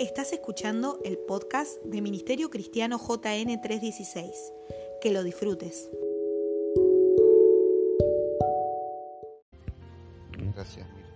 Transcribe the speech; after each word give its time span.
Estás 0.00 0.32
escuchando 0.32 0.98
el 1.04 1.18
podcast 1.18 1.80
de 1.84 2.02
Ministerio 2.02 2.50
Cristiano 2.50 2.98
JN 2.98 3.60
316. 3.60 4.52
Que 5.00 5.12
lo 5.12 5.22
disfrutes. 5.22 5.88
Gracias, 10.52 10.88
Mirta. 10.90 11.10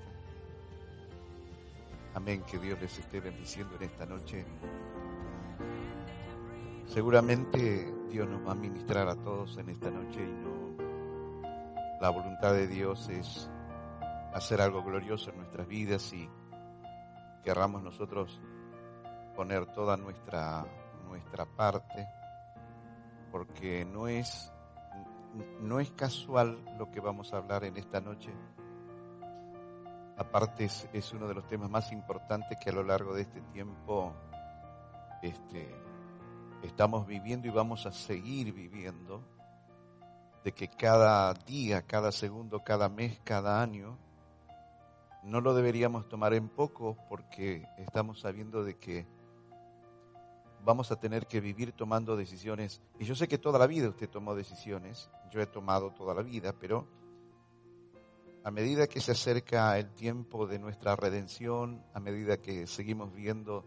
Amén, 2.14 2.44
que 2.48 2.58
Dios 2.58 2.80
les 2.80 2.96
esté 2.98 3.20
bendiciendo 3.20 3.74
en 3.76 3.82
esta 3.82 4.06
noche. 4.06 4.44
Seguramente 6.86 7.92
Dios 8.10 8.28
nos 8.28 8.46
va 8.46 8.52
a 8.52 8.54
ministrar 8.54 9.08
a 9.08 9.16
todos 9.16 9.58
en 9.58 9.70
esta 9.70 9.90
noche 9.90 10.20
y 10.20 10.32
no. 10.32 10.76
La 12.00 12.10
voluntad 12.10 12.54
de 12.54 12.68
Dios 12.68 13.08
es 13.08 13.50
hacer 14.32 14.60
algo 14.60 14.84
glorioso 14.84 15.30
en 15.30 15.38
nuestras 15.38 15.66
vidas 15.66 16.12
y 16.12 16.28
querramos 17.42 17.82
nosotros 17.82 18.40
poner 19.38 19.66
toda 19.66 19.96
nuestra, 19.96 20.66
nuestra 21.06 21.46
parte, 21.46 22.08
porque 23.30 23.84
no 23.84 24.08
es, 24.08 24.52
no 25.60 25.78
es 25.78 25.92
casual 25.92 26.58
lo 26.76 26.90
que 26.90 26.98
vamos 26.98 27.32
a 27.32 27.36
hablar 27.36 27.62
en 27.62 27.76
esta 27.76 28.00
noche. 28.00 28.32
Aparte 30.16 30.64
es, 30.64 30.88
es 30.92 31.12
uno 31.12 31.28
de 31.28 31.34
los 31.34 31.46
temas 31.46 31.70
más 31.70 31.92
importantes 31.92 32.58
que 32.60 32.70
a 32.70 32.72
lo 32.72 32.82
largo 32.82 33.14
de 33.14 33.22
este 33.22 33.40
tiempo 33.52 34.12
este, 35.22 35.72
estamos 36.64 37.06
viviendo 37.06 37.46
y 37.46 37.52
vamos 37.52 37.86
a 37.86 37.92
seguir 37.92 38.52
viviendo, 38.52 39.22
de 40.42 40.50
que 40.50 40.66
cada 40.66 41.32
día, 41.32 41.82
cada 41.82 42.10
segundo, 42.10 42.64
cada 42.64 42.88
mes, 42.88 43.20
cada 43.22 43.62
año, 43.62 43.96
no 45.22 45.40
lo 45.40 45.54
deberíamos 45.54 46.08
tomar 46.08 46.34
en 46.34 46.48
poco 46.48 46.96
porque 47.08 47.68
estamos 47.76 48.18
sabiendo 48.18 48.64
de 48.64 48.76
que 48.76 49.06
vamos 50.64 50.90
a 50.90 50.96
tener 50.96 51.26
que 51.26 51.40
vivir 51.40 51.72
tomando 51.72 52.16
decisiones. 52.16 52.80
Y 52.98 53.04
yo 53.04 53.14
sé 53.14 53.28
que 53.28 53.38
toda 53.38 53.58
la 53.58 53.66
vida 53.66 53.88
usted 53.88 54.08
tomó 54.08 54.34
decisiones, 54.34 55.10
yo 55.30 55.40
he 55.40 55.46
tomado 55.46 55.90
toda 55.92 56.14
la 56.14 56.22
vida, 56.22 56.52
pero 56.58 56.86
a 58.44 58.50
medida 58.50 58.86
que 58.86 59.00
se 59.00 59.12
acerca 59.12 59.78
el 59.78 59.90
tiempo 59.94 60.46
de 60.46 60.58
nuestra 60.58 60.96
redención, 60.96 61.82
a 61.92 62.00
medida 62.00 62.38
que 62.38 62.66
seguimos 62.66 63.14
viendo 63.14 63.64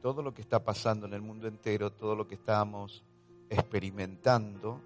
todo 0.00 0.22
lo 0.22 0.34
que 0.34 0.42
está 0.42 0.64
pasando 0.64 1.06
en 1.06 1.14
el 1.14 1.22
mundo 1.22 1.46
entero, 1.46 1.92
todo 1.92 2.16
lo 2.16 2.26
que 2.26 2.34
estamos 2.34 3.04
experimentando 3.48 4.80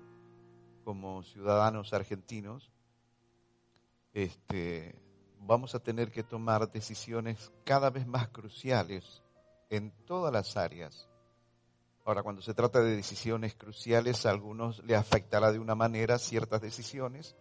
como 0.84 1.22
ciudadanos 1.22 1.92
argentinos, 1.92 2.70
este, 4.12 4.94
vamos 5.40 5.74
a 5.74 5.80
tener 5.80 6.10
que 6.10 6.22
tomar 6.22 6.70
decisiones 6.70 7.52
cada 7.64 7.90
vez 7.90 8.06
más 8.06 8.28
cruciales 8.28 9.22
en 9.70 9.90
todas 10.04 10.32
las 10.32 10.56
áreas 10.56 11.08
Ahora, 12.06 12.22
cuando 12.22 12.40
se 12.40 12.54
trata 12.54 12.80
de 12.82 12.94
decisiones 12.94 13.56
cruciales, 13.56 14.26
a 14.26 14.30
algunos 14.30 14.78
le 14.84 14.94
afectará 14.94 15.50
de 15.50 15.58
una 15.58 15.74
manera 15.74 16.20
ciertas 16.20 16.60
decisiones 16.60 17.34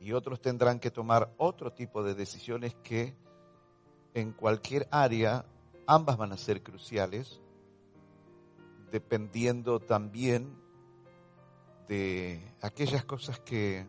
y 0.00 0.10
otros 0.10 0.40
tendrán 0.40 0.80
que 0.80 0.90
tomar 0.90 1.32
otro 1.36 1.72
tipo 1.72 2.02
de 2.02 2.16
decisiones 2.16 2.74
que 2.82 3.14
en 4.12 4.32
cualquier 4.32 4.88
área 4.90 5.44
ambas 5.86 6.16
van 6.16 6.32
a 6.32 6.36
ser 6.36 6.64
cruciales, 6.64 7.40
dependiendo 8.90 9.78
también 9.78 10.60
de 11.86 12.52
aquellas 12.62 13.04
cosas 13.04 13.38
que 13.38 13.86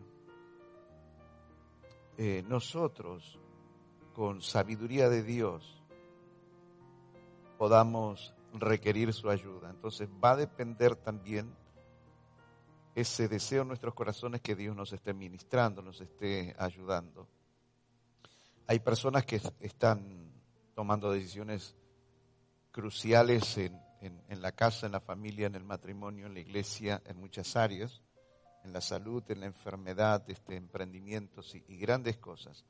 eh, 2.16 2.44
nosotros, 2.46 3.40
con 4.14 4.40
sabiduría 4.40 5.08
de 5.08 5.24
Dios, 5.24 5.82
podamos 7.58 8.35
requerir 8.60 9.12
su 9.12 9.30
ayuda. 9.30 9.70
Entonces 9.70 10.08
va 10.22 10.32
a 10.32 10.36
depender 10.36 10.96
también 10.96 11.54
ese 12.94 13.28
deseo 13.28 13.62
en 13.62 13.68
nuestros 13.68 13.94
corazones 13.94 14.40
que 14.40 14.56
Dios 14.56 14.74
nos 14.74 14.92
esté 14.92 15.12
ministrando, 15.12 15.82
nos 15.82 16.00
esté 16.00 16.54
ayudando. 16.58 17.28
Hay 18.66 18.80
personas 18.80 19.24
que 19.26 19.40
están 19.60 20.32
tomando 20.74 21.12
decisiones 21.12 21.76
cruciales 22.72 23.58
en, 23.58 23.80
la 24.28 24.52
casa, 24.52 24.86
en 24.86 24.92
la 24.92 25.00
familia, 25.00 25.46
en 25.46 25.54
el 25.54 25.64
matrimonio, 25.64 26.26
en 26.26 26.34
la 26.34 26.40
iglesia, 26.40 27.02
en 27.04 27.18
muchas 27.18 27.54
áreas, 27.54 28.02
en 28.64 28.72
la 28.72 28.80
salud, 28.80 29.22
en 29.28 29.40
la 29.40 29.46
enfermedad, 29.46 30.24
este, 30.28 30.56
emprendimientos 30.56 31.54
y 31.54 31.76
grandes 31.76 32.16
cosas. 32.16 32.64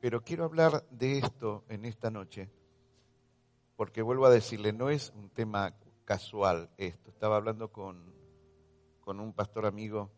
Pero 0.00 0.22
quiero 0.22 0.44
hablar 0.44 0.86
de 0.90 1.18
esto 1.18 1.64
en 1.68 1.84
esta 1.84 2.10
noche 2.10 2.50
porque 3.78 4.02
vuelvo 4.02 4.26
a 4.26 4.30
decirle, 4.30 4.72
no 4.72 4.90
es 4.90 5.12
un 5.14 5.30
tema 5.30 5.72
casual 6.04 6.68
esto. 6.78 7.10
Estaba 7.10 7.36
hablando 7.36 7.70
con, 7.70 8.12
con 8.98 9.20
un 9.20 9.32
pastor 9.32 9.66
amigo 9.66 10.10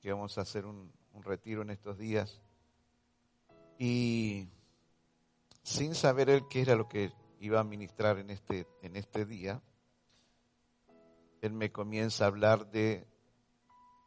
que 0.00 0.10
vamos 0.10 0.38
a 0.38 0.40
hacer 0.40 0.64
un, 0.64 0.90
retiro 1.22 1.60
en 1.60 1.68
estos 1.68 1.98
días 1.98 2.40
y 3.78 4.48
sin 5.62 5.94
saber 5.94 6.30
él 6.30 6.44
qué 6.48 6.62
era 6.62 6.74
lo 6.74 6.88
que 6.88 7.12
iba 7.38 7.60
a 7.60 7.64
ministrar 7.64 8.18
en 8.18 8.30
este, 8.30 8.66
en 8.80 8.96
este 8.96 9.26
día, 9.26 9.62
él 11.42 11.52
me 11.52 11.70
comienza 11.70 12.24
a 12.24 12.28
hablar 12.28 12.70
de, 12.70 13.06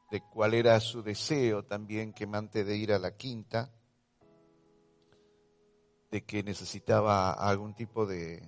de 0.10 0.22
cuál 0.34 0.56
era 0.56 0.80
su 0.80 1.04
deseo 1.04 1.64
también 1.64 2.12
que 2.12 2.28
antes 2.34 2.66
de 2.66 2.76
ir 2.76 2.92
a 2.92 2.98
la 2.98 3.16
quinta, 3.16 3.72
de 6.12 6.24
que 6.24 6.44
necesitaba 6.44 7.32
algún 7.34 7.74
tipo 7.74 8.06
de, 8.06 8.42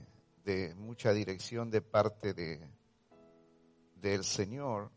de 0.44 0.74
mucha 0.75 1.14
dirección 1.14 1.70
de 1.70 1.81
parte 1.81 2.34
de, 2.34 2.70
del 3.96 4.24
Señor, 4.24 4.92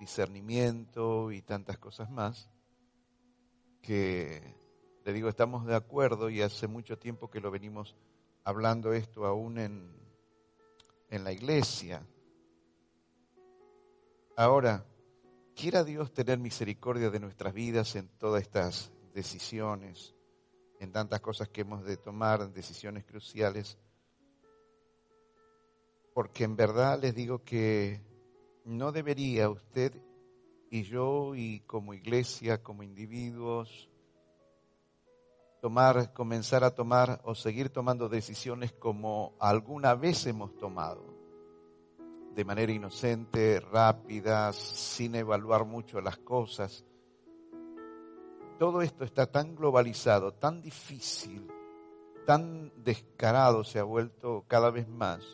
discernimiento 0.00 1.30
y 1.30 1.42
tantas 1.42 1.78
cosas 1.78 2.10
más, 2.10 2.50
que 3.80 4.56
le 5.04 5.12
digo, 5.12 5.28
estamos 5.28 5.64
de 5.66 5.74
acuerdo 5.74 6.28
y 6.28 6.42
hace 6.42 6.66
mucho 6.66 6.98
tiempo 6.98 7.30
que 7.30 7.40
lo 7.40 7.50
venimos 7.50 7.96
hablando 8.44 8.92
esto 8.92 9.26
aún 9.26 9.58
en, 9.58 9.96
en 11.08 11.24
la 11.24 11.32
iglesia. 11.32 12.06
Ahora, 14.36 14.84
quiera 15.54 15.84
Dios 15.84 16.12
tener 16.12 16.38
misericordia 16.38 17.10
de 17.10 17.20
nuestras 17.20 17.52
vidas 17.52 17.94
en 17.96 18.08
todas 18.08 18.42
estas 18.42 18.92
decisiones 19.14 20.11
en 20.82 20.90
tantas 20.90 21.20
cosas 21.20 21.48
que 21.48 21.60
hemos 21.60 21.84
de 21.84 21.96
tomar, 21.96 22.52
decisiones 22.52 23.04
cruciales, 23.04 23.78
porque 26.12 26.42
en 26.42 26.56
verdad 26.56 27.00
les 27.00 27.14
digo 27.14 27.44
que 27.44 28.00
no 28.64 28.90
debería 28.90 29.48
usted 29.48 29.92
y 30.70 30.82
yo 30.82 31.36
y 31.36 31.60
como 31.60 31.94
iglesia, 31.94 32.64
como 32.64 32.82
individuos, 32.82 33.88
tomar, 35.60 36.12
comenzar 36.12 36.64
a 36.64 36.74
tomar 36.74 37.20
o 37.22 37.36
seguir 37.36 37.70
tomando 37.70 38.08
decisiones 38.08 38.72
como 38.72 39.36
alguna 39.38 39.94
vez 39.94 40.26
hemos 40.26 40.56
tomado, 40.56 41.04
de 42.34 42.44
manera 42.44 42.72
inocente, 42.72 43.60
rápida, 43.60 44.52
sin 44.52 45.14
evaluar 45.14 45.64
mucho 45.64 46.00
las 46.00 46.18
cosas 46.18 46.84
todo 48.62 48.80
esto 48.80 49.02
está 49.02 49.26
tan 49.26 49.56
globalizado, 49.56 50.34
tan 50.34 50.62
difícil, 50.62 51.50
tan 52.24 52.70
descarado 52.84 53.64
se 53.64 53.80
ha 53.80 53.82
vuelto 53.82 54.44
cada 54.46 54.70
vez 54.70 54.86
más 54.86 55.24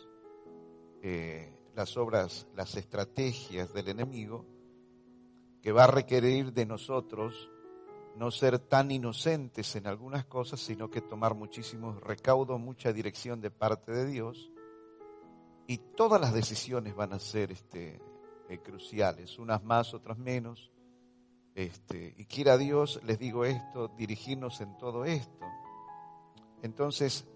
eh, 1.02 1.54
las 1.74 1.98
obras, 1.98 2.46
las 2.56 2.74
estrategias 2.76 3.74
del 3.74 3.88
enemigo, 3.88 4.46
que 5.60 5.72
va 5.72 5.84
a 5.84 5.88
requerir 5.88 6.54
de 6.54 6.64
nosotros 6.64 7.50
no 8.16 8.30
ser 8.30 8.58
tan 8.60 8.90
inocentes 8.90 9.76
en 9.76 9.88
algunas 9.88 10.24
cosas, 10.24 10.60
sino 10.60 10.88
que 10.88 11.02
tomar 11.02 11.34
muchísimo 11.34 12.00
recaudo, 12.00 12.56
mucha 12.56 12.94
dirección 12.94 13.42
de 13.42 13.50
parte 13.50 13.92
de 13.92 14.06
Dios, 14.06 14.50
y 15.66 15.76
todas 15.76 16.18
las 16.18 16.32
decisiones 16.32 16.96
van 16.96 17.12
a 17.12 17.18
ser 17.18 17.52
este, 17.52 18.00
eh, 18.48 18.58
cruciales, 18.60 19.38
unas 19.38 19.62
más, 19.62 19.92
otras 19.92 20.16
menos, 20.16 20.72
este, 21.58 22.14
y 22.16 22.24
quiera 22.26 22.56
Dios, 22.56 23.00
les 23.02 23.18
digo 23.18 23.44
esto, 23.44 23.88
dirigirnos 23.88 24.60
en 24.60 24.76
todo 24.76 25.04
esto. 25.04 25.44
Entonces, 26.62 27.26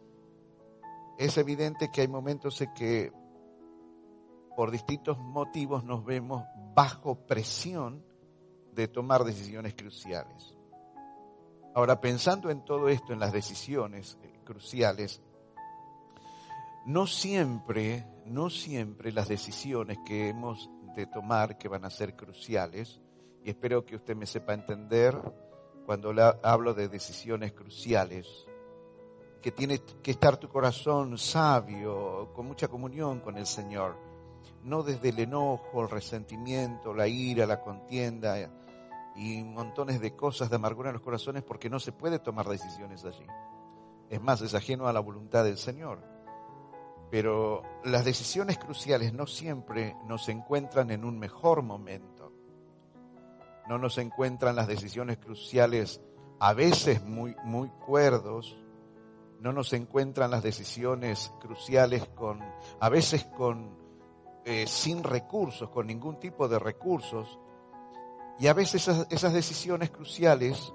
es 1.18 1.36
evidente 1.38 1.90
que 1.90 2.02
hay 2.02 2.08
momentos 2.08 2.60
en 2.60 2.72
que 2.72 3.12
por 4.56 4.70
distintos 4.70 5.18
motivos 5.18 5.82
nos 5.82 6.04
vemos 6.04 6.44
bajo 6.72 7.26
presión 7.26 8.04
de 8.72 8.86
tomar 8.86 9.24
decisiones 9.24 9.74
cruciales. 9.74 10.56
Ahora, 11.74 12.00
pensando 12.00 12.48
en 12.48 12.64
todo 12.64 12.88
esto, 12.88 13.12
en 13.12 13.18
las 13.18 13.32
decisiones 13.32 14.18
eh, 14.22 14.40
cruciales, 14.44 15.20
no 16.86 17.08
siempre, 17.08 18.06
no 18.26 18.50
siempre 18.50 19.10
las 19.10 19.26
decisiones 19.26 19.98
que 20.06 20.28
hemos 20.28 20.70
de 20.94 21.06
tomar, 21.06 21.58
que 21.58 21.66
van 21.66 21.84
a 21.84 21.90
ser 21.90 22.14
cruciales, 22.14 23.00
y 23.44 23.50
espero 23.50 23.84
que 23.84 23.96
usted 23.96 24.14
me 24.16 24.26
sepa 24.26 24.54
entender 24.54 25.16
cuando 25.84 26.12
hablo 26.42 26.74
de 26.74 26.88
decisiones 26.88 27.52
cruciales. 27.52 28.46
que 29.40 29.50
tiene 29.50 29.80
que 29.80 30.12
estar 30.12 30.36
tu 30.36 30.48
corazón 30.48 31.18
sabio, 31.18 32.30
con 32.32 32.46
mucha 32.46 32.68
comunión 32.68 33.18
con 33.18 33.36
el 33.36 33.46
Señor. 33.46 33.96
No 34.62 34.84
desde 34.84 35.08
el 35.08 35.18
enojo, 35.18 35.82
el 35.82 35.90
resentimiento, 35.90 36.94
la 36.94 37.08
ira, 37.08 37.44
la 37.44 37.60
contienda 37.60 38.36
y 39.16 39.42
montones 39.42 40.00
de 40.00 40.14
cosas 40.14 40.48
de 40.48 40.54
amargura 40.54 40.90
en 40.90 40.94
los 40.94 41.02
corazones 41.02 41.42
porque 41.42 41.68
no 41.68 41.80
se 41.80 41.90
puede 41.90 42.20
tomar 42.20 42.46
decisiones 42.48 43.04
allí. 43.04 43.26
Es 44.08 44.22
más, 44.22 44.40
es 44.42 44.54
ajeno 44.54 44.86
a 44.86 44.92
la 44.92 45.00
voluntad 45.00 45.42
del 45.42 45.58
Señor. 45.58 46.04
Pero 47.10 47.62
las 47.82 48.04
decisiones 48.04 48.58
cruciales 48.58 49.12
no 49.12 49.26
siempre 49.26 49.96
nos 50.06 50.28
encuentran 50.28 50.92
en 50.92 51.04
un 51.04 51.18
mejor 51.18 51.62
momento. 51.62 52.11
No 53.68 53.78
nos 53.78 53.98
encuentran 53.98 54.56
las 54.56 54.66
decisiones 54.66 55.18
cruciales 55.18 56.00
a 56.40 56.54
veces 56.54 57.04
muy, 57.04 57.36
muy 57.44 57.68
cuerdos, 57.86 58.58
no 59.40 59.52
nos 59.52 59.72
encuentran 59.72 60.30
las 60.32 60.42
decisiones 60.42 61.32
cruciales 61.40 62.04
con, 62.16 62.40
a 62.80 62.88
veces 62.88 63.24
con, 63.24 63.76
eh, 64.44 64.66
sin 64.66 65.04
recursos, 65.04 65.70
con 65.70 65.86
ningún 65.86 66.18
tipo 66.18 66.48
de 66.48 66.58
recursos, 66.58 67.38
y 68.38 68.48
a 68.48 68.54
veces 68.54 68.88
esas, 68.88 69.32
decisiones 69.32 69.90
cruciales 69.90 70.74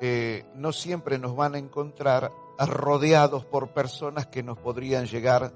eh, 0.00 0.44
no 0.56 0.72
siempre 0.72 1.16
nos 1.16 1.36
van 1.36 1.54
a 1.54 1.58
encontrar 1.58 2.32
rodeados 2.58 3.44
por 3.44 3.72
personas 3.72 4.26
que 4.26 4.42
nos 4.42 4.58
podrían 4.58 5.06
llegar 5.06 5.52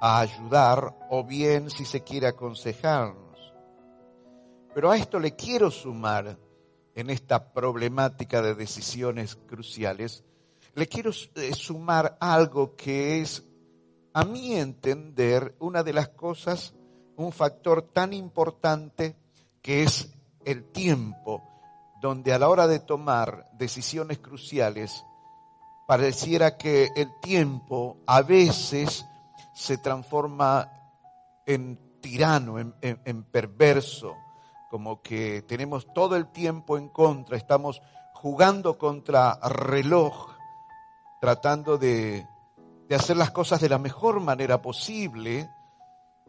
a 0.00 0.18
ayudar 0.18 1.06
o 1.10 1.22
bien 1.22 1.70
si 1.70 1.84
se 1.84 2.02
quiere 2.02 2.26
aconsejarnos. 2.26 3.27
Pero 4.78 4.92
a 4.92 4.96
esto 4.96 5.18
le 5.18 5.34
quiero 5.34 5.72
sumar 5.72 6.38
en 6.94 7.10
esta 7.10 7.52
problemática 7.52 8.40
de 8.40 8.54
decisiones 8.54 9.34
cruciales 9.34 10.22
le 10.76 10.86
quiero 10.86 11.10
eh, 11.34 11.52
sumar 11.52 12.16
algo 12.20 12.76
que 12.76 13.20
es, 13.20 13.42
a 14.12 14.22
mi 14.22 14.54
entender, 14.54 15.56
una 15.58 15.82
de 15.82 15.92
las 15.92 16.10
cosas, 16.10 16.76
un 17.16 17.32
factor 17.32 17.90
tan 17.92 18.12
importante 18.12 19.16
que 19.60 19.82
es 19.82 20.12
el 20.44 20.70
tiempo, 20.70 21.42
donde 22.00 22.32
a 22.32 22.38
la 22.38 22.48
hora 22.48 22.68
de 22.68 22.78
tomar 22.78 23.50
decisiones 23.54 24.20
cruciales, 24.20 25.04
pareciera 25.88 26.56
que 26.56 26.90
el 26.94 27.08
tiempo 27.20 27.96
a 28.06 28.22
veces 28.22 29.04
se 29.56 29.78
transforma 29.78 30.70
en 31.46 31.98
tirano, 32.00 32.60
en, 32.60 33.22
perverso, 33.24 34.14
como 34.68 35.02
que 35.02 35.42
tenemos 35.42 35.92
todo 35.92 36.16
el 36.16 36.30
tiempo 36.30 36.76
en 36.76 36.88
contra, 36.88 37.36
estamos 37.36 37.82
jugando 38.14 38.78
contra 38.78 39.38
reloj 39.48 40.30
tratando 41.20 41.78
de, 41.78 42.26
hacer 42.90 43.16
las 43.16 43.30
cosas 43.30 43.60
de 43.60 43.68
la 43.68 43.78
mejor 43.78 44.20
manera 44.20 44.62
posible. 44.62 45.50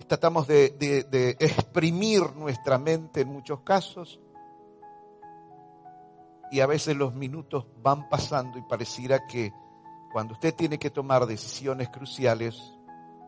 Tratamos 0.07 0.47
de, 0.47 0.69
de 0.79 1.35
exprimir 1.39 2.35
nuestra 2.35 2.77
mente 2.77 3.21
en 3.21 3.29
muchos 3.29 3.61
casos. 3.61 4.19
Y 6.51 6.61
a 6.61 6.65
veces 6.65 6.95
los 6.95 7.13
minutos 7.13 7.67
van 7.77 8.09
pasando 8.09 8.57
y 8.57 8.63
pareciera 8.63 9.27
que 9.27 9.53
cuando 10.11 10.33
usted 10.33 10.55
tiene 10.55 10.79
que 10.79 10.89
tomar 10.89 11.27
decisiones 11.27 11.89
cruciales, 11.89 12.59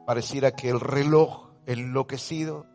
pareciera 0.06 0.52
que 0.52 0.70
el 0.70 0.80
reloj 0.80 1.52
enloquecido, 1.68 2.66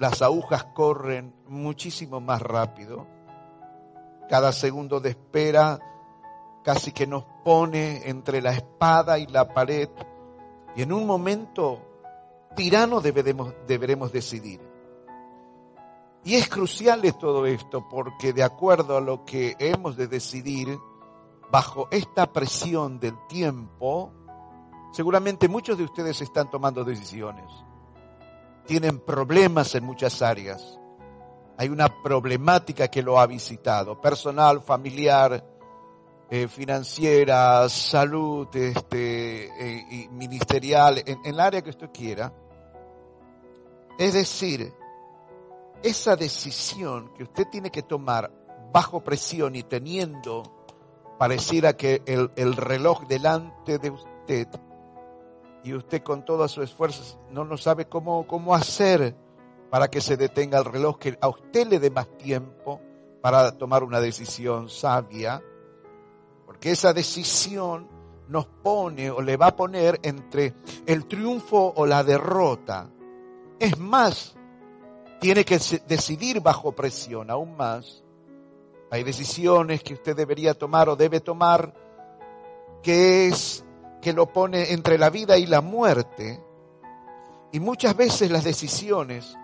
las 0.00 0.22
agujas 0.22 0.64
corren 0.72 1.34
muchísimo 1.46 2.22
más 2.22 2.40
rápido. 2.40 3.06
Cada 4.30 4.50
segundo 4.50 4.98
de 4.98 5.10
espera 5.10 5.78
casi 6.64 6.90
que 6.90 7.06
nos 7.06 7.24
pone 7.44 8.08
entre 8.08 8.40
la 8.40 8.52
espada 8.52 9.18
y 9.18 9.26
la 9.26 9.52
pared. 9.52 9.90
Y 10.74 10.80
en 10.80 10.94
un 10.94 11.06
momento 11.06 11.82
tirano 12.56 13.02
deberemos, 13.02 13.52
deberemos 13.66 14.10
decidir. 14.10 14.62
Y 16.24 16.36
es 16.36 16.48
crucial 16.48 17.02
todo 17.18 17.44
esto 17.44 17.86
porque 17.86 18.32
de 18.32 18.42
acuerdo 18.42 18.96
a 18.96 19.02
lo 19.02 19.26
que 19.26 19.54
hemos 19.58 19.98
de 19.98 20.06
decidir, 20.08 20.78
bajo 21.50 21.88
esta 21.90 22.32
presión 22.32 23.00
del 23.00 23.18
tiempo, 23.26 24.14
seguramente 24.92 25.46
muchos 25.46 25.76
de 25.76 25.84
ustedes 25.84 26.22
están 26.22 26.48
tomando 26.48 26.84
decisiones. 26.84 27.44
Tienen 28.70 29.00
problemas 29.00 29.74
en 29.74 29.82
muchas 29.82 30.22
áreas. 30.22 30.78
Hay 31.58 31.70
una 31.70 31.88
problemática 32.04 32.86
que 32.86 33.02
lo 33.02 33.18
ha 33.18 33.26
visitado, 33.26 34.00
personal, 34.00 34.62
familiar, 34.62 35.44
eh, 36.30 36.46
financiera, 36.46 37.68
salud, 37.68 38.46
este, 38.54 39.46
eh, 39.46 40.08
ministerial, 40.12 40.98
en, 40.98 41.18
en 41.24 41.34
el 41.34 41.40
área 41.40 41.62
que 41.62 41.70
usted 41.70 41.90
quiera. 41.92 42.32
Es 43.98 44.14
decir, 44.14 44.72
esa 45.82 46.14
decisión 46.14 47.12
que 47.14 47.24
usted 47.24 47.48
tiene 47.50 47.72
que 47.72 47.82
tomar 47.82 48.30
bajo 48.72 49.02
presión 49.02 49.56
y 49.56 49.64
teniendo, 49.64 50.44
pareciera 51.18 51.76
que 51.76 52.04
el 52.06 52.56
reloj 52.56 53.08
delante 53.08 53.80
de 53.80 53.90
usted 53.90 54.46
y 55.62 55.74
usted 55.74 56.02
con 56.02 56.24
todas 56.24 56.50
sus 56.50 56.64
esfuerzos 56.64 57.18
no, 57.30 57.44
no 57.44 57.56
sabe 57.56 57.86
cómo, 57.86 58.26
cómo 58.26 58.54
hacer 58.54 59.14
para 59.70 59.88
que 59.88 60.00
se 60.00 60.16
detenga 60.16 60.58
el 60.58 60.64
reloj, 60.64 60.98
que 60.98 61.18
a 61.20 61.28
usted 61.28 61.66
le 61.66 61.78
dé 61.78 61.90
más 61.90 62.08
tiempo 62.18 62.80
para 63.20 63.56
tomar 63.56 63.84
una 63.84 64.00
decisión 64.00 64.68
sabia, 64.68 65.42
que 66.60 66.72
esa 66.72 66.92
decisión 66.92 67.88
nos 68.28 68.46
pone 68.46 69.10
o 69.10 69.20
le 69.20 69.36
va 69.36 69.48
a 69.48 69.56
poner 69.56 69.98
entre 70.02 70.54
el 70.86 71.06
triunfo 71.06 71.72
o 71.74 71.86
la 71.86 72.04
derrota. 72.04 72.88
Es 73.58 73.78
más, 73.78 74.36
tiene 75.20 75.44
que 75.44 75.58
decidir 75.88 76.40
bajo 76.40 76.72
presión, 76.72 77.30
aún 77.30 77.56
más. 77.56 78.04
Hay 78.90 79.02
decisiones 79.02 79.82
que 79.82 79.94
usted 79.94 80.14
debería 80.14 80.54
tomar 80.54 80.88
o 80.88 80.96
debe 80.96 81.20
tomar 81.20 81.74
que 82.82 83.28
es 83.28 83.64
que 84.00 84.12
lo 84.12 84.32
pone 84.32 84.72
entre 84.72 84.98
la 84.98 85.10
vida 85.10 85.36
y 85.38 85.46
la 85.46 85.60
muerte. 85.60 86.42
Y 87.52 87.60
muchas 87.60 87.96
veces 87.96 88.30
las 88.30 88.44
decisiones 88.44 89.36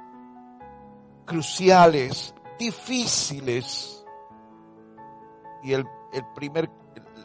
cruciales, 1.25 2.35
difíciles, 2.59 4.05
y 5.63 5.73
el, 5.73 5.85
el 6.13 6.25
primer 6.35 6.71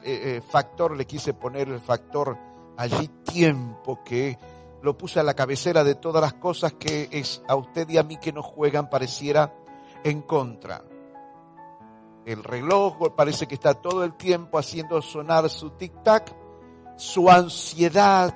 eh, 0.04 0.38
eh, 0.38 0.42
factor, 0.42 0.98
le 0.98 1.06
quise 1.06 1.34
poner 1.34 1.70
el 1.70 1.80
factor 1.80 2.38
allí 2.76 3.08
tiempo, 3.24 4.04
que 4.04 4.38
lo 4.82 4.98
puse 4.98 5.20
a 5.20 5.24
la 5.24 5.36
cabecera 5.36 5.84
de 5.84 5.96
todas 5.96 6.22
las 6.22 6.34
cosas 6.34 6.74
que 6.74 7.08
es 7.12 7.44
a 7.48 7.56
usted 7.56 7.88
y 7.90 7.98
a 7.98 8.04
mí 8.04 8.18
que 8.18 8.34
nos 8.34 8.46
juegan, 8.46 8.90
pareciera 8.90 9.54
en 10.04 10.24
contra. 10.24 10.84
El 12.26 12.44
reloj 12.44 13.14
parece 13.16 13.48
que 13.48 13.56
está 13.56 13.76
todo 13.76 14.04
el 14.04 14.16
tiempo 14.16 14.58
haciendo 14.58 15.02
sonar 15.02 15.50
su 15.50 15.72
tic-tac, 15.72 16.34
su 16.98 17.30
ansiedad 17.30 18.34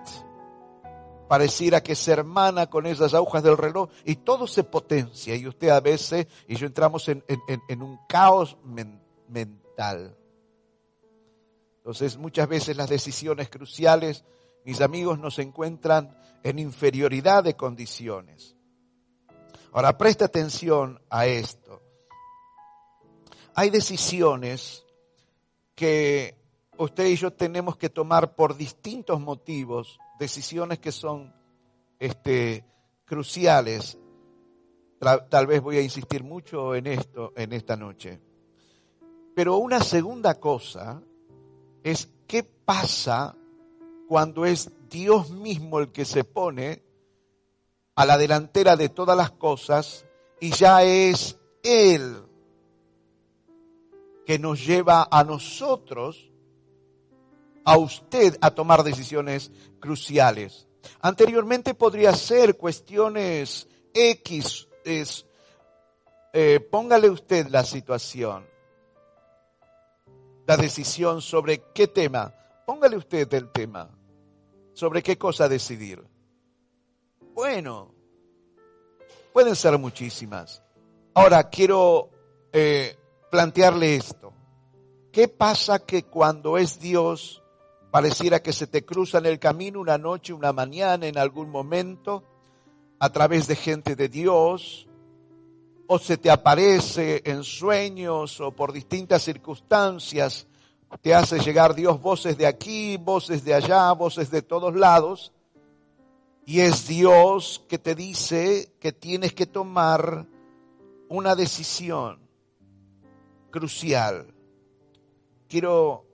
pareciera 1.27 1.81
que 1.81 1.95
se 1.95 2.11
hermana 2.11 2.67
con 2.67 2.85
esas 2.85 3.13
agujas 3.13 3.43
del 3.43 3.57
reloj 3.57 3.89
y 4.03 4.17
todo 4.17 4.47
se 4.47 4.63
potencia 4.63 5.35
y 5.35 5.47
usted 5.47 5.69
a 5.69 5.79
veces 5.79 6.27
y 6.47 6.55
yo 6.55 6.67
entramos 6.67 7.09
en, 7.09 7.23
un 7.81 7.99
caos 8.07 8.57
mental. 9.27 10.17
Entonces 11.77 12.17
muchas 12.17 12.47
veces 12.47 12.77
las 12.77 12.89
decisiones 12.89 13.49
cruciales, 13.49 14.23
mis 14.63 14.81
amigos, 14.81 15.19
nos 15.19 15.39
encuentran 15.39 16.17
en 16.43 16.59
inferioridad 16.59 17.43
de 17.43 17.55
condiciones. 17.55 18.55
Ahora 19.71 19.97
presta 19.97 20.25
atención 20.25 21.01
a 21.09 21.25
esto. 21.25 21.81
Hay 23.55 23.69
decisiones 23.69 24.85
que 25.75 26.44
usted 26.77 27.05
y 27.07 27.15
yo 27.15 27.31
tenemos 27.33 27.77
que 27.77 27.89
tomar 27.89 28.35
por 28.35 28.55
distintos 28.55 29.19
motivos, 29.19 29.99
decisiones 30.19 30.79
que 30.79 30.91
son 30.91 31.33
este, 31.99 32.65
cruciales. 33.05 33.97
Tal 35.29 35.47
vez 35.47 35.61
voy 35.61 35.77
a 35.77 35.81
insistir 35.81 36.23
mucho 36.23 36.73
en 36.73 36.87
esto 36.87 37.33
en 37.35 37.53
esta 37.53 37.75
noche. 37.75 38.19
Pero 39.35 39.57
una 39.57 39.81
segunda 39.81 40.39
cosa 40.39 41.01
es 41.83 42.09
qué 42.27 42.43
pasa 42.43 43.35
cuando 44.07 44.45
es 44.45 44.71
Dios 44.89 45.29
mismo 45.31 45.79
el 45.79 45.91
que 45.91 46.05
se 46.05 46.23
pone 46.23 46.83
a 47.95 48.05
la 48.05 48.17
delantera 48.17 48.75
de 48.75 48.89
todas 48.89 49.17
las 49.17 49.31
cosas 49.31 50.05
y 50.39 50.51
ya 50.51 50.83
es 50.83 51.37
Él 51.63 52.23
que 54.25 54.39
nos 54.39 54.65
lleva 54.65 55.07
a 55.09 55.23
nosotros, 55.23 56.31
a 57.65 57.77
usted, 57.77 58.37
a 58.41 58.51
tomar 58.51 58.83
decisiones 58.83 59.51
cruciales. 59.79 60.67
Anteriormente 61.01 61.73
podría 61.73 62.13
ser 62.13 62.55
cuestiones 62.55 63.67
X, 63.93 64.67
es, 64.85 65.25
eh, 66.31 66.59
póngale 66.59 67.09
usted 67.09 67.47
la 67.47 67.63
situación 67.63 68.45
la 70.47 70.57
decisión 70.57 71.23
sobre 71.23 71.63
qué 71.73 71.87
tema 71.87 72.31
póngale 72.65 72.97
usted 72.97 73.31
el 73.33 73.51
tema 73.51 73.89
sobre 74.73 75.01
qué 75.01 75.17
cosa 75.17 75.47
decidir. 75.47 76.05
Bueno, 77.33 77.93
pueden 79.31 79.55
ser 79.55 79.77
muchísimas. 79.77 80.61
Ahora 81.13 81.49
quiero 81.49 82.09
eh, 82.51 82.97
plantearle 83.31 83.95
esto. 83.95 84.33
¿Qué 85.13 85.29
pasa 85.29 85.79
que 85.79 86.03
cuando 86.03 86.57
es 86.57 86.79
Dios 86.79 87.41
pareciera 87.95 88.43
que 88.43 88.51
se 88.51 88.67
te 88.67 88.83
cruza 88.83 89.19
en 89.19 89.25
el 89.25 89.39
camino 89.39 89.79
una 89.79 89.97
noche, 89.97 90.33
una 90.33 90.51
mañana, 90.51 91.07
en 91.07 91.17
algún 91.17 91.49
momento, 91.49 92.25
a 92.99 93.09
través 93.09 93.47
de 93.47 93.55
gente 93.55 93.95
de 93.95 94.09
Dios, 94.09 94.85
o 95.87 95.97
se 95.97 96.17
te 96.17 96.29
aparece 96.29 97.21
en 97.23 97.45
sueños 97.45 98.41
o 98.41 98.51
por 98.51 98.73
distintas 98.73 99.21
circunstancias, 99.21 100.45
te 101.01 101.15
hace 101.15 101.39
llegar 101.39 101.73
Dios 101.73 102.01
voces 102.01 102.37
de 102.37 102.45
aquí, 102.45 102.97
voces 102.97 103.45
de 103.45 103.53
allá, 103.53 103.89
voces 103.93 104.29
de 104.29 104.41
todos 104.41 104.75
lados, 104.75 105.31
y 106.45 106.59
es 106.59 106.89
Dios 106.89 107.63
que 107.69 107.77
te 107.77 107.95
dice 107.95 108.73
que 108.81 108.91
tienes 108.91 109.31
que 109.31 109.45
tomar 109.45 110.25
una 111.07 111.33
decisión 111.33 112.19
crucial. 113.51 114.33
Quiero 115.47 116.05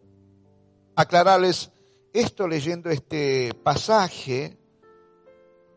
aclararles 0.96 1.71
esto 2.14 2.48
leyendo 2.48 2.90
este 2.90 3.54
pasaje. 3.64 4.58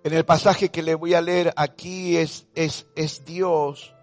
En 0.03 0.13
el 0.13 0.25
pasaje 0.25 0.69
que 0.69 0.83
le 0.83 0.95
voy 0.95 1.15
a 1.15 1.23
leer 1.23 1.53
aquí 1.57 2.17
es, 2.17 2.47
es, 2.55 2.87
es 2.95 3.25
Dios 3.25 3.95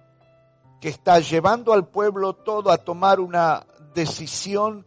que 0.80 0.90
está 0.90 1.20
llevando 1.20 1.74
al 1.74 1.88
pueblo 1.88 2.34
todo 2.34 2.72
a 2.72 2.80
tomar 2.80 3.20
una 3.20 3.68
decisión 3.94 4.86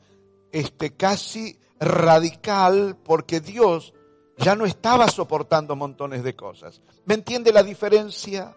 este, 0.51 0.95
casi 0.95 1.59
radical 1.79 2.97
porque 3.05 3.41
Dios 3.41 3.95
ya 4.37 4.57
no 4.57 4.67
estaba 4.67 5.09
soportando 5.09 5.77
montones 5.77 6.25
de 6.25 6.35
cosas. 6.35 6.81
¿Me 7.05 7.15
entiende 7.15 7.53
la 7.53 7.63
diferencia? 7.63 8.57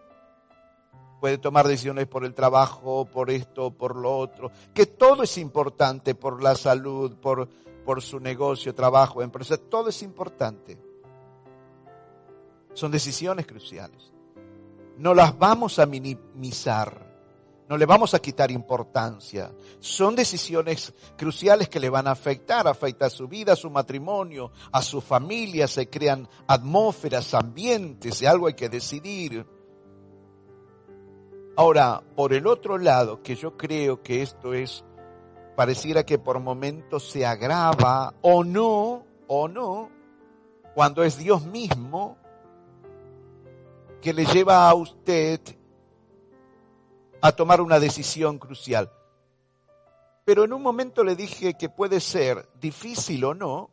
Puede 1.19 1.37
tomar 1.37 1.67
decisiones 1.67 2.07
por 2.07 2.25
el 2.25 2.33
trabajo, 2.33 3.05
por 3.05 3.29
esto, 3.29 3.71
por 3.71 3.95
lo 3.95 4.17
otro, 4.17 4.51
que 4.73 4.87
todo 4.87 5.21
es 5.23 5.37
importante, 5.37 6.15
por 6.15 6.41
la 6.41 6.55
salud, 6.55 7.15
por, 7.17 7.49
por 7.87 8.01
su 8.01 8.19
negocio, 8.19 8.75
trabajo, 8.75 9.23
empresa, 9.23 9.55
todo 9.55 9.87
es 9.87 10.03
importante. 10.03 10.77
Son 12.73 12.91
decisiones 12.91 13.47
cruciales. 13.47 14.11
No 14.97 15.13
las 15.13 15.39
vamos 15.39 15.79
a 15.79 15.85
minimizar. 15.85 17.07
No 17.69 17.77
le 17.77 17.85
vamos 17.85 18.13
a 18.13 18.19
quitar 18.19 18.51
importancia. 18.51 19.53
Son 19.79 20.17
decisiones 20.17 20.93
cruciales 21.17 21.69
que 21.69 21.79
le 21.79 21.89
van 21.89 22.07
a 22.07 22.11
afectar, 22.11 22.67
afecta 22.67 23.05
a 23.05 23.09
su 23.09 23.29
vida, 23.29 23.53
a 23.53 23.55
su 23.55 23.69
matrimonio, 23.69 24.51
a 24.73 24.81
su 24.81 24.99
familia, 24.99 25.65
se 25.65 25.89
crean 25.89 26.27
atmósferas, 26.45 27.33
ambientes, 27.33 28.21
y 28.21 28.25
algo 28.25 28.47
hay 28.47 28.55
que 28.55 28.67
decidir. 28.67 29.47
Ahora, 31.55 32.03
por 32.17 32.33
el 32.33 32.47
otro 32.47 32.77
lado, 32.77 33.23
que 33.23 33.37
yo 33.37 33.55
creo 33.55 34.03
que 34.03 34.21
esto 34.21 34.53
es, 34.53 34.83
pareciera 35.57 36.05
que 36.05 36.19
por 36.19 36.39
momentos 36.39 37.09
se 37.09 37.25
agrava 37.25 38.13
o 38.21 38.43
no, 38.43 39.03
o 39.25 39.47
no, 39.47 39.89
cuando 40.75 41.03
es 41.03 41.17
Dios 41.17 41.47
mismo 41.47 42.15
que 43.99 44.13
le 44.13 44.23
lleva 44.27 44.69
a 44.69 44.75
usted 44.75 45.41
a 47.21 47.31
tomar 47.31 47.61
una 47.61 47.79
decisión 47.79 48.37
crucial. 48.37 48.91
Pero 50.25 50.43
en 50.43 50.53
un 50.53 50.61
momento 50.61 51.03
le 51.03 51.15
dije 51.15 51.55
que 51.55 51.69
puede 51.69 52.01
ser 52.01 52.47
difícil 52.61 53.25
o 53.25 53.33
no, 53.33 53.71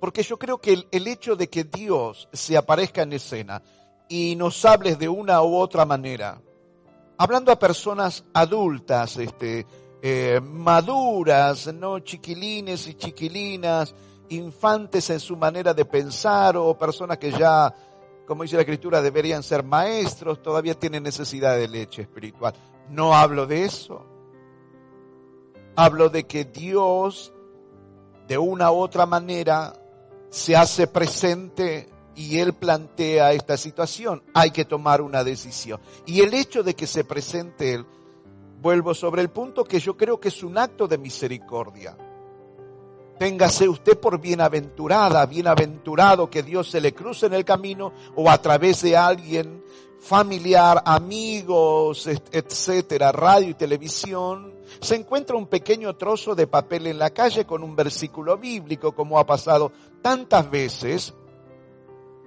porque 0.00 0.24
yo 0.24 0.40
creo 0.40 0.58
que 0.58 0.88
el, 0.90 1.06
hecho 1.06 1.36
de 1.36 1.48
que 1.48 1.62
Dios 1.62 2.28
se 2.32 2.56
aparezca 2.56 3.02
en 3.02 3.12
escena 3.12 3.62
y 4.08 4.34
nos 4.34 4.64
hables 4.64 4.98
de 4.98 5.08
una 5.08 5.40
u 5.44 5.54
otra 5.54 5.84
manera, 5.84 6.42
hablando 7.16 7.52
a 7.52 7.60
personas 7.60 8.24
adultas, 8.34 9.18
este, 9.18 9.66
eh, 10.08 10.40
maduras, 10.40 11.72
no 11.74 11.98
chiquilines 12.00 12.86
y 12.86 12.94
chiquilinas, 12.94 13.94
infantes 14.28 15.10
en 15.10 15.20
su 15.20 15.36
manera 15.36 15.74
de 15.74 15.84
pensar 15.84 16.56
o 16.56 16.76
personas 16.78 17.18
que 17.18 17.32
ya 17.32 17.74
como 18.26 18.42
dice 18.42 18.56
la 18.56 18.62
escritura, 18.62 19.00
deberían 19.00 19.42
ser 19.42 19.62
maestros, 19.62 20.42
todavía 20.42 20.74
tienen 20.74 21.04
necesidad 21.04 21.56
de 21.56 21.68
leche 21.68 22.02
espiritual. 22.02 22.52
No 22.90 23.14
hablo 23.14 23.46
de 23.46 23.64
eso. 23.64 24.04
Hablo 25.76 26.08
de 26.08 26.24
que 26.24 26.44
Dios, 26.44 27.32
de 28.26 28.36
una 28.36 28.72
u 28.72 28.76
otra 28.76 29.06
manera, 29.06 29.74
se 30.28 30.56
hace 30.56 30.86
presente 30.86 31.88
y 32.14 32.38
Él 32.38 32.52
plantea 32.52 33.32
esta 33.32 33.56
situación. 33.56 34.22
Hay 34.34 34.50
que 34.50 34.64
tomar 34.64 35.00
una 35.00 35.22
decisión. 35.22 35.80
Y 36.04 36.20
el 36.22 36.34
hecho 36.34 36.62
de 36.62 36.74
que 36.74 36.86
se 36.86 37.04
presente 37.04 37.74
Él, 37.74 37.86
vuelvo 38.60 38.94
sobre 38.94 39.22
el 39.22 39.30
punto 39.30 39.64
que 39.64 39.80
yo 39.80 39.96
creo 39.96 40.18
que 40.18 40.28
es 40.28 40.42
un 40.42 40.58
acto 40.58 40.88
de 40.88 40.98
misericordia. 40.98 41.96
Téngase 43.18 43.68
usted 43.68 43.98
por 43.98 44.20
bienaventurada, 44.20 45.24
bienaventurado 45.24 46.28
que 46.28 46.42
Dios 46.42 46.70
se 46.70 46.80
le 46.80 46.92
cruce 46.92 47.26
en 47.26 47.32
el 47.32 47.44
camino 47.44 47.92
o 48.14 48.28
a 48.30 48.36
través 48.42 48.82
de 48.82 48.96
alguien 48.96 49.62
familiar, 49.98 50.82
amigos, 50.84 52.06
etcétera, 52.06 53.10
radio 53.12 53.48
y 53.48 53.54
televisión, 53.54 54.54
se 54.80 54.96
encuentra 54.96 55.36
un 55.36 55.46
pequeño 55.46 55.96
trozo 55.96 56.34
de 56.34 56.46
papel 56.46 56.86
en 56.86 56.98
la 56.98 57.10
calle 57.10 57.44
con 57.44 57.62
un 57.62 57.74
versículo 57.74 58.36
bíblico, 58.36 58.94
como 58.94 59.18
ha 59.18 59.26
pasado 59.26 59.72
tantas 60.02 60.50
veces. 60.50 61.14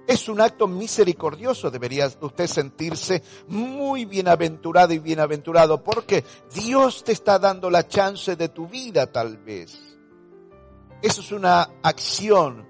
Es 0.06 0.28
un 0.28 0.40
acto 0.40 0.66
misericordioso, 0.66 1.70
debería 1.70 2.10
usted 2.20 2.46
sentirse 2.46 3.22
muy 3.48 4.04
bienaventurado 4.06 4.92
y 4.92 4.98
bienaventurado, 4.98 5.82
porque 5.84 6.24
Dios 6.52 7.04
te 7.04 7.12
está 7.12 7.38
dando 7.38 7.70
la 7.70 7.86
chance 7.86 8.34
de 8.34 8.48
tu 8.48 8.66
vida 8.66 9.06
tal 9.06 9.38
vez. 9.38 9.78
Eso 11.02 11.20
es 11.20 11.32
una 11.32 11.70
acción 11.82 12.66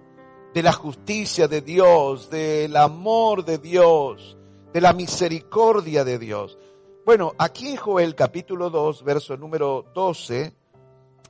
de 0.54 0.62
la 0.62 0.72
justicia 0.72 1.48
de 1.48 1.62
Dios, 1.62 2.28
del 2.30 2.76
amor 2.76 3.44
de 3.44 3.58
Dios, 3.58 4.36
de 4.72 4.80
la 4.80 4.92
misericordia 4.92 6.04
de 6.04 6.18
Dios. 6.18 6.58
Bueno, 7.04 7.34
aquí 7.38 7.68
en 7.68 7.76
Joel 7.76 8.14
capítulo 8.14 8.68
2, 8.68 9.02
verso 9.04 9.36
número 9.36 9.86
12, 9.94 10.54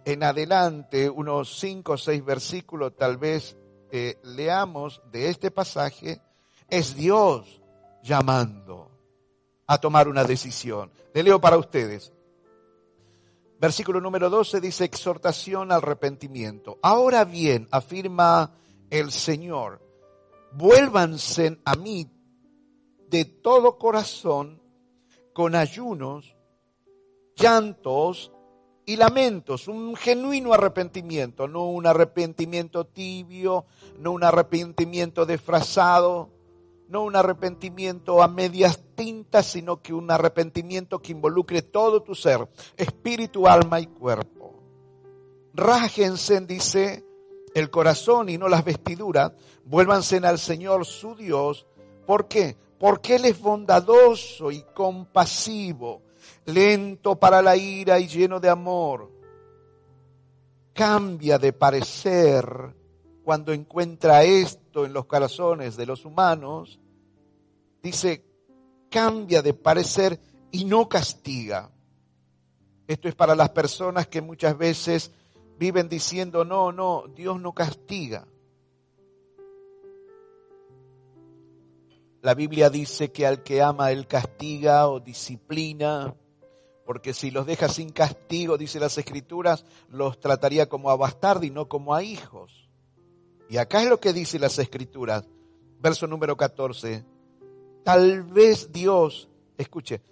en 0.05 0.23
adelante, 0.25 1.09
unos 1.09 1.59
5 1.59 1.93
o 1.93 1.97
6 1.97 2.25
versículos 2.25 2.93
tal 2.97 3.19
vez 3.19 3.57
leamos 4.23 5.01
de 5.11 5.29
este 5.29 5.51
pasaje, 5.51 6.21
es 6.69 6.95
Dios 6.95 7.61
llamando 8.03 8.91
a 9.67 9.79
tomar 9.79 10.09
una 10.09 10.25
decisión. 10.25 10.91
Le 11.15 11.23
leo 11.23 11.41
para 11.41 11.57
ustedes. 11.57 12.13
Versículo 13.59 14.01
número 14.01 14.31
12 14.31 14.61
dice 14.61 14.85
exhortación 14.85 15.71
al 15.71 15.79
arrepentimiento. 15.79 16.79
Ahora 16.83 17.25
bien, 17.25 17.69
afirma 17.71 18.55
el 18.89 19.13
Señor, 19.13 19.81
vuélvanse 20.53 21.61
a 21.65 21.75
mí 21.77 22.11
de 23.09 23.25
todo 23.25 23.77
corazón 23.77 24.63
con 25.35 25.55
ayunos, 25.55 26.37
llantos 27.37 28.33
y 28.87 28.97
lamentos, 28.97 29.69
un 29.69 29.95
genuino 29.95 30.53
arrepentimiento, 30.53 31.47
no 31.47 31.67
un 31.67 31.87
arrepentimiento 31.87 32.87
tibio, 32.87 33.67
no 33.99 34.13
un 34.13 34.25
arrepentimiento 34.25 35.27
disfrazado, 35.27 36.31
no 36.89 37.05
un 37.05 37.15
arrepentimiento 37.15 38.21
a 38.21 38.29
medias 38.29 38.81
tintas, 38.97 39.47
sino 39.47 39.81
que 39.81 39.95
un 39.95 40.11
arrepentimiento 40.11 41.01
que 41.01 41.13
involucre 41.13 41.63
todo 41.63 42.03
tu 42.03 42.17
ser, 42.17 42.49
espíritu, 42.77 43.47
alma 43.47 43.81
y 43.81 43.87
cuerpo. 43.87 44.61
Rájense, 45.55 46.41
dice, 46.41 47.05
el 47.55 47.71
corazón 47.71 48.29
y 48.29 48.39
no 48.39 48.49
las 48.49 48.65
vestiduras, 48.65 49.33
vuélvanse 49.65 50.17
al 50.19 50.39
Señor 50.39 50.85
su 50.85 51.15
Dios. 51.15 51.67
¿Por 52.07 52.27
qué? 52.27 52.57
Porque 52.79 53.17
Él 53.17 53.25
es 53.25 53.41
bondadoso 53.41 54.51
y 54.51 54.63
compasivo, 54.75 56.03
lento 56.47 57.19
para 57.19 57.43
la 57.43 57.57
ira 57.57 57.99
y 57.99 58.07
lleno 58.07 58.41
de 58.41 58.49
amor. 58.49 59.11
Cambia 60.73 61.39
de 61.39 61.53
parecer 61.53 62.75
cuando 63.25 63.53
encuentra 63.53 64.25
esto 64.25 64.85
en 64.85 64.93
los 64.93 65.07
corazones 65.07 65.77
de 65.77 65.87
los 65.87 66.05
humanos, 66.05 66.81
dice, 67.83 68.25
cambia 68.91 69.43
de 69.43 69.55
parecer 69.55 70.19
y 70.51 70.65
no 70.65 70.89
castiga. 70.89 71.71
Esto 72.87 73.09
es 73.09 73.15
para 73.15 73.37
las 73.37 73.51
personas 73.51 74.09
que 74.09 74.21
muchas 74.21 74.59
veces 74.59 75.13
viven 75.59 75.89
diciendo, 75.89 76.45
no, 76.45 76.73
no, 76.73 77.05
Dios 77.15 77.41
no 77.41 77.53
castiga. 77.53 78.27
La 82.23 82.35
Biblia 82.35 82.69
dice 82.69 83.13
que 83.13 83.27
al 83.27 83.43
que 83.43 83.63
ama 83.63 83.93
Él 83.93 84.07
castiga 84.07 84.89
o 84.89 85.01
disciplina, 85.01 86.15
porque 86.91 87.15
si 87.15 87.31
los 87.31 87.47
deja 87.47 87.69
sin 87.69 87.91
castigo, 87.91 88.59
dice 88.59 88.81
las 88.81 88.99
escrituras, 88.99 89.65
los 89.91 90.19
trataría 90.19 90.69
como 90.69 90.91
a 90.91 90.97
bastardos 90.97 91.45
y 91.45 91.51
no 91.51 91.69
como 91.69 91.95
a 91.95 92.03
hijos. 92.03 92.69
Y 93.49 93.59
acá 93.59 93.85
es 93.85 93.89
lo 93.89 94.01
que 94.01 94.13
dice 94.13 94.41
las 94.41 94.59
escrituras, 94.59 95.25
verso 95.79 96.09
número 96.09 96.37
14. 96.37 97.05
Tal 97.85 98.25
vez 98.25 98.73
Dios, 98.73 99.29
escuche, 99.57 100.03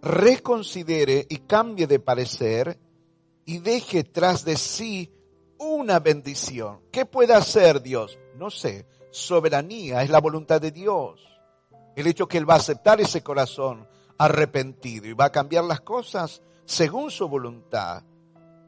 reconsidere 0.00 1.26
y 1.28 1.36
cambie 1.40 1.86
de 1.86 2.00
parecer 2.00 2.80
y 3.44 3.58
deje 3.58 4.02
tras 4.02 4.46
de 4.46 4.56
sí 4.56 5.12
una 5.58 5.98
bendición. 6.00 6.80
¿Qué 6.90 7.04
puede 7.04 7.34
hacer 7.34 7.82
Dios? 7.82 8.18
No 8.38 8.48
sé. 8.48 8.86
Soberanía 9.10 10.02
es 10.02 10.08
la 10.08 10.20
voluntad 10.22 10.58
de 10.58 10.70
Dios. 10.70 11.20
El 11.94 12.06
hecho 12.06 12.26
que 12.26 12.38
Él 12.38 12.48
va 12.48 12.54
a 12.54 12.60
aceptar 12.60 12.98
ese 13.02 13.22
corazón 13.22 13.91
arrepentido 14.24 15.06
y 15.06 15.14
va 15.14 15.26
a 15.26 15.32
cambiar 15.32 15.64
las 15.64 15.80
cosas 15.80 16.42
según 16.64 17.10
su 17.10 17.28
voluntad. 17.28 18.04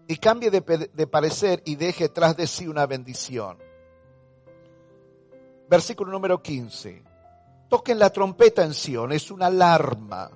Y 0.06 0.16
cambie 0.16 0.50
de, 0.50 1.06
parecer 1.06 1.62
y 1.64 1.76
deje 1.76 2.08
tras 2.08 2.36
de 2.36 2.46
sí 2.46 2.66
una 2.66 2.86
bendición. 2.86 3.58
Versículo 5.68 6.12
número 6.12 6.42
15. 6.42 7.02
Toquen 7.70 7.98
la 7.98 8.10
trompeta 8.10 8.64
en 8.64 8.74
Sion, 8.74 9.12
es 9.12 9.30
una 9.30 9.46
alarma. 9.46 10.30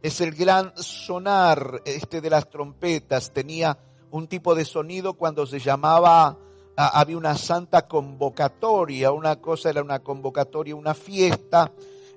Es 0.00 0.20
el 0.20 0.32
gran 0.32 0.72
sonar 0.76 1.82
este 1.84 2.20
de 2.20 2.30
las 2.30 2.48
trompetas. 2.48 3.32
Tenía 3.32 3.78
un 4.10 4.28
tipo 4.28 4.54
de 4.54 4.64
sonido 4.64 5.14
cuando 5.14 5.46
se 5.46 5.58
llamaba, 5.58 6.36
había 6.76 7.16
una 7.16 7.34
santa 7.34 7.88
convocatoria, 7.88 9.10
una 9.10 9.36
cosa 9.36 9.70
era 9.70 9.82
una 9.82 10.00
convocatoria, 10.00 10.76
una 10.76 10.94
fiesta, 10.94 11.72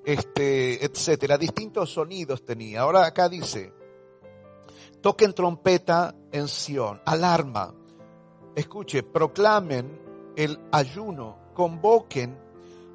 este, 0.06 0.84
etcétera. 0.84 1.36
Distintos 1.36 1.90
sonidos 1.90 2.44
tenía. 2.44 2.82
Ahora 2.82 3.04
acá 3.04 3.28
dice, 3.28 3.72
toquen 5.02 5.34
trompeta 5.34 6.14
en 6.30 6.46
Sion, 6.46 7.02
alarma. 7.04 7.74
Escuche, 8.54 9.02
proclamen 9.02 10.00
el 10.36 10.58
ayuno, 10.70 11.36
convoquen 11.54 12.38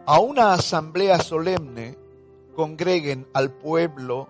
a 0.05 0.19
una 0.19 0.53
asamblea 0.53 1.19
solemne, 1.19 1.97
congreguen 2.55 3.27
al 3.33 3.51
pueblo, 3.51 4.29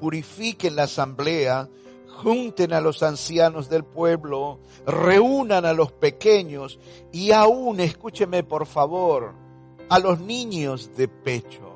purifiquen 0.00 0.76
la 0.76 0.84
asamblea, 0.84 1.68
junten 2.06 2.72
a 2.72 2.80
los 2.80 3.02
ancianos 3.02 3.68
del 3.68 3.84
pueblo, 3.84 4.60
reúnan 4.86 5.64
a 5.64 5.72
los 5.72 5.90
pequeños 5.90 6.78
y 7.12 7.32
aún, 7.32 7.80
escúcheme 7.80 8.44
por 8.44 8.66
favor, 8.66 9.34
a 9.88 9.98
los 9.98 10.20
niños 10.20 10.96
de 10.96 11.08
pecho. 11.08 11.69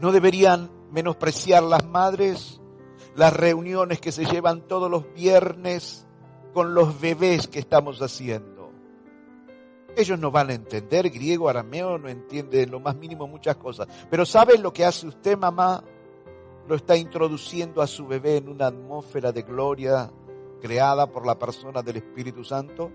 ¿No 0.00 0.12
deberían 0.12 0.70
menospreciar 0.90 1.62
las 1.62 1.84
madres 1.84 2.60
las 3.16 3.32
reuniones 3.32 4.00
que 4.00 4.12
se 4.12 4.24
llevan 4.24 4.62
todos 4.62 4.90
los 4.90 5.12
viernes 5.14 6.06
con 6.52 6.74
los 6.74 7.00
bebés 7.00 7.48
que 7.48 7.58
estamos 7.58 8.00
haciendo? 8.00 8.70
Ellos 9.96 10.18
no 10.18 10.30
van 10.30 10.50
a 10.50 10.54
entender 10.54 11.08
griego, 11.10 11.48
arameo, 11.48 11.98
no 11.98 12.08
entienden 12.08 12.70
lo 12.70 12.80
más 12.80 12.96
mínimo 12.96 13.28
muchas 13.28 13.56
cosas. 13.56 13.86
Pero 14.10 14.26
¿saben 14.26 14.62
lo 14.62 14.72
que 14.72 14.84
hace 14.84 15.06
usted, 15.06 15.38
mamá? 15.38 15.84
lo 16.68 16.76
está 16.76 16.96
introduciendo 16.96 17.82
a 17.82 17.86
su 17.86 18.06
bebé 18.06 18.38
en 18.38 18.48
una 18.48 18.66
atmósfera 18.68 19.32
de 19.32 19.42
gloria 19.42 20.10
creada 20.60 21.06
por 21.10 21.26
la 21.26 21.38
persona 21.38 21.82
del 21.82 21.96
Espíritu 21.96 22.42
Santo 22.42 22.90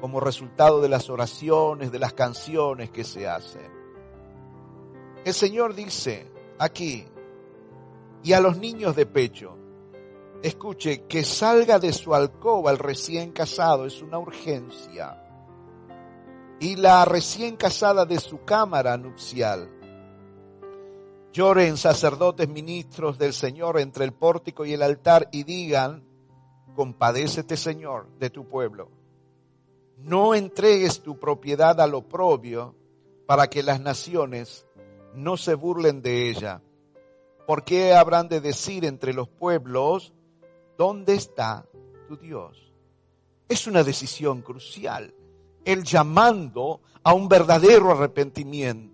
como 0.00 0.18
resultado 0.18 0.80
de 0.80 0.88
las 0.88 1.10
oraciones, 1.10 1.92
de 1.92 1.98
las 1.98 2.14
canciones 2.14 2.90
que 2.90 3.04
se 3.04 3.28
hacen. 3.28 3.81
El 5.24 5.34
Señor 5.34 5.74
dice 5.74 6.26
aquí, 6.58 7.06
y 8.22 8.32
a 8.32 8.40
los 8.40 8.58
niños 8.58 8.96
de 8.96 9.06
pecho, 9.06 9.56
escuche, 10.42 11.04
que 11.04 11.24
salga 11.24 11.78
de 11.78 11.92
su 11.92 12.14
alcoba 12.14 12.70
el 12.70 12.78
recién 12.78 13.32
casado, 13.32 13.86
es 13.86 14.02
una 14.02 14.18
urgencia, 14.18 15.22
y 16.60 16.76
la 16.76 17.04
recién 17.04 17.56
casada 17.56 18.04
de 18.04 18.18
su 18.18 18.44
cámara 18.44 18.96
nupcial, 18.96 19.68
Lloren 21.32 21.78
sacerdotes 21.78 22.46
ministros 22.46 23.16
del 23.16 23.32
Señor 23.32 23.80
entre 23.80 24.04
el 24.04 24.12
pórtico 24.12 24.66
y 24.66 24.74
el 24.74 24.82
altar 24.82 25.30
y 25.32 25.44
digan, 25.44 26.04
compadécete 26.74 27.56
Señor 27.56 28.06
de 28.18 28.28
tu 28.28 28.46
pueblo. 28.46 28.90
No 29.96 30.34
entregues 30.34 31.00
tu 31.00 31.18
propiedad 31.18 31.80
al 31.80 31.94
oprobio 31.94 32.74
para 33.26 33.48
que 33.48 33.62
las 33.62 33.80
naciones 33.80 34.66
no 35.14 35.36
se 35.36 35.54
burlen 35.54 36.02
de 36.02 36.30
ella. 36.30 36.62
¿Por 37.46 37.64
qué 37.64 37.94
habrán 37.94 38.28
de 38.28 38.40
decir 38.40 38.84
entre 38.84 39.12
los 39.12 39.28
pueblos, 39.28 40.12
¿dónde 40.78 41.14
está 41.14 41.66
tu 42.08 42.16
Dios? 42.16 42.72
Es 43.48 43.66
una 43.66 43.82
decisión 43.82 44.42
crucial. 44.42 45.14
El 45.64 45.84
llamando 45.84 46.80
a 47.02 47.14
un 47.14 47.28
verdadero 47.28 47.90
arrepentimiento 47.92 48.92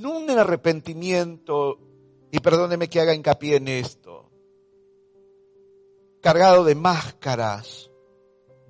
no 0.00 0.16
un 0.16 0.30
arrepentimiento, 0.30 1.78
y 2.30 2.40
perdóneme 2.40 2.88
que 2.88 3.00
haga 3.00 3.14
hincapié 3.14 3.56
en 3.56 3.68
esto, 3.68 4.30
cargado 6.22 6.64
de 6.64 6.74
máscaras, 6.74 7.90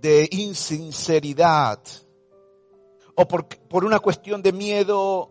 de 0.01 0.29
insinceridad, 0.33 1.81
o 3.15 3.29
por, 3.29 3.47
por 3.47 3.85
una 3.85 4.01
cuestión 4.01 4.43
de 4.43 4.53
miedo, 4.53 5.31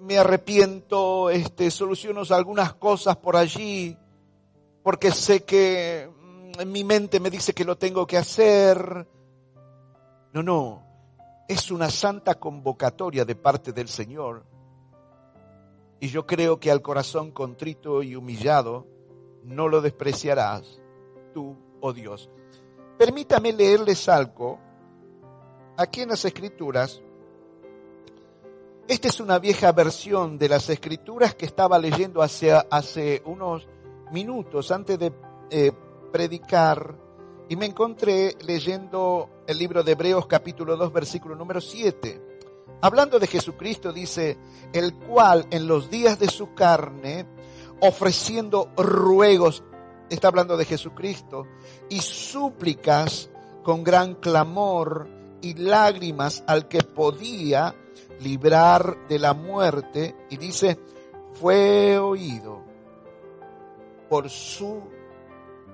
me 0.00 0.18
arrepiento, 0.18 1.30
este, 1.30 1.70
soluciono 1.70 2.22
algunas 2.30 2.74
cosas 2.74 3.16
por 3.16 3.36
allí, 3.36 3.96
porque 4.82 5.10
sé 5.10 5.44
que 5.44 6.10
mm, 6.58 6.66
mi 6.66 6.84
mente 6.84 7.20
me 7.20 7.30
dice 7.30 7.52
que 7.52 7.64
lo 7.64 7.76
tengo 7.76 8.06
que 8.06 8.16
hacer. 8.16 9.06
No, 10.32 10.42
no, 10.42 10.82
es 11.48 11.70
una 11.70 11.90
santa 11.90 12.36
convocatoria 12.36 13.24
de 13.24 13.34
parte 13.34 13.72
del 13.72 13.88
Señor 13.88 14.44
y 16.00 16.08
yo 16.08 16.26
creo 16.26 16.58
que 16.58 16.70
al 16.70 16.80
corazón 16.80 17.30
contrito 17.30 18.02
y 18.02 18.16
humillado 18.16 18.86
no 19.44 19.68
lo 19.68 19.82
despreciarás 19.82 20.80
tú, 21.34 21.56
oh 21.80 21.92
Dios. 21.92 22.30
Permítame 22.98 23.52
leerles 23.52 24.08
algo 24.08 24.58
aquí 25.76 26.00
en 26.00 26.08
las 26.08 26.24
escrituras. 26.24 27.02
Esta 28.90 29.06
es 29.06 29.20
una 29.20 29.38
vieja 29.38 29.70
versión 29.70 30.36
de 30.36 30.48
las 30.48 30.68
escrituras 30.68 31.36
que 31.36 31.46
estaba 31.46 31.78
leyendo 31.78 32.22
hace, 32.22 33.22
unos 33.24 33.68
minutos 34.10 34.72
antes 34.72 34.98
de 34.98 35.12
eh, 35.48 35.70
predicar 36.10 36.96
y 37.48 37.54
me 37.54 37.66
encontré 37.66 38.36
leyendo 38.44 39.44
el 39.46 39.58
libro 39.58 39.84
de 39.84 39.92
Hebreos 39.92 40.26
capítulo 40.26 40.76
2 40.76 40.92
versículo 40.92 41.36
número 41.36 41.60
7. 41.60 42.20
Hablando 42.80 43.20
de 43.20 43.28
Jesucristo 43.28 43.92
dice, 43.92 44.36
el 44.72 44.92
cual 44.94 45.46
en 45.52 45.68
los 45.68 45.88
días 45.88 46.18
de 46.18 46.26
su 46.26 46.52
carne, 46.54 47.28
ofreciendo 47.80 48.72
ruegos, 48.76 49.62
está 50.08 50.26
hablando 50.26 50.56
de 50.56 50.64
Jesucristo, 50.64 51.46
y 51.88 52.00
súplicas 52.00 53.30
con 53.62 53.84
gran 53.84 54.16
clamor 54.16 55.06
y 55.42 55.54
lágrimas 55.54 56.42
al 56.48 56.66
que 56.66 56.82
podía 56.82 57.76
librar 58.20 59.08
de 59.08 59.18
la 59.18 59.34
muerte, 59.34 60.14
y 60.30 60.36
dice, 60.36 60.78
fue 61.40 61.98
oído 61.98 62.62
por 64.08 64.28
su 64.30 64.82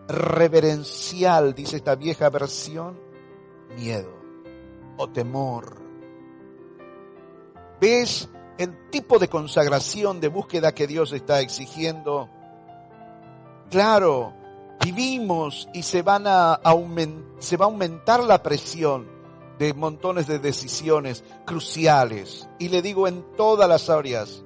reverencial, 0.08 1.54
dice 1.54 1.76
esta 1.76 1.94
vieja 1.94 2.30
versión, 2.30 2.98
miedo 3.76 4.14
o 4.96 5.08
temor 5.08 5.86
¿Ves 7.80 8.28
el 8.56 8.88
tipo 8.90 9.18
de 9.18 9.28
consagración, 9.28 10.20
de 10.20 10.28
búsqueda 10.28 10.74
que 10.74 10.86
Dios 10.86 11.12
está 11.12 11.40
exigiendo? 11.40 12.30
Claro, 13.70 14.32
vivimos 14.82 15.68
y 15.74 15.82
se, 15.82 16.00
van 16.00 16.24
se 17.38 17.56
va 17.56 17.64
a 17.66 17.68
aumentar 17.68 18.24
la 18.24 18.42
presión 18.42 19.06
de 19.58 19.74
montones 19.74 20.26
de 20.26 20.38
decisiones 20.38 21.24
cruciales. 21.44 22.48
Y 22.58 22.68
le 22.68 22.82
digo 22.82 23.08
en 23.08 23.24
todas 23.36 23.68
las 23.68 23.90
áreas. 23.90 24.44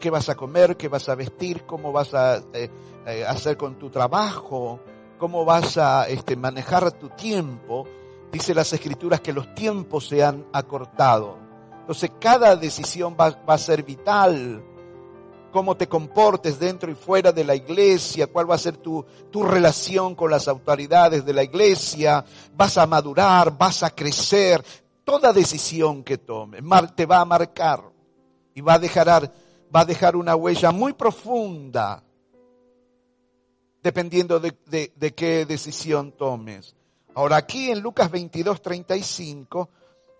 ¿Qué 0.00 0.10
vas 0.10 0.28
a 0.28 0.34
comer? 0.34 0.76
¿Qué 0.76 0.88
vas 0.88 1.08
a 1.08 1.14
vestir? 1.14 1.64
¿Cómo 1.64 1.92
vas 1.92 2.12
a 2.14 2.38
eh, 2.52 2.70
eh, 3.06 3.24
hacer 3.26 3.56
con 3.56 3.78
tu 3.78 3.90
trabajo? 3.90 4.80
¿Cómo 5.18 5.44
vas 5.44 5.78
a 5.78 6.08
este, 6.08 6.36
manejar 6.36 6.90
tu 6.92 7.08
tiempo? 7.10 7.86
dice 8.32 8.54
las 8.54 8.72
escrituras 8.72 9.20
que 9.20 9.32
los 9.32 9.54
tiempos 9.54 10.08
se 10.08 10.24
han 10.24 10.46
acortado. 10.52 11.38
Entonces 11.80 12.10
cada 12.18 12.56
decisión 12.56 13.14
va, 13.20 13.38
a 13.46 13.58
ser 13.58 13.82
vital. 13.82 14.64
Cómo 15.52 15.76
te 15.76 15.88
comportes 15.88 16.58
dentro 16.58 16.90
y 16.90 16.94
fuera 16.94 17.30
de 17.30 17.44
la 17.44 17.54
iglesia, 17.54 18.26
cuál 18.26 18.50
va 18.50 18.54
a 18.54 18.58
ser 18.58 18.78
tu, 18.78 19.04
tu 19.30 19.44
relación 19.44 20.14
con 20.14 20.30
las 20.30 20.48
autoridades 20.48 21.24
de 21.24 21.32
la 21.32 21.44
iglesia. 21.44 22.24
Vas 22.54 22.78
a 22.78 22.86
madurar, 22.86 23.56
vas 23.56 23.82
a 23.82 23.90
crecer. 23.90 24.64
Toda 25.04 25.32
decisión 25.32 26.02
que 26.02 26.18
tomes 26.18 26.62
te 26.96 27.06
va 27.06 27.20
a 27.20 27.24
marcar 27.24 27.82
y 28.54 28.60
va 28.60 28.74
a 28.74 28.78
dejar, 28.78 29.30
va 29.74 29.80
a 29.80 29.84
dejar 29.84 30.16
una 30.16 30.34
huella 30.34 30.70
muy 30.70 30.94
profunda 30.94 32.02
dependiendo 33.82 34.38
de, 34.38 35.14
qué 35.14 35.44
decisión 35.44 36.12
tomes. 36.12 36.76
Ahora 37.14 37.36
aquí 37.36 37.70
en 37.70 37.80
Lucas 37.80 38.10
22, 38.10 38.62
35, 38.62 39.68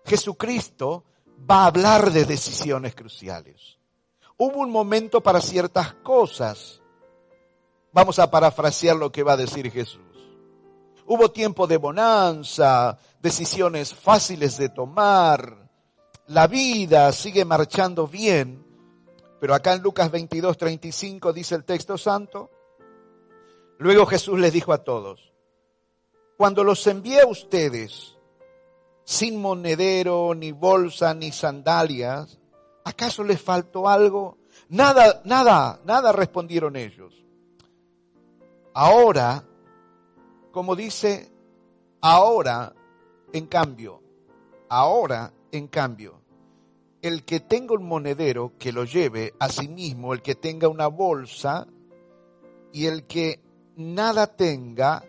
Jesucristo 0.05 1.05
va 1.49 1.63
a 1.63 1.67
hablar 1.67 2.11
de 2.11 2.25
decisiones 2.25 2.93
cruciales. 2.93 3.72
Hubo 4.45 4.59
un 4.59 4.71
momento 4.71 5.23
para 5.23 5.39
ciertas 5.39 5.93
cosas. 5.93 6.81
Vamos 7.93 8.19
a 8.19 8.29
parafrasear 8.29 8.97
lo 8.97 9.09
que 9.09 9.23
va 9.23 9.33
a 9.33 9.37
decir 9.37 9.71
Jesús. 9.71 10.01
Hubo 11.05 11.31
tiempo 11.31 11.65
de 11.65 11.77
bonanza, 11.77 12.97
decisiones 13.21 13.93
fáciles 13.93 14.57
de 14.57 14.67
tomar. 14.67 15.69
La 16.27 16.47
vida 16.47 17.13
sigue 17.13 17.45
marchando 17.45 18.05
bien. 18.05 18.65
Pero 19.39 19.55
acá 19.55 19.71
en 19.75 19.81
Lucas 19.81 20.11
22, 20.11 20.57
35 20.57 21.31
dice 21.31 21.55
el 21.55 21.63
texto 21.63 21.97
santo. 21.97 22.51
Luego 23.77 24.05
Jesús 24.05 24.37
les 24.37 24.51
dijo 24.51 24.73
a 24.73 24.83
todos, 24.83 25.31
cuando 26.35 26.65
los 26.65 26.85
envié 26.87 27.21
a 27.21 27.27
ustedes 27.27 28.17
sin 29.05 29.41
monedero, 29.41 30.35
ni 30.35 30.51
bolsa, 30.51 31.13
ni 31.13 31.31
sandalias, 31.31 32.39
¿acaso 32.83 33.23
les 33.23 33.41
faltó 33.41 33.87
algo? 33.87 34.37
Nada, 34.69 35.21
nada, 35.25 35.81
nada 35.85 36.11
respondieron 36.11 36.75
ellos. 36.75 37.23
Ahora, 38.73 39.43
como 40.51 40.75
dice, 40.75 41.31
ahora, 42.01 42.73
en 43.31 43.47
cambio, 43.47 44.01
ahora, 44.69 45.31
en 45.51 45.67
cambio, 45.67 46.21
el 47.01 47.23
que 47.23 47.41
tenga 47.41 47.75
un 47.75 47.85
monedero, 47.85 48.53
que 48.57 48.71
lo 48.71 48.85
lleve 48.85 49.33
a 49.39 49.49
sí 49.49 49.67
mismo, 49.67 50.13
el 50.13 50.21
que 50.21 50.35
tenga 50.35 50.67
una 50.67 50.87
bolsa, 50.87 51.67
y 52.71 52.87
el 52.87 53.05
que 53.05 53.39
nada 53.75 54.27
tenga, 54.27 55.05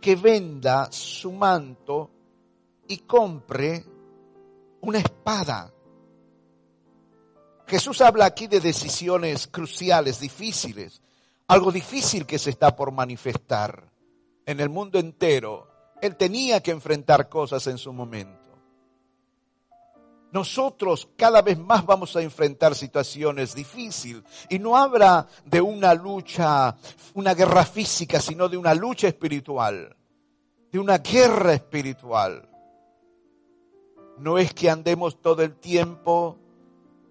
que 0.00 0.14
venda 0.14 0.92
su 0.92 1.32
manto 1.32 2.10
y 2.86 2.98
compre 2.98 3.84
una 4.82 4.98
espada. 4.98 5.73
Jesús 7.66 8.00
habla 8.00 8.26
aquí 8.26 8.46
de 8.46 8.60
decisiones 8.60 9.46
cruciales, 9.46 10.20
difíciles, 10.20 11.00
algo 11.48 11.72
difícil 11.72 12.26
que 12.26 12.38
se 12.38 12.50
está 12.50 12.76
por 12.76 12.92
manifestar 12.92 13.90
en 14.46 14.60
el 14.60 14.68
mundo 14.68 14.98
entero. 14.98 15.68
Él 16.00 16.16
tenía 16.16 16.62
que 16.62 16.70
enfrentar 16.70 17.28
cosas 17.28 17.66
en 17.66 17.78
su 17.78 17.92
momento. 17.92 18.44
Nosotros 20.30 21.08
cada 21.16 21.42
vez 21.42 21.56
más 21.56 21.86
vamos 21.86 22.16
a 22.16 22.22
enfrentar 22.22 22.74
situaciones 22.74 23.54
difíciles 23.54 24.24
y 24.50 24.58
no 24.58 24.76
habrá 24.76 25.28
de 25.44 25.60
una 25.60 25.94
lucha, 25.94 26.76
una 27.14 27.34
guerra 27.34 27.64
física, 27.64 28.20
sino 28.20 28.48
de 28.48 28.56
una 28.56 28.74
lucha 28.74 29.06
espiritual, 29.06 29.96
de 30.72 30.78
una 30.80 30.98
guerra 30.98 31.54
espiritual. 31.54 32.48
No 34.18 34.36
es 34.36 34.52
que 34.52 34.68
andemos 34.68 35.22
todo 35.22 35.42
el 35.42 35.54
tiempo 35.54 36.40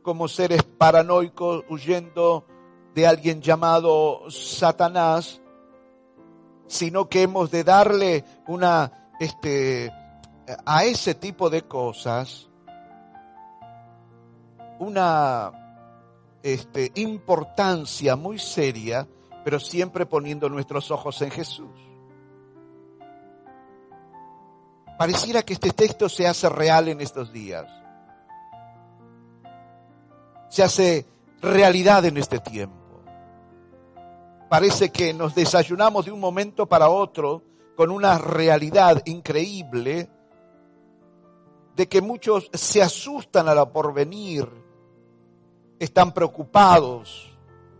como 0.03 0.27
seres 0.27 0.61
paranoicos 0.61 1.63
huyendo 1.69 2.45
de 2.93 3.07
alguien 3.07 3.41
llamado 3.41 4.29
Satanás, 4.29 5.41
sino 6.67 7.09
que 7.09 7.23
hemos 7.23 7.49
de 7.49 7.63
darle 7.63 8.23
una, 8.47 9.09
este, 9.19 9.91
a 10.65 10.85
ese 10.85 11.15
tipo 11.15 11.49
de 11.49 11.63
cosas 11.63 12.49
una 14.79 15.51
este, 16.43 16.91
importancia 16.95 18.15
muy 18.15 18.37
seria, 18.37 19.07
pero 19.43 19.59
siempre 19.59 20.05
poniendo 20.05 20.49
nuestros 20.49 20.91
ojos 20.91 21.21
en 21.21 21.31
Jesús. 21.31 21.71
Pareciera 24.97 25.41
que 25.41 25.53
este 25.53 25.71
texto 25.71 26.07
se 26.07 26.27
hace 26.27 26.49
real 26.49 26.87
en 26.87 27.01
estos 27.01 27.31
días. 27.33 27.82
Se 30.53 30.61
hace 30.61 31.07
realidad 31.41 32.05
en 32.05 32.15
este 32.17 32.37
tiempo. 32.37 33.01
Parece 34.51 34.91
que 34.91 35.11
nos 35.11 35.33
desayunamos 35.33 36.05
de 36.05 36.11
un 36.11 36.19
momento 36.19 36.67
para 36.67 36.89
otro 36.89 37.41
con 37.75 37.89
una 37.89 38.19
realidad 38.19 39.01
increíble 39.05 40.11
de 41.75 41.89
que 41.89 42.03
muchos 42.03 42.51
se 42.53 42.83
asustan 42.83 43.47
a 43.49 43.55
la 43.55 43.67
porvenir 43.67 44.47
están 45.79 46.11
preocupados, 46.11 47.35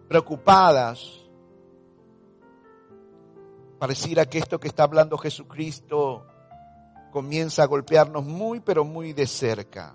preocupadas. 0.07 1.29
Pareciera 3.77 4.25
que 4.25 4.39
esto 4.39 4.59
que 4.59 4.69
está 4.69 4.81
hablando 4.81 5.15
Jesucristo 5.19 6.25
comienza 7.11 7.61
a 7.61 7.67
golpearnos 7.67 8.25
muy, 8.25 8.61
pero 8.61 8.83
muy 8.83 9.13
de 9.13 9.27
cerca. 9.27 9.93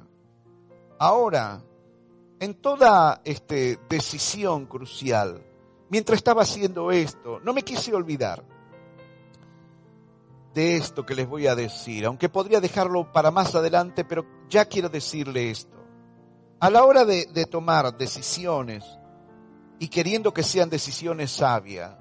Ahora, 1.01 1.61
en 2.40 2.55
toda 2.55 3.20
esta 3.24 3.55
decisión 3.88 4.66
crucial, 4.66 5.44
mientras 5.88 6.18
estaba 6.18 6.42
haciendo 6.42 6.90
esto, 6.90 7.40
no 7.40 7.53
me 7.53 7.62
quise 7.62 7.94
olvidar 7.94 8.44
de 10.55 10.77
esto 10.77 11.05
que 11.05 11.14
les 11.14 11.29
voy 11.29 11.46
a 11.46 11.55
decir, 11.55 12.05
aunque 12.05 12.29
podría 12.29 12.61
dejarlo 12.61 13.12
para 13.12 13.31
más 13.31 13.55
adelante, 13.55 14.05
pero 14.05 14.24
ya 14.48 14.64
quiero 14.64 14.88
decirle 14.88 15.51
esto 15.51 15.79
a 16.61 16.70
la 16.70 16.85
hora 16.85 17.05
de, 17.05 17.46
tomar 17.46 17.96
decisiones 17.96 18.85
y 19.79 19.88
queriendo 19.88 20.35
que 20.35 20.42
sean 20.42 20.68
decisiones 20.68 21.31
sabias, 21.31 21.96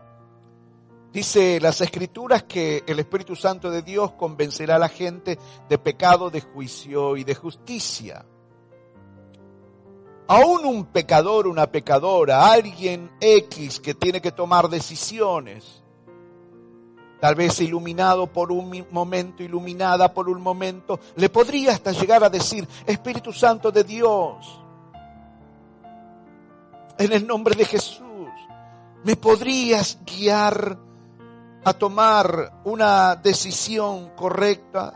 dice 1.12 1.60
las 1.62 1.80
escrituras 1.82 2.44
que 2.44 2.84
el 2.88 3.00
Espíritu 3.00 3.36
Santo 3.36 3.70
de 3.70 3.84
Dios 3.84 4.14
convencerá 4.14 4.76
a 4.78 4.80
la 4.80 4.90
gente 4.90 5.38
de 5.70 5.78
pecado, 5.78 6.30
de 6.30 6.42
juicio 6.42 7.18
y 7.18 7.24
de 7.24 7.36
justicia. 7.36 8.26
Aún 10.28 10.66
un 10.66 10.86
pecador, 10.86 11.48
una 11.48 11.68
pecadora, 11.68 12.52
alguien 12.52 13.12
X 13.20 13.80
que 13.80 13.94
tiene 13.94 14.20
que 14.20 14.34
tomar 14.34 14.68
decisiones, 14.68 15.82
tal 17.22 17.36
vez 17.36 17.62
iluminado 17.62 18.28
por 18.28 18.52
un 18.52 18.86
momento, 18.92 19.42
iluminada 19.42 20.14
por 20.14 20.28
un 20.28 20.42
momento, 20.42 21.00
le 21.16 21.30
podría 21.30 21.72
hasta 21.72 21.94
llegar 21.94 22.26
a 22.26 22.30
decir, 22.30 22.68
Espíritu 22.86 23.32
Santo 23.32 23.72
de 23.72 23.86
Dios, 23.86 24.60
en 26.98 27.14
el 27.14 27.26
nombre 27.26 27.56
de 27.56 27.64
Jesús, 27.64 28.04
¿me 29.06 29.16
podrías 29.16 29.98
guiar 30.06 30.78
a 31.64 31.74
tomar 31.74 32.62
una 32.66 33.16
decisión 33.16 34.10
correcta? 34.16 34.94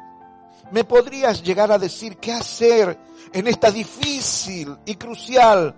¿Me 0.72 0.84
podrías 0.84 1.42
llegar 1.44 1.72
a 1.72 1.78
decir 1.78 2.18
qué 2.18 2.34
hacer 2.34 2.98
en 3.34 3.48
esta 3.48 3.72
difícil 3.72 4.78
y 4.86 4.96
crucial 4.96 5.76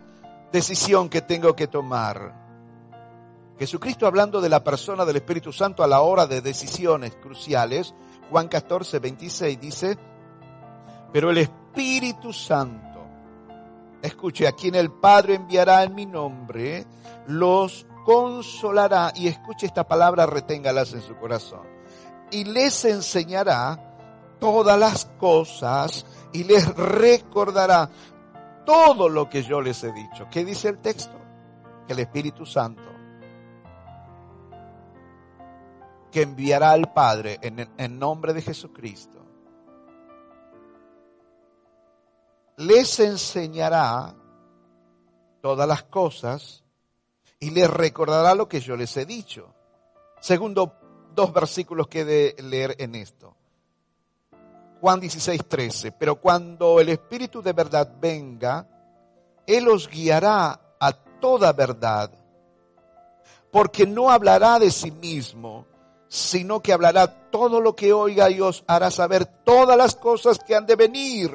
decisión 0.51 1.09
que 1.09 1.21
tengo 1.21 1.55
que 1.55 1.67
tomar? 1.67 2.43
Jesucristo 3.57 4.07
hablando 4.07 4.41
de 4.41 4.49
la 4.49 4.63
persona 4.63 5.05
del 5.05 5.17
Espíritu 5.17 5.53
Santo 5.53 5.83
a 5.83 5.87
la 5.87 6.01
hora 6.01 6.25
de 6.25 6.41
decisiones 6.41 7.15
cruciales, 7.15 7.93
Juan 8.29 8.47
14, 8.47 8.99
26 8.99 9.59
dice, 9.59 9.97
pero 11.11 11.29
el 11.29 11.37
Espíritu 11.37 12.33
Santo, 12.33 13.05
escuche, 14.01 14.47
a 14.47 14.53
quien 14.53 14.75
el 14.75 14.91
Padre 14.91 15.35
enviará 15.35 15.83
en 15.83 15.93
mi 15.93 16.05
nombre, 16.05 16.85
los 17.27 17.85
consolará, 18.03 19.13
y 19.15 19.27
escuche 19.27 19.67
esta 19.67 19.87
palabra, 19.87 20.25
reténgalas 20.25 20.93
en 20.93 21.01
su 21.01 21.15
corazón, 21.15 21.67
y 22.31 22.45
les 22.45 22.83
enseñará 22.85 24.37
todas 24.39 24.77
las 24.77 25.05
cosas 25.19 26.05
y 26.33 26.43
les 26.43 26.67
recordará 26.75 27.89
todo 28.65 29.07
lo 29.07 29.29
que 29.29 29.43
yo 29.43 29.61
les 29.61 29.83
he 29.83 29.91
dicho. 29.91 30.27
¿Qué 30.31 30.43
dice 30.43 30.69
el 30.69 30.79
texto? 30.79 31.19
El 31.87 31.99
Espíritu 31.99 32.45
Santo 32.45 32.93
que 36.13 36.21
enviará 36.21 36.71
al 36.71 36.93
Padre 36.93 37.39
en, 37.41 37.99
nombre 37.99 38.33
de 38.33 38.43
Jesucristo, 38.43 39.19
les 42.57 42.99
enseñará 42.99 44.13
todas 45.41 45.67
las 45.67 45.83
cosas 45.85 46.63
y 47.39 47.49
les 47.49 47.67
recordará 47.67 48.35
lo 48.35 48.47
que 48.47 48.59
yo 48.59 48.77
les 48.77 48.95
he 48.95 49.07
dicho. 49.07 49.55
Segundo, 50.21 50.75
dos 51.15 51.33
versículos 51.33 51.87
que 51.87 52.05
de 52.05 52.35
leer 52.43 52.75
en 52.77 52.93
esto. 52.93 53.35
Juan 54.83 54.99
16, 54.99 55.45
13. 55.47 55.91
Pero 55.93 56.17
cuando 56.17 56.81
el 56.81 56.89
Espíritu 56.89 57.41
de 57.41 57.53
verdad 57.53 57.89
venga, 58.01 58.67
Él 59.47 59.69
os 59.69 59.87
guiará 59.87 60.75
a 60.77 60.91
toda 60.91 61.53
verdad, 61.53 62.11
porque 63.49 63.87
no 63.87 64.09
hablará 64.09 64.59
de 64.59 64.69
sí 64.69 64.91
mismo, 64.91 65.65
sino 66.09 66.59
que 66.61 66.73
hablará 66.73 67.29
todo 67.31 67.61
lo 67.61 67.77
que 67.77 67.93
oiga 67.93 68.29
y 68.29 68.41
os 68.41 68.65
hará 68.67 68.91
saber 68.91 69.25
todas 69.45 69.77
las 69.77 69.95
cosas 69.95 70.37
que 70.37 70.53
han 70.53 70.65
de 70.65 70.75
venir. 70.75 71.31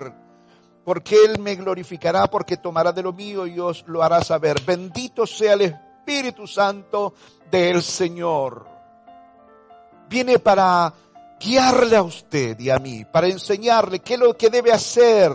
porque 0.85 1.17
Él 1.25 1.39
me 1.39 1.55
glorificará, 1.55 2.27
porque 2.27 2.59
tomará 2.59 2.93
de 2.93 3.03
lo 3.03 3.15
mío 3.15 3.47
y 3.47 3.59
os 3.59 3.83
lo 3.87 4.03
hará 4.03 4.23
saber. 4.23 4.61
Bendito 4.61 5.27
sea 5.27 5.55
el 5.55 5.63
Espíritu 5.63 6.47
Santo 6.47 7.15
del 7.51 7.83
Señor. 7.83 8.67
Viene 10.07 10.39
para 10.39 10.93
guiarle 11.41 11.97
a 11.97 12.03
usted 12.03 12.59
y 12.59 12.71
a 12.71 12.79
mí, 12.79 13.05
para 13.05 13.29
enseñarle 13.29 14.01
qué 14.01 14.15
es 14.15 14.21
lo 14.21 14.37
que 14.37 14.51
debe 14.51 14.73
hacer. 14.73 15.33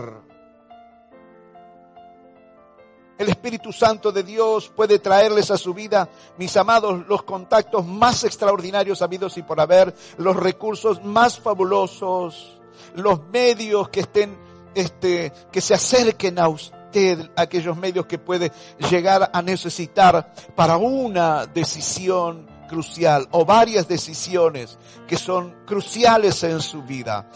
El 3.17 3.29
Espíritu 3.29 3.71
Santo 3.71 4.11
de 4.11 4.23
Dios 4.23 4.71
puede 4.75 4.99
traerles 4.99 5.51
a 5.51 5.57
su 5.57 5.73
vida, 5.73 6.09
mis 6.37 6.57
amados, 6.57 7.07
los 7.07 7.23
contactos 7.23 7.85
más 7.85 8.23
extraordinarios 8.23 9.01
habidos 9.01 9.37
y 9.37 9.43
por 9.43 9.61
haber, 9.61 9.93
los 10.17 10.35
recursos 10.35 11.03
más 11.03 11.39
fabulosos, 11.39 12.59
los 12.95 13.23
medios 13.27 13.89
que 13.89 14.01
estén, 14.01 14.35
este, 14.73 15.31
que 15.51 15.61
se 15.61 15.75
acerquen 15.75 16.39
a 16.39 16.49
usted, 16.49 17.29
aquellos 17.35 17.77
medios 17.77 18.07
que 18.07 18.17
puede 18.17 18.51
llegar 18.89 19.29
a 19.31 19.41
necesitar 19.41 20.33
para 20.55 20.77
una 20.77 21.45
decisión 21.45 22.52
crucial 22.73 23.27
o 23.31 23.45
varias 23.45 23.87
decisiones 23.87 24.79
que 25.07 25.15
son 25.15 25.55
cruciales 25.65 26.43
en 26.43 26.59
su 26.59 26.81
vida 26.81 27.29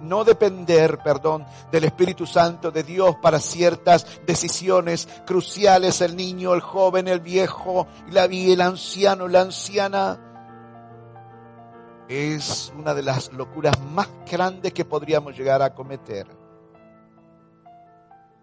no 0.00 0.24
depender, 0.24 0.98
perdón, 0.98 1.44
del 1.70 1.84
Espíritu 1.84 2.26
Santo 2.26 2.70
de 2.70 2.82
Dios 2.82 3.16
para 3.20 3.38
ciertas 3.38 4.06
decisiones 4.26 5.08
cruciales, 5.26 6.00
el 6.00 6.16
niño, 6.16 6.54
el 6.54 6.60
joven, 6.60 7.08
el 7.08 7.20
viejo, 7.20 7.86
la, 8.10 8.24
el 8.24 8.60
anciano, 8.60 9.28
la 9.28 9.42
anciana, 9.42 10.18
es 12.08 12.72
una 12.76 12.94
de 12.94 13.02
las 13.02 13.32
locuras 13.32 13.78
más 13.80 14.08
grandes 14.30 14.72
que 14.72 14.84
podríamos 14.84 15.36
llegar 15.36 15.62
a 15.62 15.74
cometer. 15.74 16.26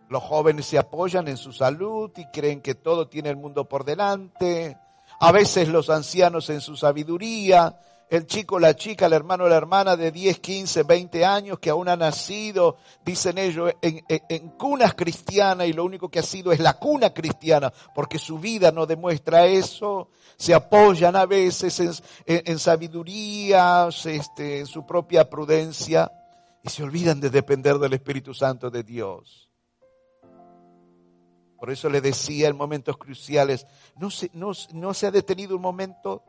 Los 0.09 0.23
jóvenes 0.23 0.65
se 0.65 0.79
apoyan 0.79 1.27
en 1.27 1.37
su 1.37 1.53
salud 1.53 2.11
y 2.17 2.25
creen 2.31 2.61
que 2.61 2.73
todo 2.73 3.07
tiene 3.07 3.29
el 3.29 3.37
mundo 3.37 3.67
por 3.69 3.85
delante. 3.85 4.77
A 5.19 5.31
veces 5.31 5.67
los 5.67 5.89
ancianos 5.89 6.49
en 6.49 6.61
su 6.61 6.75
sabiduría 6.75 7.77
el 8.09 8.25
chico, 8.25 8.59
la 8.59 8.75
chica, 8.75 9.05
el 9.05 9.13
hermano, 9.13 9.47
la 9.47 9.55
hermana 9.55 9.95
de 9.95 10.11
10, 10.11 10.39
15, 10.39 10.83
20 10.83 11.25
años 11.25 11.59
que 11.59 11.69
aún 11.69 11.87
ha 11.89 11.95
nacido, 11.95 12.77
dicen 13.05 13.37
ellos, 13.37 13.71
en, 13.81 14.49
cunas 14.57 14.95
cristianas 14.95 15.67
y 15.67 15.73
lo 15.73 15.85
único 15.85 16.09
que 16.09 16.17
ha 16.17 16.23
sido 16.23 16.51
es 16.51 16.59
la 16.59 16.73
cuna 16.73 17.13
cristiana, 17.13 17.71
porque 17.93 18.17
su 18.17 18.39
vida 18.39 18.71
no 18.71 18.87
demuestra 18.87 19.45
eso, 19.45 20.09
se 20.37 20.55
apoyan 20.55 21.15
a 21.15 21.27
veces 21.27 21.79
en, 21.79 21.93
en 22.25 22.57
sabidurías, 22.57 24.07
este, 24.07 24.61
en 24.61 24.65
su 24.65 24.87
propia 24.87 25.29
prudencia 25.29 26.11
y 26.63 26.69
se 26.69 26.81
olvidan 26.81 27.19
de 27.19 27.29
depender 27.29 27.77
del 27.77 27.93
Espíritu 27.93 28.33
Santo 28.33 28.71
de 28.71 28.81
Dios. 28.81 29.48
Por 31.59 31.71
eso 31.71 31.89
le 31.89 31.99
decía 31.99 32.47
en 32.47 32.55
momentos 32.55 32.97
cruciales, 32.97 33.67
no 33.95 34.09
se, 34.09 35.07
ha 35.07 35.11
detenido 35.11 35.55
un 35.55 35.61
momento 35.61 36.23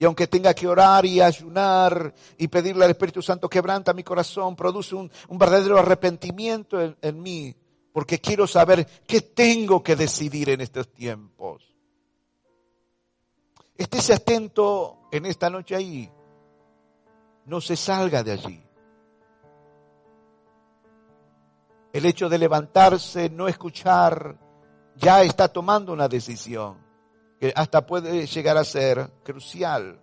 y 0.00 0.04
aunque 0.04 0.26
tenga 0.26 0.54
que 0.54 0.68
orar 0.68 1.04
y 1.06 1.20
ayunar 1.20 2.14
y 2.36 2.48
pedirle 2.48 2.84
al 2.84 2.90
Espíritu 2.90 3.20
Santo, 3.20 3.48
quebranta 3.48 3.92
mi 3.92 4.04
corazón, 4.04 4.54
produce 4.54 4.94
un, 4.94 5.10
verdadero 5.30 5.78
arrepentimiento 5.78 6.80
en, 6.80 6.96
en 7.02 7.22
mí, 7.22 7.54
porque 7.92 8.20
quiero 8.20 8.46
saber 8.46 8.86
qué 9.06 9.20
tengo 9.20 9.82
que 9.82 9.96
decidir 9.96 10.50
en 10.50 10.60
estos 10.60 10.92
tiempos. 10.92 11.74
Estése 13.76 14.14
atento 14.14 15.08
en 15.12 15.26
esta 15.26 15.50
noche 15.50 15.76
ahí. 15.76 16.10
No 17.46 17.60
se 17.60 17.76
salga 17.76 18.22
de 18.22 18.32
allí. 18.32 18.67
El 21.98 22.06
hecho 22.06 22.28
de 22.28 22.38
levantarse, 22.38 23.28
no 23.28 23.48
escuchar, 23.48 24.38
ya 24.94 25.24
está 25.24 25.48
tomando 25.48 25.92
una 25.92 26.06
decisión 26.06 26.78
que 27.40 27.52
hasta 27.56 27.84
puede 27.84 28.24
llegar 28.24 28.56
a 28.56 28.62
ser 28.62 29.14
crucial. 29.24 30.00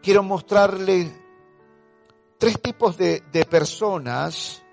Quiero 0.00 0.22
mostrarle 0.22 1.12
tres 2.38 2.62
tipos 2.62 2.96
de, 2.96 3.20
personas 3.50 4.64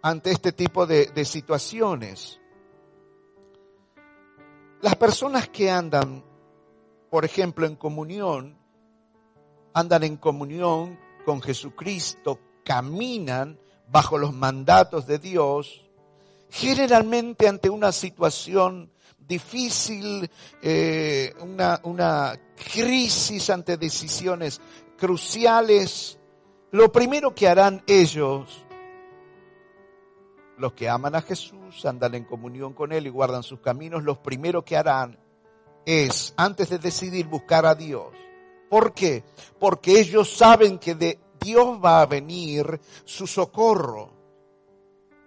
ante 0.00 0.30
este 0.30 0.52
tipo 0.52 0.86
de, 0.86 1.08
de 1.08 1.26
situaciones. 1.26 2.40
Las 4.80 4.96
personas 4.96 5.50
que 5.50 5.70
andan, 5.70 6.24
por 7.10 7.26
ejemplo, 7.26 7.66
en 7.66 7.76
comunión, 7.76 8.56
andan 9.74 10.04
en 10.04 10.16
comunión 10.16 10.98
con 11.26 11.42
Jesucristo, 11.42 12.40
caminan 12.64 13.60
bajo 13.90 14.18
los 14.18 14.32
mandatos 14.32 15.06
de 15.06 15.18
Dios, 15.18 15.84
generalmente 16.50 17.48
ante 17.48 17.70
una 17.70 17.92
situación 17.92 18.90
difícil, 19.18 20.30
eh, 20.62 21.34
una, 21.40 21.80
una 21.84 22.38
crisis 22.72 23.50
ante 23.50 23.76
decisiones 23.76 24.60
cruciales, 24.96 26.18
lo 26.70 26.90
primero 26.90 27.34
que 27.34 27.48
harán 27.48 27.82
ellos, 27.86 28.64
los 30.56 30.72
que 30.72 30.88
aman 30.88 31.14
a 31.14 31.22
Jesús, 31.22 31.84
andan 31.84 32.14
en 32.14 32.24
comunión 32.24 32.72
con 32.72 32.92
Él 32.92 33.06
y 33.06 33.10
guardan 33.10 33.42
sus 33.42 33.60
caminos, 33.60 34.02
lo 34.02 34.22
primero 34.22 34.64
que 34.64 34.76
harán 34.76 35.18
es, 35.86 36.34
antes 36.36 36.68
de 36.70 36.78
decidir, 36.78 37.26
buscar 37.26 37.64
a 37.64 37.74
Dios. 37.74 38.08
¿Por 38.68 38.92
qué? 38.92 39.24
Porque 39.58 39.98
ellos 39.98 40.36
saben 40.36 40.78
que 40.78 40.94
de 40.94 41.18
Dios 41.40 41.78
va 41.82 42.02
a 42.02 42.06
venir 42.06 42.80
su 43.04 43.26
socorro. 43.26 44.18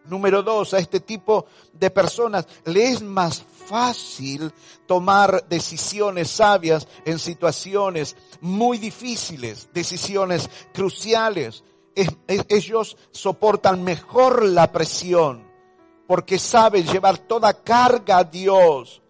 Número 0.05 0.41
dos, 0.41 0.73
a 0.73 0.79
este 0.79 0.99
tipo 1.01 1.45
de 1.73 1.91
personas 1.91 2.47
le 2.65 2.89
es 2.89 3.01
más 3.01 3.43
fácil 3.67 4.51
tomar 4.87 5.47
decisiones 5.47 6.29
sabias 6.31 6.87
en 7.05 7.19
situaciones 7.19 8.15
muy 8.41 8.79
difíciles, 8.79 9.69
decisiones 9.73 10.49
cruciales. 10.73 11.63
ellos 12.47 12.97
soportan 13.11 13.83
mejor 13.83 14.45
la 14.45 14.71
presión 14.71 15.51
porque 16.07 16.39
saben 16.39 16.85
llevar 16.85 17.19
toda 17.19 17.53
carga 17.53 18.17
a 18.17 18.23
Dios 18.23 19.00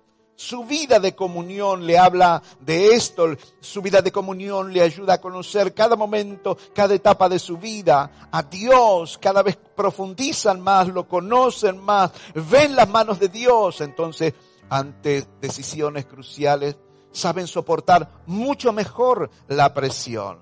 su 0.42 0.66
vida 0.66 1.00
de 1.00 1.14
comunión 1.14 1.86
le 1.86 2.00
habla 2.00 2.42
de 2.60 2.96
esto, 2.96 3.28
su 3.60 3.82
vida 3.82 4.02
de 4.02 4.12
comunión 4.12 4.74
le 4.74 4.82
ayuda 4.82 5.14
a 5.14 5.22
conocer 5.22 5.72
cada 5.76 5.96
momento, 5.96 6.58
cada 6.74 6.96
etapa 6.96 7.30
de 7.30 7.38
su 7.38 7.58
vida, 7.58 8.28
a 8.32 8.42
Dios, 8.42 9.20
cada 9.20 9.44
vez 9.44 9.56
profundizan 9.76 10.60
más, 10.60 10.88
lo 10.88 11.08
conocen 11.08 11.78
más, 11.78 12.12
ven 12.50 12.76
las 12.76 12.90
manos 12.90 13.20
de 13.20 13.30
Dios, 13.30 13.82
entonces 13.82 14.34
ante 14.68 15.26
decisiones 15.40 16.08
cruciales 16.08 16.76
saben 17.12 17.46
soportar 17.46 18.24
mucho 18.26 18.74
mejor 18.74 19.30
la 19.48 19.76
presión. 19.76 20.40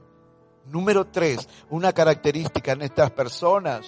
Número 0.66 1.08
tres, 1.08 1.50
una 1.70 1.92
característica 1.92 2.72
en 2.72 2.84
estas 2.84 3.12
personas, 3.12 3.86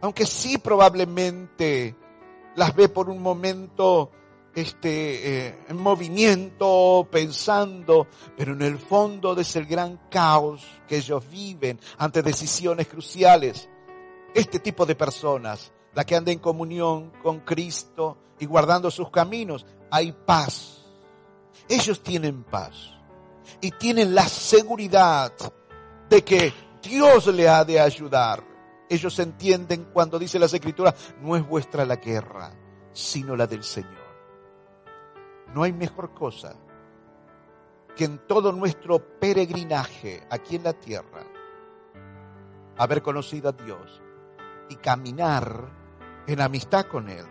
aunque 0.00 0.24
sí 0.24 0.56
probablemente 0.56 1.94
las 2.54 2.74
ve 2.74 2.88
por 2.88 3.10
un 3.10 3.20
momento 3.20 4.12
este, 4.56 5.48
eh, 5.48 5.58
en 5.68 5.76
movimiento, 5.76 7.06
pensando, 7.10 8.06
pero 8.38 8.54
en 8.54 8.62
el 8.62 8.78
fondo 8.78 9.34
de 9.34 9.42
ese 9.42 9.62
gran 9.64 10.08
caos 10.10 10.66
que 10.88 10.96
ellos 10.96 11.22
viven 11.30 11.78
ante 11.98 12.22
decisiones 12.22 12.88
cruciales. 12.88 13.68
Este 14.34 14.58
tipo 14.58 14.86
de 14.86 14.94
personas, 14.94 15.72
la 15.94 16.04
que 16.04 16.16
anda 16.16 16.32
en 16.32 16.38
comunión 16.38 17.12
con 17.22 17.40
Cristo 17.40 18.16
y 18.38 18.46
guardando 18.46 18.90
sus 18.90 19.10
caminos, 19.10 19.66
hay 19.90 20.12
paz. 20.12 20.86
Ellos 21.68 22.02
tienen 22.02 22.42
paz 22.42 22.94
y 23.60 23.72
tienen 23.72 24.14
la 24.14 24.26
seguridad 24.26 25.32
de 26.08 26.24
que 26.24 26.54
Dios 26.82 27.26
le 27.26 27.46
ha 27.46 27.62
de 27.62 27.78
ayudar. 27.78 28.42
Ellos 28.88 29.18
entienden 29.18 29.90
cuando 29.92 30.18
dice 30.18 30.38
las 30.38 30.54
escrituras, 30.54 30.94
no 31.20 31.36
es 31.36 31.46
vuestra 31.46 31.84
la 31.84 31.96
guerra, 31.96 32.56
sino 32.94 33.36
la 33.36 33.46
del 33.46 33.62
Señor. 33.62 34.05
No 35.54 35.62
hay 35.62 35.72
mejor 35.72 36.12
cosa 36.12 36.54
que 37.96 38.04
en 38.04 38.18
todo 38.26 38.52
nuestro 38.52 38.98
peregrinaje 38.98 40.26
aquí 40.30 40.56
en 40.56 40.64
la 40.64 40.74
tierra 40.74 41.24
haber 42.76 43.02
conocido 43.02 43.48
a 43.48 43.52
Dios 43.52 44.02
y 44.68 44.76
caminar 44.76 45.70
en 46.26 46.40
amistad 46.40 46.86
con 46.86 47.08
Él. 47.08 47.24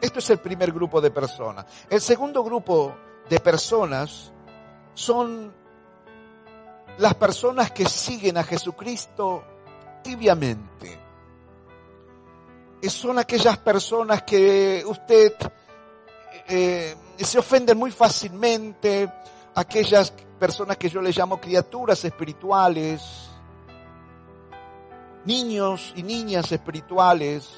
Esto 0.00 0.18
es 0.18 0.30
el 0.30 0.38
primer 0.38 0.72
grupo 0.72 1.00
de 1.00 1.10
personas. 1.10 1.64
El 1.88 2.00
segundo 2.00 2.44
grupo 2.44 2.94
de 3.28 3.40
personas 3.40 4.32
son 4.92 5.52
las 6.98 7.14
personas 7.14 7.70
que 7.70 7.86
siguen 7.86 8.36
a 8.36 8.44
Jesucristo 8.44 9.42
tibiamente. 10.02 11.00
Son 12.82 13.18
aquellas 13.18 13.58
personas 13.58 14.22
que 14.22 14.84
usted 14.86 15.34
eh, 16.48 16.94
se 17.24 17.38
ofenden 17.38 17.78
muy 17.78 17.90
fácilmente 17.90 19.10
aquellas 19.54 20.12
personas 20.38 20.76
que 20.76 20.88
yo 20.88 21.00
les 21.00 21.16
llamo 21.16 21.40
criaturas 21.40 22.04
espirituales. 22.04 23.02
niños 25.24 25.92
y 25.96 26.04
niñas 26.04 26.52
espirituales 26.52 27.48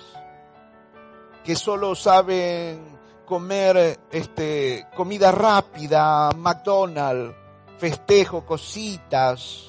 que 1.45 1.55
solo 1.55 1.95
saben 1.95 2.99
comer 3.27 4.01
este, 4.11 4.87
comida 4.97 5.33
rápida, 5.33 6.31
McDonald's, 6.37 7.35
festejo, 7.79 8.45
cositas. 8.45 9.67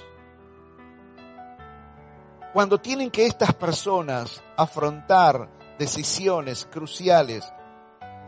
Cuando 2.54 2.80
tienen 2.80 3.12
que 3.12 3.26
estas 3.26 3.54
personas 3.54 4.42
afrontar 4.58 5.50
decisiones 5.78 6.68
cruciales, 6.72 7.50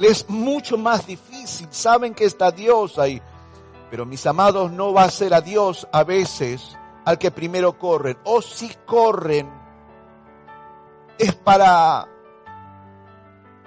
es 0.07 0.29
mucho 0.29 0.77
más 0.77 1.05
difícil. 1.05 1.67
Saben 1.71 2.13
que 2.13 2.25
está 2.25 2.51
Dios 2.51 2.97
ahí. 2.97 3.21
Pero 3.89 4.05
mis 4.05 4.25
amados, 4.25 4.71
no 4.71 4.93
va 4.93 5.03
a 5.03 5.11
ser 5.11 5.33
a 5.33 5.41
Dios 5.41 5.87
a 5.91 6.03
veces 6.03 6.77
al 7.05 7.17
que 7.17 7.31
primero 7.31 7.77
corren. 7.77 8.17
O 8.23 8.41
si 8.41 8.73
corren, 8.85 9.49
es 11.17 11.35
para 11.35 12.07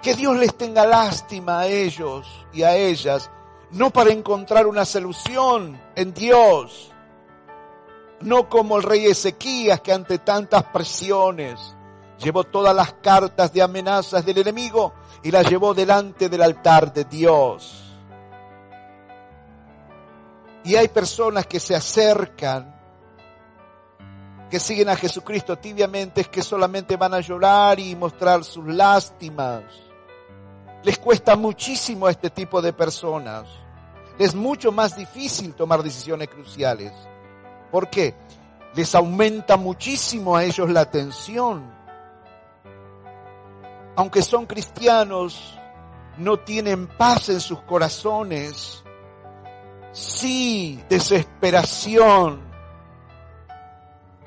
que 0.01 0.13
Dios 0.15 0.37
les 0.37 0.55
tenga 0.55 0.85
lástima 0.85 1.61
a 1.61 1.67
ellos 1.67 2.27
y 2.53 2.63
a 2.63 2.75
ellas, 2.75 3.31
no 3.71 3.89
para 3.89 4.11
encontrar 4.11 4.67
una 4.67 4.85
solución 4.85 5.81
en 5.95 6.13
Dios, 6.13 6.91
no 8.21 8.47
como 8.49 8.77
el 8.77 8.83
rey 8.83 9.05
Ezequías 9.05 9.81
que 9.81 9.93
ante 9.93 10.19
tantas 10.19 10.63
presiones 10.65 11.75
llevó 12.19 12.43
todas 12.43 12.75
las 12.75 12.93
cartas 12.93 13.51
de 13.51 13.61
amenazas 13.61 14.25
del 14.25 14.37
enemigo 14.37 14.93
y 15.25 15.31
las 15.31 15.49
llevó 15.49 15.73
delante 15.73 16.29
del 16.29 16.41
altar 16.41 16.93
de 16.93 17.03
Dios. 17.03 17.83
Y 20.63 20.75
hay 20.75 20.87
personas 20.87 21.45
que 21.45 21.59
se 21.59 21.75
acercan, 21.75 22.73
que 24.49 24.59
siguen 24.59 24.87
a 24.87 24.95
Jesucristo 24.95 25.57
tibiamente, 25.57 26.21
es 26.21 26.29
que 26.29 26.41
solamente 26.41 26.95
van 26.95 27.13
a 27.13 27.19
llorar 27.19 27.77
y 27.77 27.93
mostrar 27.93 28.45
sus 28.45 28.65
lástimas 28.65 29.63
les 30.85 30.99
cuesta 30.99 31.35
muchísimo 31.35 32.05
a 32.05 32.11
este 32.11 32.29
tipo 32.29 32.61
de 32.61 32.71
personas. 32.71 33.47
Es 34.19 34.35
mucho 34.35 34.71
más 34.71 34.95
difícil 34.95 35.55
tomar 35.55 35.81
decisiones 35.81 36.29
cruciales. 36.29 36.93
¿Por 37.71 37.89
qué? 37.89 38.13
Les 38.75 38.93
aumenta 38.93 39.57
muchísimo 39.57 40.37
a 40.37 40.43
ellos 40.43 40.69
la 40.69 40.85
tensión. 40.91 41.74
Aunque 43.95 44.21
son 44.21 44.45
cristianos, 44.45 45.57
no 46.17 46.39
tienen 46.39 46.87
paz 46.87 47.29
en 47.29 47.39
sus 47.39 47.59
corazones. 47.61 48.83
Sí, 49.91 50.83
desesperación. 50.89 52.41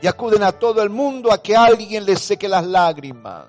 Y 0.01 0.07
acuden 0.07 0.43
a 0.43 0.53
todo 0.53 0.83
el 0.83 0.91
mundo 0.91 1.33
a 1.33 1.43
que 1.43 1.57
alguien 1.57 2.07
les 2.07 2.21
seque 2.21 2.49
las 2.49 2.65
lágrimas. 2.67 3.47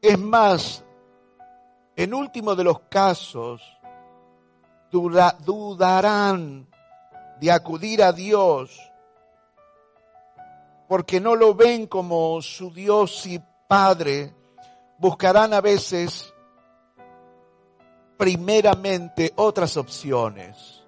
Es 0.00 0.18
más, 0.18 0.84
en 1.96 2.14
último 2.14 2.54
de 2.54 2.64
los 2.64 2.80
casos, 2.88 3.62
dudarán 4.90 6.68
de 7.40 7.50
acudir 7.50 8.02
a 8.02 8.12
Dios 8.12 8.91
porque 10.92 11.20
no 11.20 11.36
lo 11.36 11.54
ven 11.54 11.86
como 11.86 12.42
su 12.42 12.70
Dios 12.70 13.24
y 13.24 13.40
Padre. 13.66 14.34
Buscarán 14.98 15.54
a 15.54 15.62
veces 15.62 16.34
primeramente 18.18 19.32
otras 19.36 19.78
opciones. 19.78 20.84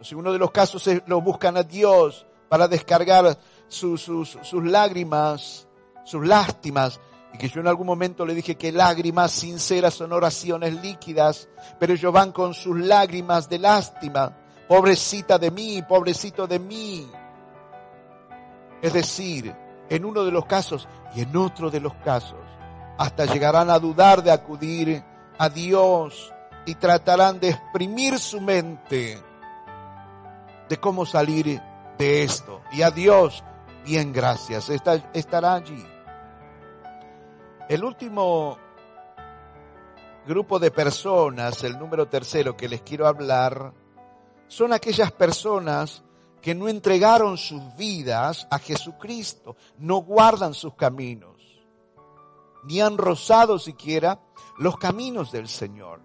En 0.00 0.16
uno 0.16 0.32
de 0.32 0.38
los 0.38 0.52
casos 0.52 0.88
lo 1.04 1.20
buscan 1.20 1.58
a 1.58 1.64
Dios 1.64 2.26
para 2.48 2.66
descargar 2.66 3.36
sus, 3.68 4.00
sus 4.04 4.64
lágrimas, 4.64 5.68
sus 6.02 6.26
lástimas, 6.26 6.98
y 7.34 7.36
que 7.36 7.50
yo 7.50 7.60
en 7.60 7.68
algún 7.68 7.88
momento 7.88 8.24
le 8.24 8.32
dije 8.32 8.54
que 8.54 8.72
lágrimas 8.72 9.32
sinceras 9.32 9.92
son 9.92 10.14
oraciones 10.14 10.80
líquidas, 10.80 11.46
pero 11.78 11.92
ellos 11.92 12.10
van 12.10 12.32
con 12.32 12.54
sus 12.54 12.78
lágrimas 12.78 13.50
de 13.50 13.58
lástima. 13.58 14.34
Pobrecita 14.66 15.38
de 15.38 15.50
mí, 15.50 15.82
pobrecito 15.82 16.46
de 16.46 16.58
mí. 16.58 17.06
Es 18.82 18.92
decir, 18.92 19.54
en 19.88 20.04
uno 20.04 20.24
de 20.24 20.32
los 20.32 20.44
casos 20.44 20.88
y 21.14 21.22
en 21.22 21.34
otro 21.36 21.70
de 21.70 21.80
los 21.80 21.94
casos, 21.94 22.40
hasta 22.98 23.24
llegarán 23.24 23.70
a 23.70 23.78
dudar 23.78 24.22
de 24.22 24.30
acudir 24.30 25.02
a 25.38 25.48
Dios 25.48 26.32
y 26.66 26.74
tratarán 26.74 27.40
de 27.40 27.50
exprimir 27.50 28.18
su 28.18 28.40
mente 28.40 29.18
de 30.68 30.76
cómo 30.76 31.06
salir 31.06 31.60
de 31.96 32.22
esto. 32.22 32.60
Y 32.72 32.82
a 32.82 32.90
Dios, 32.90 33.42
bien 33.84 34.12
gracias, 34.12 34.68
estará 34.68 35.54
allí 35.54 35.86
el 37.72 37.84
último 37.84 38.58
grupo 40.26 40.58
de 40.58 40.70
personas, 40.70 41.64
el 41.64 41.78
número 41.78 42.06
tercero 42.06 42.54
que 42.54 42.68
les 42.68 42.82
quiero 42.82 43.06
hablar, 43.06 43.72
son 44.46 44.74
aquellas 44.74 45.10
personas 45.12 46.04
que 46.42 46.54
no 46.54 46.68
entregaron 46.68 47.38
sus 47.38 47.62
vidas 47.76 48.46
a 48.50 48.58
Jesucristo, 48.58 49.56
no 49.78 49.98
guardan 49.98 50.54
sus 50.54 50.74
caminos, 50.74 51.40
ni 52.64 52.80
han 52.80 52.98
rozado 52.98 53.58
siquiera 53.58 54.20
los 54.58 54.76
caminos 54.76 55.30
del 55.30 55.48
Señor. 55.48 56.02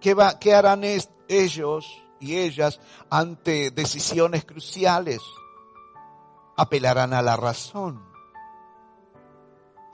¿Qué, 0.00 0.54
harán 0.54 0.82
ellos 1.28 2.02
y 2.20 2.36
ellas 2.36 2.80
ante 3.10 3.72
decisiones 3.72 4.44
cruciales? 4.44 5.20
Apelarán 6.56 7.12
a 7.12 7.20
la 7.20 7.36
razón 7.36 8.15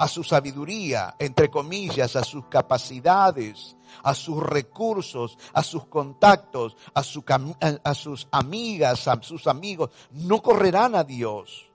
a 0.03 0.09
su 0.09 0.25
sabiduría, 0.25 1.15
entre 1.17 1.49
comillas, 1.49 2.17
a 2.17 2.25
sus 2.25 2.47
capacidades, 2.47 3.77
a 4.03 4.15
sus 4.15 4.43
recursos, 4.43 5.39
a 5.53 5.63
sus 5.63 5.87
contactos, 5.87 6.77
a, 6.93 7.05
sus 7.05 8.27
amigas, 8.33 9.07
a 9.07 9.23
sus 9.23 9.47
amigos. 9.47 9.91
No 10.11 10.43
correrán 10.43 10.97
a 10.97 11.05
Dios, 11.05 11.71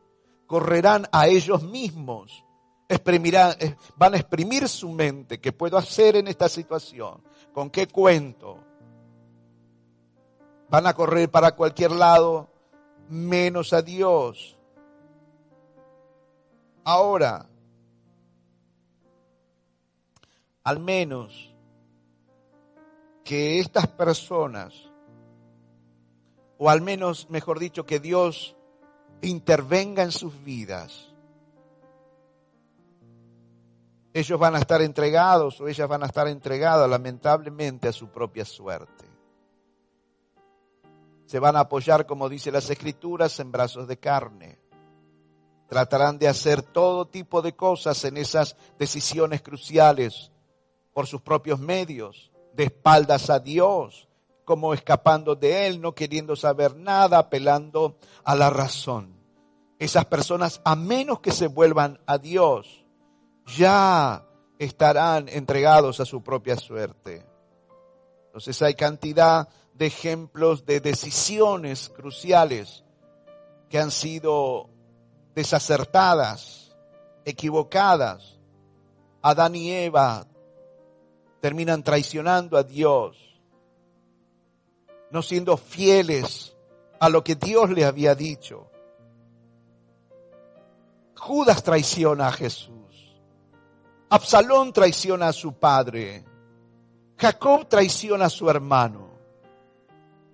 correrán 0.46 1.08
a 1.14 1.28
ellos 1.28 1.64
mismos. 1.64 2.44
Eh, 2.90 3.76
van 3.96 4.14
a 4.14 4.18
exprimir 4.18 4.68
su 4.68 4.90
mente. 4.90 5.40
¿Qué 5.40 5.54
puedo 5.54 5.78
hacer 5.78 6.18
en 6.18 6.28
esta 6.28 6.50
situación? 6.50 7.24
¿Con 7.54 7.70
qué 7.70 7.88
cuento? 7.88 8.60
Van 10.70 10.86
a 10.86 10.94
correr 10.94 11.32
para 11.32 11.56
cualquier 11.56 11.92
lado 11.92 12.50
menos 13.08 13.72
a 13.72 13.82
Dios. 13.82 14.58
Ahora, 16.84 17.48
al 20.68 20.82
menos 20.82 21.56
que 23.24 23.58
estas 23.62 23.88
personas, 23.88 24.74
o 26.58 26.70
al 26.70 26.82
menos, 26.82 27.30
mejor 27.30 27.58
dicho, 27.58 27.86
que 27.86 28.02
Dios 28.02 28.58
intervenga 29.22 30.04
en 30.04 30.12
sus 30.12 30.44
vidas, 30.44 31.16
ellos 34.12 34.38
van 34.38 34.56
a 34.56 34.60
estar 34.60 34.82
entregados 34.82 35.62
o 35.62 35.70
ellas 35.70 35.88
van 35.88 36.04
a 36.04 36.08
estar 36.08 36.28
entregadas 36.28 36.90
lamentablemente 36.90 37.88
a 37.88 37.94
su 37.94 38.10
propia 38.10 38.44
suerte. 38.44 39.06
Se 41.28 41.40
van 41.40 41.56
a 41.56 41.62
apoyar, 41.62 42.06
como 42.06 42.28
dice 42.28 42.52
las 42.52 42.70
escrituras, 42.70 43.40
en 43.40 43.54
brazos 43.54 43.88
de 43.88 44.00
carne. 44.00 44.60
Tratarán 45.70 46.20
de 46.20 46.28
hacer 46.28 46.62
todo 46.62 47.08
tipo 47.08 47.42
de 47.42 47.56
cosas 47.56 48.04
en 48.04 48.18
esas 48.18 48.58
decisiones 48.78 49.42
cruciales 49.42 50.34
por 50.98 51.06
sus 51.06 51.22
propios 51.22 51.60
medios, 51.60 52.32
de 52.54 52.64
espaldas 52.64 53.30
a 53.30 53.38
Dios, 53.38 54.08
como 54.46 54.74
escapando 54.74 55.36
de 55.36 55.68
Él, 55.68 55.80
no 55.80 55.94
queriendo 55.94 56.36
saber 56.36 56.76
nada, 56.76 57.20
apelando 57.20 58.00
a 58.24 58.34
la 58.34 58.50
razón. 58.50 59.16
Esas 59.78 60.06
personas, 60.06 60.60
a 60.66 60.76
menos 60.76 61.20
que 61.20 61.32
se 61.32 61.46
vuelvan 61.46 62.00
a 62.08 62.18
Dios, 62.18 62.84
ya 63.46 64.26
estarán 64.58 65.30
entregados 65.30 66.00
a 66.00 66.06
su 66.06 66.24
propia 66.24 66.58
suerte. 66.58 67.24
Entonces 68.26 68.60
hay 68.64 68.74
cantidad 68.74 69.50
de 69.76 69.86
ejemplos 69.86 70.66
de 70.66 70.80
decisiones 70.80 71.90
cruciales 71.90 72.84
que 73.70 73.78
han 73.78 73.92
sido 73.92 74.72
desacertadas, 75.36 76.76
equivocadas. 77.24 78.40
Adán 79.22 79.56
y 79.56 79.72
Eva 79.72 80.26
terminan 81.40 81.84
traicionando 81.84 82.58
a 82.58 82.64
Dios, 82.64 83.18
no 85.12 85.22
siendo 85.22 85.58
fieles 85.58 86.56
a 87.00 87.10
lo 87.10 87.24
que 87.24 87.36
Dios 87.36 87.70
le 87.70 87.86
había 87.86 88.16
dicho. 88.16 88.70
Judas 91.16 91.64
traiciona 91.64 92.28
a 92.28 92.32
Jesús. 92.32 92.74
Absalón 94.10 94.72
traiciona 94.72 95.28
a 95.28 95.34
su 95.34 95.54
padre. 95.54 96.24
Jacob 97.18 97.68
traiciona 97.68 98.26
a 98.26 98.30
su 98.30 98.50
hermano. 98.50 99.10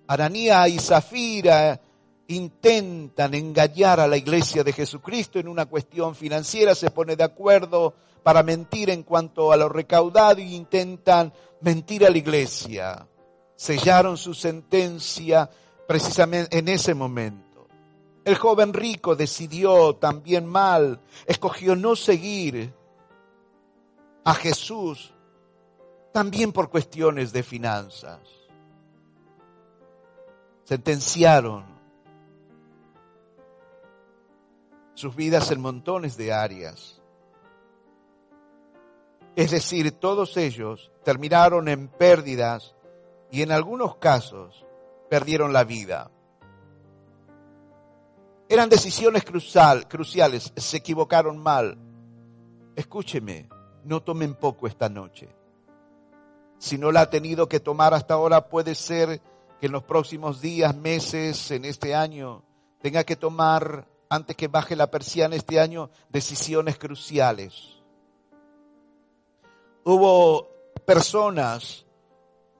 Aranía 0.06 0.68
y 0.68 0.78
Zafira 0.78 1.80
intentan 2.28 3.34
engañar 3.34 4.00
a 4.00 4.06
la 4.06 4.16
iglesia 4.16 4.62
de 4.64 4.72
Jesucristo 4.72 5.38
en 5.38 5.48
una 5.48 5.66
cuestión 5.66 6.14
financiera, 6.14 6.74
se 6.74 6.90
pone 6.90 7.16
de 7.16 7.24
acuerdo 7.24 7.94
para 8.24 8.42
mentir 8.42 8.90
en 8.90 9.04
cuanto 9.04 9.52
a 9.52 9.56
lo 9.56 9.68
recaudado 9.68 10.40
y 10.40 10.54
intentan 10.54 11.32
mentir 11.60 12.04
a 12.04 12.10
la 12.10 12.18
iglesia. 12.18 13.06
Sellaron 13.54 14.16
su 14.16 14.34
sentencia 14.34 15.48
precisamente 15.86 16.58
en 16.58 16.68
ese 16.68 16.94
momento. 16.94 17.68
El 18.24 18.36
joven 18.36 18.72
rico 18.72 19.14
decidió 19.14 19.96
también 19.96 20.46
mal, 20.46 21.00
escogió 21.26 21.76
no 21.76 21.94
seguir 21.94 22.72
a 24.24 24.34
Jesús 24.34 25.12
también 26.10 26.50
por 26.50 26.70
cuestiones 26.70 27.32
de 27.32 27.42
finanzas. 27.42 28.20
Sentenciaron 30.64 31.64
sus 34.94 35.14
vidas 35.14 35.50
en 35.50 35.60
montones 35.60 36.16
de 36.16 36.32
áreas. 36.32 37.03
Es 39.36 39.50
decir, 39.50 39.90
todos 39.92 40.36
ellos 40.36 40.92
terminaron 41.02 41.68
en 41.68 41.88
pérdidas 41.88 42.74
y 43.30 43.42
en 43.42 43.50
algunos 43.50 43.96
casos 43.96 44.64
perdieron 45.10 45.52
la 45.52 45.64
vida. 45.64 46.10
Eran 48.48 48.68
decisiones 48.68 49.24
crucial, 49.24 49.88
cruciales, 49.88 50.52
se 50.54 50.76
equivocaron 50.76 51.38
mal. 51.38 51.76
Escúcheme, 52.76 53.48
no 53.84 54.02
tomen 54.02 54.34
poco 54.34 54.66
esta 54.66 54.88
noche. 54.88 55.28
Si 56.58 56.78
no 56.78 56.92
la 56.92 57.02
ha 57.02 57.10
tenido 57.10 57.48
que 57.48 57.58
tomar 57.58 57.92
hasta 57.94 58.14
ahora, 58.14 58.48
puede 58.48 58.74
ser 58.74 59.20
que 59.58 59.66
en 59.66 59.72
los 59.72 59.82
próximos 59.82 60.40
días, 60.40 60.76
meses, 60.76 61.50
en 61.50 61.64
este 61.64 61.94
año, 61.94 62.44
tenga 62.80 63.02
que 63.02 63.16
tomar, 63.16 63.88
antes 64.08 64.36
que 64.36 64.46
baje 64.46 64.76
la 64.76 64.90
persiana 64.90 65.36
este 65.36 65.58
año, 65.58 65.90
decisiones 66.10 66.78
cruciales. 66.78 67.73
Hubo 69.84 70.48
personas 70.86 71.84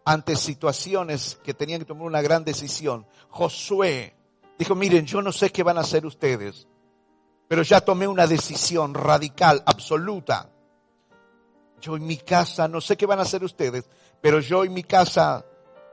ante 0.04 0.36
situaciones 0.36 1.38
que 1.42 1.54
tenían 1.54 1.80
que 1.80 1.86
tomar 1.86 2.04
una 2.04 2.22
gran 2.22 2.44
decisión. 2.44 3.06
Josué 3.30 4.14
dijo, 4.58 4.74
miren, 4.74 5.06
yo 5.06 5.22
no 5.22 5.32
sé 5.32 5.50
qué 5.50 5.62
van 5.62 5.78
a 5.78 5.82
hacer 5.82 6.04
ustedes, 6.04 6.68
pero 7.48 7.62
ya 7.62 7.80
tomé 7.80 8.06
una 8.06 8.26
decisión 8.26 8.94
radical, 8.94 9.62
absoluta. 9.66 10.50
Yo 11.80 11.96
en 11.96 12.06
mi 12.06 12.16
casa, 12.16 12.68
no 12.68 12.80
sé 12.80 12.96
qué 12.96 13.06
van 13.06 13.18
a 13.18 13.22
hacer 13.22 13.44
ustedes, 13.44 13.88
pero 14.20 14.40
yo 14.40 14.64
en 14.64 14.72
mi 14.72 14.82
casa 14.82 15.44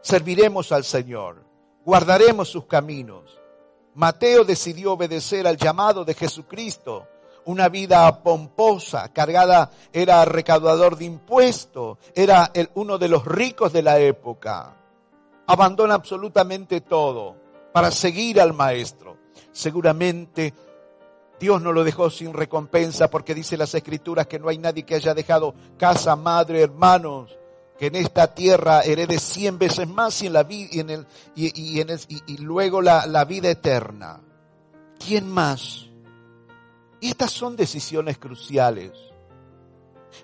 serviremos 0.02 0.72
al 0.72 0.84
Señor, 0.84 1.44
guardaremos 1.86 2.50
sus 2.50 2.66
caminos. 2.66 3.38
Mateo 3.94 4.44
decidió 4.44 4.94
obedecer 4.94 5.48
al 5.48 5.58
llamado 5.58 6.06
de 6.06 6.14
Jesucristo, 6.14 7.08
una 7.46 7.70
vida 7.70 8.24
pomposa, 8.24 9.10
cargada, 9.10 9.72
era 9.92 10.24
recaudador 10.26 10.98
de 10.98 11.06
impuestos, 11.06 11.98
era 12.16 12.52
el, 12.54 12.70
uno 12.76 12.98
de 12.98 13.08
los 13.08 13.26
ricos 13.26 13.74
de 13.74 13.82
la 13.82 14.00
época. 14.00 14.76
Abandona 15.48 15.96
absolutamente 15.96 16.82
todo 16.82 17.36
para 17.74 17.92
seguir 17.92 18.40
al 18.40 18.54
Maestro. 18.54 19.18
Seguramente 19.52 20.54
Dios 21.40 21.62
no 21.62 21.74
lo 21.74 21.84
dejó 21.84 22.10
sin 22.10 22.34
recompensa 22.34 23.10
porque 23.10 23.34
dice 23.34 23.58
las 23.58 23.74
escrituras 23.74 24.28
que 24.28 24.40
no 24.40 24.50
hay 24.50 24.58
nadie 24.58 24.84
que 24.84 24.96
haya 24.96 25.14
dejado 25.14 25.56
casa, 25.78 26.16
madre, 26.16 26.62
hermanos, 26.62 27.38
que 27.80 27.88
en 27.88 27.96
esta 27.96 28.34
tierra 28.34 28.82
herede 28.82 29.18
cien 29.18 29.58
veces 29.58 29.88
más 29.88 30.22
y, 30.22 30.28
en 30.28 30.34
la 30.34 30.46
y, 30.48 30.80
en 30.80 30.90
el, 30.92 31.08
y, 31.36 31.82
en 31.82 31.90
el, 31.90 32.00
y, 32.08 32.38
luego 32.38 32.82
la 32.82 33.26
vida 33.26 33.50
eterna. 33.50 34.22
¿Quién 35.00 35.28
más? 35.28 35.91
Y 37.02 37.10
estas 37.10 37.32
son 37.32 37.58
decisiones 37.58 38.18
cruciales. 38.18 38.94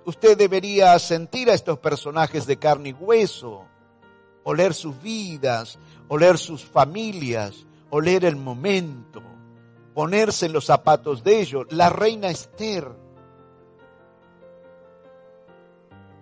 Usted 0.06 0.38
debería 0.38 0.98
sentir 1.00 1.50
a 1.50 1.54
estos 1.54 1.80
personajes 1.80 2.48
de 2.48 2.58
carne 2.58 2.90
y 2.90 2.94
hueso, 2.94 3.66
oler 4.44 4.74
sus 4.74 5.02
vidas, 5.02 5.78
oler 6.08 6.38
sus 6.38 6.64
familias, 6.64 7.66
oler 7.90 8.24
el 8.24 8.38
momento 8.38 9.22
ponerse 9.98 10.46
en 10.46 10.54
los 10.54 10.66
zapatos 10.66 11.24
de 11.24 11.40
ellos. 11.40 11.66
La 11.72 11.90
reina 11.90 12.30
Esther 12.30 12.88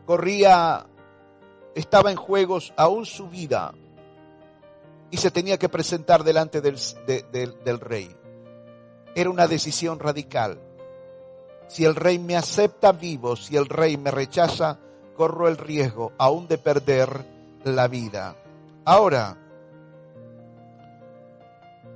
corría, 0.05 0.87
estaba 1.75 2.09
en 2.09 2.15
juegos 2.15 2.73
aún 2.77 3.05
su 3.05 3.27
vida 3.27 3.73
y 5.11 5.17
se 5.17 5.29
tenía 5.29 5.59
que 5.59 5.67
presentar 5.67 6.23
delante 6.23 6.61
del, 6.61 6.77
del 7.35 7.79
rey. 7.81 8.15
Era 9.16 9.30
una 9.30 9.47
decisión 9.47 9.99
radical. 9.99 10.59
Si 11.68 11.86
el 11.86 11.95
rey 11.95 12.20
me 12.20 12.36
acepta 12.36 12.91
vivo, 12.91 13.36
si 13.36 13.55
el 13.55 13.66
rey 13.68 13.97
me 13.97 14.11
rechaza, 14.11 14.78
corro 15.16 15.47
el 15.47 15.57
riesgo 15.57 16.11
aún 16.18 16.47
de 16.47 16.57
perder 16.57 17.26
la 17.63 17.88
vida. 17.88 18.36
Ahora, 18.84 19.38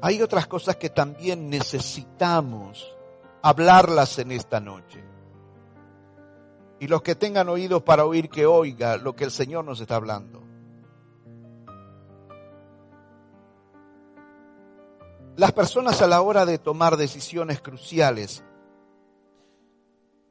hay 0.01 0.21
otras 0.21 0.47
cosas 0.47 0.77
que 0.77 0.89
también 0.89 1.49
necesitamos 1.49 2.95
hablarlas 3.41 4.17
en 4.19 4.31
esta 4.31 4.59
noche. 4.59 5.03
Y 6.79 6.87
los 6.87 7.01
que 7.01 7.15
tengan 7.15 7.49
oídos 7.49 7.83
para 7.83 8.05
oír, 8.05 8.29
que 8.29 8.45
oiga 8.45 8.95
lo 8.95 9.15
que 9.15 9.25
el 9.25 9.31
Señor 9.31 9.65
nos 9.65 9.81
está 9.81 9.97
hablando. 9.97 10.38
Las 15.39 15.53
personas 15.53 16.01
a 16.01 16.07
la 16.07 16.21
hora 16.21 16.45
de 16.45 16.57
tomar 16.57 16.97
decisiones 16.97 17.61
cruciales, 17.61 18.43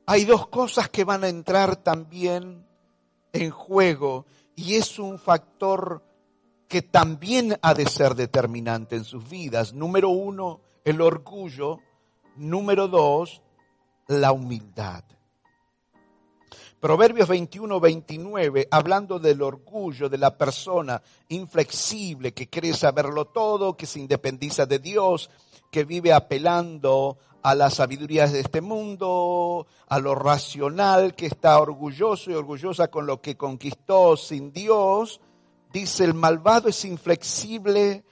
hay 0.05 0.27
dos 0.27 0.49
cosas 0.49 0.91
que 0.91 1.05
van 1.05 1.25
a 1.25 1.31
entrar 1.31 1.77
también 1.77 2.67
en 3.33 3.51
juego 3.51 4.27
y 4.55 4.75
es 4.75 4.99
un 4.99 5.19
factor 5.19 6.05
que 6.69 6.83
también 6.83 7.59
ha 7.63 7.73
de 7.73 7.87
ser 7.87 8.17
determinante 8.17 8.97
en 8.97 9.05
sus 9.05 9.27
vidas. 9.27 9.73
Número 9.73 10.11
uno, 10.11 10.61
el 10.85 11.01
orgullo. 11.01 11.79
Número 12.37 12.87
dos, 12.87 13.41
la 14.09 14.33
humildad. 14.33 15.05
Proverbios 16.81 17.29
21, 17.29 17.81
29, 17.81 18.69
hablando 18.71 19.19
del 19.19 19.43
orgullo 19.43 20.09
de 20.09 20.17
la 20.17 20.39
persona 20.39 21.03
inflexible 21.29 22.33
que 22.33 22.49
cree 22.49 22.73
saberlo 22.73 23.25
todo, 23.25 23.77
que 23.77 23.85
se 23.85 23.99
independiza 23.99 24.65
de 24.65 24.79
Dios, 24.79 25.29
que 25.73 25.85
vive 25.85 26.13
apelando 26.13 27.19
a 27.43 27.57
las 27.57 27.75
sabidurías 27.75 28.31
de 28.31 28.41
este 28.41 28.61
mundo, 28.61 29.67
a 29.89 29.99
lo 29.99 30.15
racional, 30.15 31.17
que 31.17 31.27
está 31.27 31.59
orgulloso 31.61 32.31
y 32.31 32.35
orgullosa 32.35 32.89
con 32.89 33.07
lo 33.07 33.21
que 33.21 33.37
conquistó 33.37 34.17
sin 34.17 34.53
Dios, 34.53 35.21
dice, 35.73 36.05
el 36.05 36.15
malvado 36.15 36.69
es 36.69 36.85
inflexible 36.85 38.05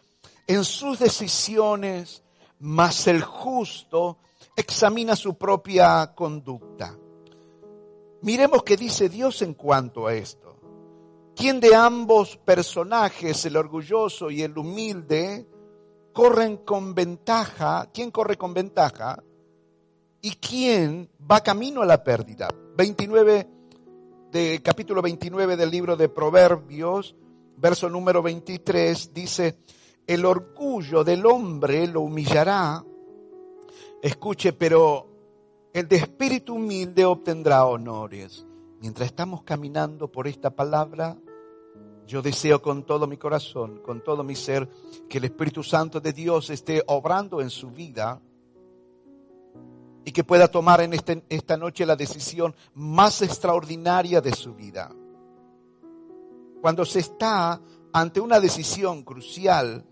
en 0.49 0.65
sus 0.65 0.99
decisiones, 0.99 2.25
mas 2.59 3.07
el 3.07 3.23
justo 3.23 4.19
examina 4.57 5.15
su 5.15 5.39
propia 5.39 6.15
conducta. 6.17 6.99
Miremos 8.27 8.65
qué 8.65 8.77
dice 8.77 9.09
Dios 9.09 9.41
en 9.43 9.55
cuanto 9.55 10.09
a 10.09 10.15
esto. 10.15 10.57
¿Quién 11.37 11.61
de 11.61 11.77
ambos 11.77 12.37
personajes, 12.37 13.47
el 13.47 13.57
orgulloso 13.57 14.33
y 14.33 14.43
el 14.43 14.59
humilde, 14.59 15.47
corren 16.13 16.57
con 16.59 16.93
ventaja? 16.93 17.89
¿Quién 17.95 18.11
corre 18.11 18.37
con 18.37 18.53
ventaja? 18.53 19.23
¿Y 20.23 20.33
quién 20.33 21.09
va 21.31 21.41
camino 21.41 21.83
a 21.83 21.87
la 21.87 22.03
pérdida? 22.03 22.49
29 22.77 23.49
de 24.33 24.61
capítulo 24.61 25.03
29 25.03 25.57
del 25.57 25.71
libro 25.71 25.97
de 25.97 26.09
Proverbios 26.09 27.15
verso 27.57 27.89
número 27.89 28.23
23, 28.23 29.15
dice, 29.15 29.61
el 30.05 30.25
orgullo 30.25 31.05
del 31.05 31.25
hombre 31.27 31.87
lo 31.87 32.01
humillará. 32.01 32.85
Escuche, 34.03 34.53
pero 34.53 35.16
el 35.79 35.89
de 35.89 35.97
espíritu 35.97 36.55
humilde 36.55 37.05
obtendrá 37.05 37.65
honores. 37.67 38.47
Mientras 38.81 39.07
estamos 39.07 39.43
caminando 39.43 40.11
por 40.11 40.27
esta 40.27 40.51
palabra, 40.51 41.17
yo 42.07 42.23
deseo 42.23 42.63
con 42.63 42.85
todo 42.85 43.07
mi 43.07 43.17
corazón, 43.17 43.83
con 43.83 44.03
todo 44.03 44.25
mi 44.25 44.37
ser, 44.37 44.69
que 45.09 45.19
el 45.19 45.25
Espíritu 45.25 45.63
Santo 45.63 46.01
de 46.01 46.13
Dios 46.13 46.51
esté 46.51 46.83
obrando 46.87 47.41
en 47.41 47.51
su 47.51 47.71
vida 47.71 48.21
y 50.05 50.13
que 50.13 50.25
pueda 50.25 50.49
tomar 50.49 50.81
en 50.81 50.95
este, 50.95 51.25
esta 51.29 51.57
noche 51.57 51.85
la 51.85 51.97
decisión 51.97 52.55
más 52.75 53.23
extraordinaria 53.23 54.21
de 54.21 54.33
su 54.33 54.55
vida 54.55 54.91
cuando 56.67 56.85
se 56.85 56.99
está 56.99 57.61
ante 57.93 58.21
una 58.21 58.41
decisión 58.41 59.05
crucial, 59.05 59.87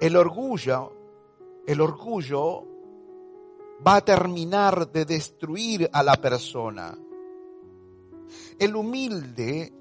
el 0.00 0.14
orgullo, 0.14 0.92
el 1.66 1.80
orgullo 1.80 2.69
va 3.86 3.96
a 3.96 4.00
terminar 4.04 4.90
de 4.90 5.04
destruir 5.04 5.88
a 5.92 6.02
la 6.02 6.16
persona. 6.16 6.96
El 8.58 8.76
humilde 8.76 9.72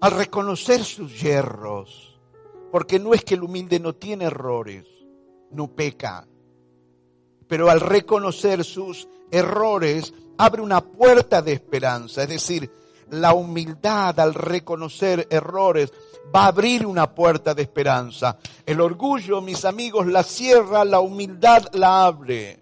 al 0.00 0.10
reconocer 0.12 0.84
sus 0.84 1.20
yerros, 1.20 2.18
porque 2.70 2.98
no 2.98 3.14
es 3.14 3.24
que 3.24 3.34
el 3.34 3.42
humilde 3.42 3.80
no 3.80 3.94
tiene 3.94 4.26
errores, 4.26 4.84
no 5.50 5.68
peca, 5.68 6.26
pero 7.48 7.70
al 7.70 7.80
reconocer 7.80 8.64
sus 8.64 9.08
errores 9.30 10.12
abre 10.36 10.60
una 10.60 10.80
puerta 10.82 11.40
de 11.40 11.52
esperanza, 11.52 12.24
es 12.24 12.28
decir, 12.28 12.70
la 13.10 13.32
humildad 13.34 14.18
al 14.20 14.34
reconocer 14.34 15.26
errores 15.30 15.92
va 16.34 16.44
a 16.44 16.48
abrir 16.48 16.86
una 16.86 17.14
puerta 17.14 17.54
de 17.54 17.62
esperanza. 17.62 18.38
El 18.66 18.80
orgullo, 18.80 19.40
mis 19.40 19.64
amigos, 19.64 20.06
la 20.06 20.22
cierra, 20.22 20.84
la 20.84 21.00
humildad 21.00 21.64
la 21.72 22.04
abre. 22.06 22.60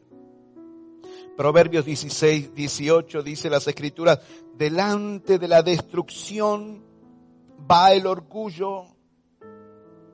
Proverbios 1.36 1.84
16, 1.84 2.54
18 2.54 3.22
dice 3.22 3.50
las 3.50 3.66
escrituras, 3.66 4.20
delante 4.54 5.38
de 5.38 5.48
la 5.48 5.62
destrucción 5.62 6.84
va 7.70 7.92
el 7.92 8.06
orgullo 8.06 8.84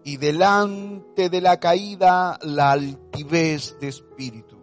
y 0.04 0.16
delante 0.16 1.28
de 1.28 1.40
la 1.40 1.58
caída 1.58 2.38
la 2.42 2.72
altivez 2.72 3.76
de 3.80 3.88
espíritu. 3.88 4.58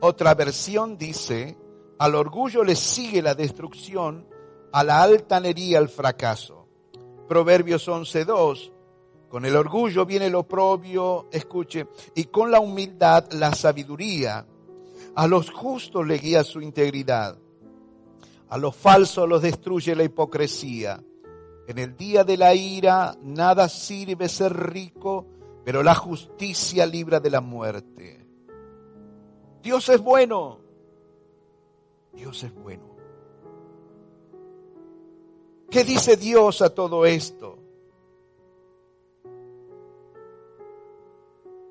Otra 0.00 0.34
versión 0.34 0.96
dice, 0.96 1.58
al 1.98 2.14
orgullo 2.14 2.64
le 2.64 2.74
sigue 2.74 3.20
la 3.22 3.34
destrucción, 3.34 4.26
a 4.72 4.82
la 4.82 5.02
altanería 5.02 5.78
el 5.78 5.88
fracaso. 5.88 6.61
Proverbios 7.28 7.88
11.2, 7.88 8.72
con 9.28 9.44
el 9.44 9.56
orgullo 9.56 10.04
viene 10.04 10.26
el 10.26 10.34
oprobio, 10.34 11.28
escuche, 11.32 11.86
y 12.14 12.24
con 12.24 12.50
la 12.50 12.60
humildad 12.60 13.32
la 13.32 13.54
sabiduría. 13.54 14.46
A 15.14 15.26
los 15.26 15.50
justos 15.50 16.06
le 16.06 16.18
guía 16.18 16.44
su 16.44 16.60
integridad, 16.60 17.38
a 18.48 18.58
los 18.58 18.76
falsos 18.76 19.28
los 19.28 19.40
destruye 19.40 19.94
la 19.94 20.04
hipocresía. 20.04 21.02
En 21.66 21.78
el 21.78 21.96
día 21.96 22.24
de 22.24 22.36
la 22.36 22.54
ira 22.54 23.16
nada 23.22 23.68
sirve 23.68 24.28
ser 24.28 24.52
rico, 24.54 25.26
pero 25.64 25.82
la 25.82 25.94
justicia 25.94 26.84
libra 26.84 27.20
de 27.20 27.30
la 27.30 27.40
muerte. 27.40 28.26
Dios 29.62 29.88
es 29.88 30.00
bueno. 30.00 30.58
Dios 32.12 32.42
es 32.42 32.54
bueno. 32.54 32.91
¿Qué 35.72 35.84
dice 35.84 36.18
Dios 36.18 36.60
a 36.60 36.68
todo 36.68 37.06
esto? 37.06 37.58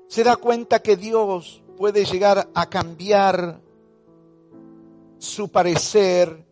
Se 0.08 0.24
da 0.24 0.34
cuenta 0.34 0.82
que 0.82 0.96
Dios 0.96 1.62
puede 1.76 2.04
llegar 2.04 2.48
a 2.52 2.66
cambiar 2.68 3.60
su 5.18 5.52
parecer 5.52 6.44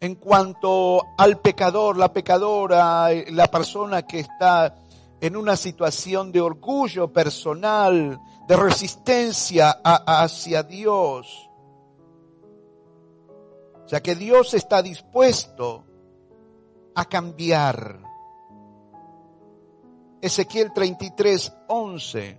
en 0.00 0.16
cuanto 0.16 1.00
al 1.16 1.40
pecador, 1.40 1.96
la 1.96 2.12
pecadora, 2.12 3.08
la 3.30 3.46
persona 3.50 4.02
que 4.02 4.20
está 4.20 4.76
en 5.18 5.34
una 5.34 5.56
situación 5.56 6.30
de 6.30 6.42
orgullo 6.42 7.10
personal, 7.10 8.20
de 8.46 8.56
resistencia 8.56 9.80
hacia 9.82 10.62
Dios. 10.62 11.48
O 13.82 13.88
sea 13.88 14.02
que 14.02 14.14
Dios 14.14 14.52
está 14.52 14.82
dispuesto 14.82 15.86
a 16.94 17.04
cambiar. 17.04 18.00
Ezequiel 20.20 20.72
33, 20.72 21.52
11. 21.68 22.38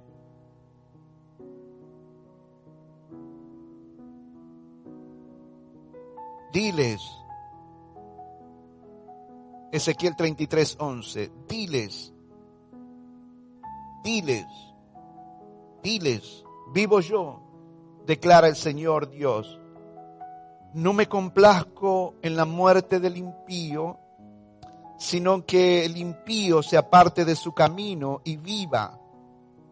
Diles, 6.53 7.01
Ezequiel 9.73 10.15
33, 10.15 10.77
11, 10.79 11.31
diles, 11.47 12.13
diles, 14.03 14.45
diles, 15.81 16.45
vivo 16.71 16.99
yo, 16.99 17.41
declara 18.05 18.47
el 18.47 18.55
Señor 18.55 19.09
Dios. 19.09 19.59
No 20.75 20.93
me 20.93 21.09
complazco 21.09 22.13
en 22.21 22.35
la 22.35 22.45
muerte 22.45 22.99
del 22.99 23.17
impío, 23.17 23.97
sino 24.97 25.45
que 25.45 25.85
el 25.85 25.97
impío 25.97 26.63
se 26.63 26.77
aparte 26.77 27.25
de 27.25 27.35
su 27.35 27.53
camino 27.53 28.21
y 28.23 28.37
viva. 28.37 28.99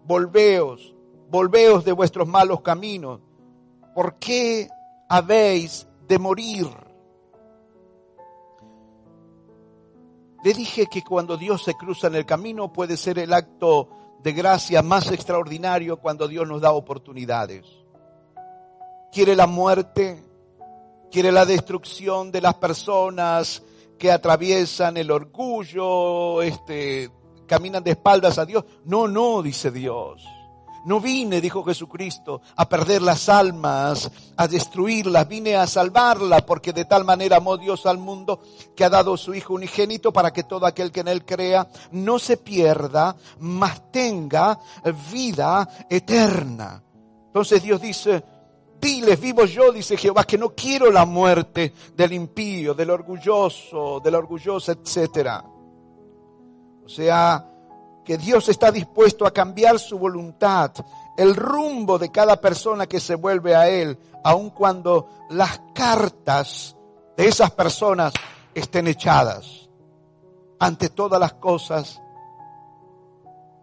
Volveos, 0.06 0.96
volveos 1.30 1.86
de 1.86 1.92
vuestros 1.92 2.28
malos 2.28 2.62
caminos. 2.62 3.22
¿Por 3.96 4.16
qué 4.16 4.70
habéis 5.08 5.88
de 6.08 6.20
morir? 6.20 6.68
Le 10.44 10.54
dije 10.54 10.88
que 10.88 11.04
cuando 11.04 11.38
Dios 11.38 11.64
se 11.64 11.76
cruza 11.76 12.08
en 12.08 12.16
el 12.16 12.26
camino 12.26 12.74
puede 12.74 12.98
ser 12.98 13.20
el 13.20 13.32
acto 13.32 13.90
de 14.24 14.34
gracia 14.34 14.82
más 14.82 15.12
extraordinario 15.12 15.98
cuando 15.98 16.28
Dios 16.28 16.48
nos 16.48 16.62
da 16.62 16.72
oportunidades. 16.72 17.66
Quiere 19.12 19.36
la 19.36 19.46
muerte, 19.46 20.24
quiere 21.12 21.32
la 21.32 21.46
destrucción 21.46 22.32
de 22.32 22.42
las 22.42 22.56
personas 22.56 23.62
que 24.02 24.12
atraviesan 24.12 24.98
el 24.98 25.12
orgullo, 25.12 26.42
este, 26.42 27.12
caminan 27.46 27.84
de 27.84 27.92
espaldas 27.92 28.40
a 28.40 28.48
Dios. 28.48 28.66
No, 28.84 29.08
no, 29.08 29.44
dice 29.44 29.70
Dios. 29.70 30.24
No 30.86 31.00
vine, 31.00 31.40
dijo 31.40 31.64
Jesucristo, 31.64 32.42
a 32.56 32.68
perder 32.68 33.04
las 33.04 33.30
almas, 33.30 34.10
a 34.36 34.48
destruirlas, 34.48 35.28
vine 35.28 35.56
a 35.56 35.68
salvarlas, 35.68 36.42
porque 36.42 36.74
de 36.74 36.86
tal 36.86 37.06
manera 37.06 37.38
amó 37.38 37.58
Dios 37.58 37.86
al 37.86 38.00
mundo 38.00 38.42
que 38.76 38.84
ha 38.84 38.90
dado 38.90 39.16
su 39.18 39.36
Hijo 39.36 39.54
unigénito 39.54 40.12
para 40.12 40.34
que 40.34 40.46
todo 40.46 40.66
aquel 40.66 40.92
que 40.92 41.02
en 41.02 41.08
él 41.08 41.24
crea 41.24 41.68
no 41.92 42.18
se 42.18 42.38
pierda, 42.38 43.16
mas 43.38 43.92
tenga 43.92 44.58
vida 45.12 45.70
eterna. 45.92 46.82
Entonces 47.28 47.62
Dios 47.62 47.80
dice, 47.80 48.24
diles, 48.82 49.20
vivo 49.22 49.46
yo, 49.46 49.72
dice 49.72 49.96
Jehová, 49.96 50.24
que 50.24 50.38
no 50.38 50.50
quiero 50.50 50.92
la 50.92 51.06
muerte 51.06 51.74
del 51.96 52.14
impío, 52.14 52.74
del 52.74 52.90
orgulloso, 52.90 54.02
del 54.04 54.16
orgulloso, 54.16 54.72
etcétera. 54.72 55.46
O 56.84 56.90
sea, 56.90 57.46
que 58.04 58.18
Dios 58.18 58.50
está 58.50 58.72
dispuesto 58.72 59.26
a 59.26 59.32
cambiar 59.32 59.80
su 59.80 60.00
voluntad, 60.00 60.72
el 61.16 61.36
rumbo 61.36 62.00
de 62.00 62.12
cada 62.12 62.42
persona 62.42 62.88
que 62.88 63.00
se 63.00 63.16
vuelve 63.16 63.56
a 63.56 63.70
Él, 63.70 63.98
aun 64.24 64.50
cuando 64.50 65.08
las 65.30 65.62
cartas 65.74 66.76
de 67.16 67.28
esas 67.28 67.52
personas 67.52 68.14
estén 68.54 68.88
echadas. 68.88 69.70
Ante 70.60 70.90
todas 70.90 71.20
las 71.20 71.34
cosas, 71.34 72.02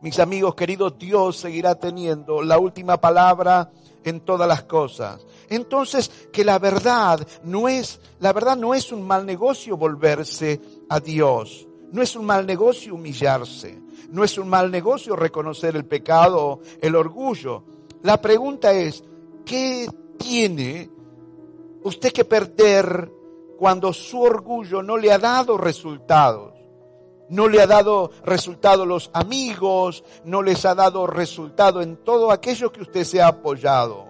mis 0.01 0.19
amigos 0.21 0.55
queridos, 0.55 0.97
Dios 0.99 1.39
seguirá 1.39 1.75
teniendo 1.75 2.41
la 2.41 2.59
última 2.59 2.99
palabra 2.99 3.71
en 4.05 4.21
todas 4.21 4.49
las 4.49 4.65
cosas. 4.65 5.27
Entonces, 5.49 6.11
que 6.33 6.45
la 6.45 6.59
verdad 6.59 7.27
no 7.45 7.69
es, 7.69 8.01
la 8.21 8.33
verdad 8.33 8.57
no 8.57 8.75
es 8.75 8.93
un 8.93 9.07
mal 9.07 9.25
negocio 9.27 9.77
volverse 9.77 10.61
a 10.89 11.01
Dios. 11.01 11.67
No 11.93 12.03
es 12.03 12.17
un 12.17 12.27
mal 12.27 12.47
negocio 12.47 12.95
humillarse. 12.95 13.81
No 14.11 14.25
es 14.25 14.39
un 14.39 14.49
mal 14.49 14.71
negocio 14.71 15.17
reconocer 15.17 15.77
el 15.77 15.85
pecado, 15.85 16.61
el 16.81 16.95
orgullo. 16.95 17.65
La 18.03 18.21
pregunta 18.21 18.73
es, 18.73 19.05
¿qué 19.45 19.89
tiene 20.19 20.91
usted 21.83 22.13
que 22.13 22.25
perder 22.25 23.11
cuando 23.59 23.93
su 23.93 24.21
orgullo 24.21 24.83
no 24.83 24.97
le 24.97 25.13
ha 25.13 25.19
dado 25.19 25.59
resultados? 25.59 26.58
No 27.29 27.47
le 27.49 27.61
ha 27.61 27.67
dado 27.67 28.11
resultado 28.25 28.87
los 28.87 29.11
amigos, 29.13 30.03
no 30.25 30.43
les 30.43 30.65
ha 30.65 30.75
dado 30.75 31.07
resultado 31.07 31.83
en 31.83 31.97
todo 31.99 32.31
aquello 32.31 32.73
que 32.73 32.83
usted 32.83 33.05
se 33.05 33.21
ha 33.21 33.29
apoyado. 33.29 34.09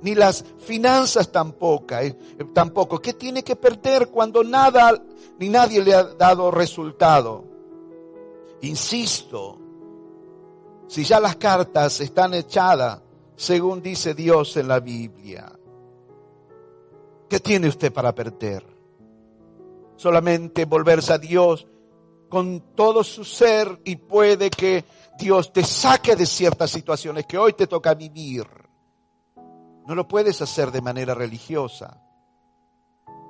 Ni 0.00 0.16
las 0.16 0.44
finanzas 0.58 1.30
tampoco, 1.30 1.94
eh, 1.94 2.16
tampoco. 2.52 2.98
¿Qué 2.98 3.12
tiene 3.12 3.44
que 3.44 3.54
perder 3.54 4.08
cuando 4.08 4.42
nada 4.42 5.00
ni 5.38 5.48
nadie 5.48 5.82
le 5.82 5.94
ha 5.94 6.02
dado 6.02 6.50
resultado? 6.50 7.44
Insisto, 8.62 9.58
si 10.88 11.04
ya 11.04 11.20
las 11.20 11.36
cartas 11.36 12.00
están 12.00 12.34
echadas, 12.34 13.00
según 13.36 13.80
dice 13.80 14.14
Dios 14.14 14.56
en 14.56 14.68
la 14.68 14.80
Biblia, 14.80 15.52
¿qué 17.28 17.40
tiene 17.40 17.68
usted 17.68 17.92
para 17.92 18.14
perder? 18.14 18.64
Solamente 19.96 20.64
volverse 20.64 21.12
a 21.12 21.18
Dios 21.18 21.66
con 22.32 22.74
todo 22.74 23.04
su 23.04 23.26
ser 23.26 23.82
y 23.84 23.96
puede 23.96 24.48
que 24.48 24.86
Dios 25.18 25.52
te 25.52 25.62
saque 25.62 26.16
de 26.16 26.24
ciertas 26.24 26.70
situaciones 26.70 27.26
que 27.26 27.36
hoy 27.36 27.52
te 27.52 27.66
toca 27.66 27.92
vivir. 27.92 28.46
No 29.86 29.94
lo 29.94 30.08
puedes 30.08 30.40
hacer 30.40 30.70
de 30.70 30.80
manera 30.80 31.12
religiosa, 31.12 32.00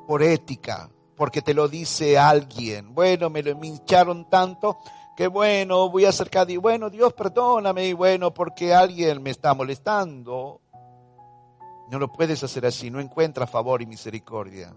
por 0.07 0.22
ética, 0.22 0.88
porque 1.16 1.42
te 1.42 1.53
lo 1.53 1.66
dice 1.66 2.16
alguien. 2.16 2.94
Bueno, 2.94 3.28
me 3.28 3.42
lo 3.42 3.50
hincharon 3.50 4.30
tanto 4.30 4.78
que 5.16 5.26
bueno, 5.26 5.90
voy 5.90 6.05
a 6.05 6.11
acercar 6.11 6.48
y 6.48 6.57
bueno, 6.57 6.88
Dios 6.88 7.12
perdóname 7.12 7.88
y 7.88 7.94
bueno, 7.94 8.32
porque 8.32 8.72
alguien 8.72 9.20
me 9.20 9.30
está 9.30 9.53
molestando. 9.53 10.61
No 11.90 11.98
lo 11.98 12.12
puedes 12.12 12.44
hacer 12.44 12.66
así, 12.66 12.88
no 12.88 13.00
encuentra 13.00 13.48
favor 13.48 13.82
y 13.82 13.86
misericordia. 13.86 14.72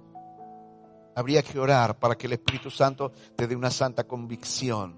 Habría 1.15 1.41
que 1.41 1.57
orar 1.57 1.97
para 1.97 2.15
que 2.15 2.27
el 2.27 2.33
Espíritu 2.33 2.69
Santo 2.69 3.11
te 3.35 3.47
dé 3.47 3.55
una 3.55 3.71
santa 3.71 4.03
convicción, 4.03 4.97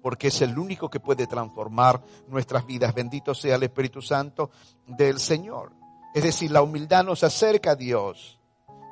porque 0.00 0.28
es 0.28 0.40
el 0.40 0.58
único 0.58 0.88
que 0.88 1.00
puede 1.00 1.26
transformar 1.26 2.02
nuestras 2.28 2.64
vidas. 2.64 2.94
Bendito 2.94 3.34
sea 3.34 3.56
el 3.56 3.64
Espíritu 3.64 4.00
Santo 4.00 4.50
del 4.86 5.18
Señor. 5.18 5.72
Es 6.14 6.22
decir, 6.22 6.50
la 6.50 6.62
humildad 6.62 7.04
nos 7.04 7.22
acerca 7.24 7.72
a 7.72 7.76
Dios, 7.76 8.40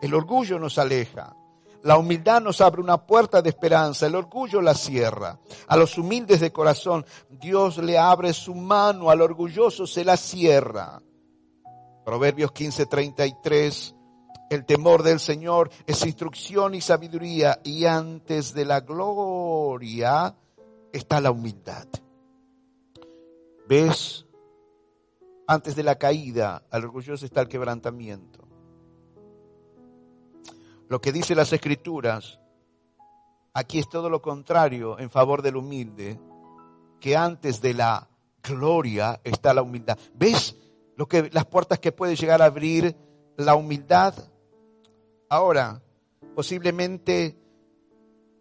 el 0.02 0.12
orgullo 0.12 0.58
nos 0.58 0.78
aleja. 0.78 1.34
La 1.82 1.98
humildad 1.98 2.42
nos 2.42 2.60
abre 2.60 2.80
una 2.80 3.06
puerta 3.06 3.40
de 3.42 3.50
esperanza, 3.50 4.06
el 4.06 4.16
orgullo 4.16 4.60
la 4.60 4.74
cierra. 4.74 5.38
A 5.68 5.76
los 5.76 5.96
humildes 5.96 6.40
de 6.40 6.50
corazón, 6.50 7.06
Dios 7.30 7.78
le 7.78 7.96
abre 7.96 8.32
su 8.32 8.56
mano, 8.56 9.08
al 9.08 9.20
orgulloso 9.20 9.86
se 9.86 10.04
la 10.04 10.16
cierra. 10.16 11.00
Proverbios 12.04 12.50
15:33 12.52 13.95
el 14.50 14.64
temor 14.64 15.02
del 15.02 15.20
Señor 15.20 15.70
es 15.86 16.04
instrucción 16.04 16.74
y 16.74 16.80
sabiduría 16.80 17.60
y 17.64 17.84
antes 17.84 18.54
de 18.54 18.64
la 18.64 18.80
gloria 18.80 20.36
está 20.92 21.20
la 21.20 21.30
humildad. 21.30 21.86
¿Ves? 23.68 24.26
Antes 25.48 25.76
de 25.76 25.82
la 25.82 25.96
caída, 25.96 26.62
al 26.70 26.84
orgulloso 26.84 27.24
está 27.24 27.40
el 27.40 27.48
quebrantamiento. 27.48 28.46
Lo 30.88 31.00
que 31.00 31.12
dice 31.12 31.34
las 31.34 31.52
escrituras, 31.52 32.38
aquí 33.52 33.78
es 33.78 33.88
todo 33.88 34.08
lo 34.08 34.22
contrario 34.22 34.98
en 34.98 35.10
favor 35.10 35.42
del 35.42 35.56
humilde, 35.56 36.20
que 37.00 37.16
antes 37.16 37.60
de 37.60 37.74
la 37.74 38.08
gloria 38.42 39.20
está 39.24 39.52
la 39.52 39.62
humildad. 39.62 39.98
¿Ves 40.14 40.56
lo 40.96 41.06
que 41.06 41.28
las 41.32 41.46
puertas 41.46 41.80
que 41.80 41.92
puede 41.92 42.14
llegar 42.14 42.40
a 42.40 42.46
abrir 42.46 42.96
la 43.36 43.56
humildad? 43.56 44.14
Ahora, 45.28 45.82
posiblemente 46.34 47.36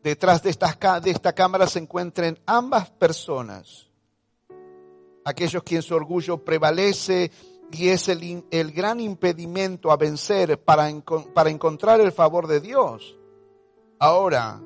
detrás 0.03 0.43
de, 0.43 0.51
esta 0.51 1.33
cámara 1.33 1.67
se 1.67 1.79
encuentren 1.79 2.39
ambas 2.45 2.91
personas. 2.91 3.87
Aquellos 5.23 5.63
quien 5.63 5.81
su 5.81 5.95
orgullo 5.95 6.43
prevalece 6.43 7.31
y 7.71 7.87
es 7.89 8.07
el, 8.09 8.45
el 8.51 8.71
gran 8.71 8.99
impedimento 8.99 9.91
a 9.91 9.97
vencer 9.97 10.63
para, 10.63 10.89
para 11.33 11.49
encontrar 11.49 11.99
el 12.01 12.11
favor 12.11 12.45
de 12.45 12.59
Dios. 12.59 13.17
Ahora, 13.97 14.61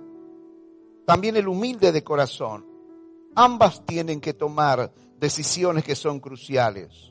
también 1.06 1.38
el 1.38 1.48
humilde 1.48 1.92
de 1.92 2.04
corazón. 2.04 2.68
Ambas 3.36 3.86
tienen 3.86 4.20
que 4.20 4.34
tomar 4.34 4.92
decisiones 5.18 5.86
que 5.86 5.96
son 5.96 6.20
cruciales 6.20 7.09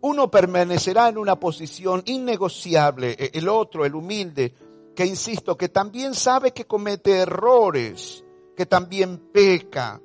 uno 0.00 0.30
permanecerá 0.30 1.08
en 1.08 1.18
una 1.18 1.38
posición 1.38 2.02
innegociable, 2.06 3.16
e, 3.18 3.30
el 3.34 3.48
otro, 3.48 3.84
el 3.84 3.94
humilde, 3.94 4.54
que 4.94 5.04
insisto, 5.06 5.56
que 5.56 5.68
también 5.68 6.14
sabe 6.14 6.52
que 6.52 6.66
comete 6.66 7.18
errores, 7.18 8.24
que 8.56 8.66
también 8.66 9.30
peca, 9.32 10.00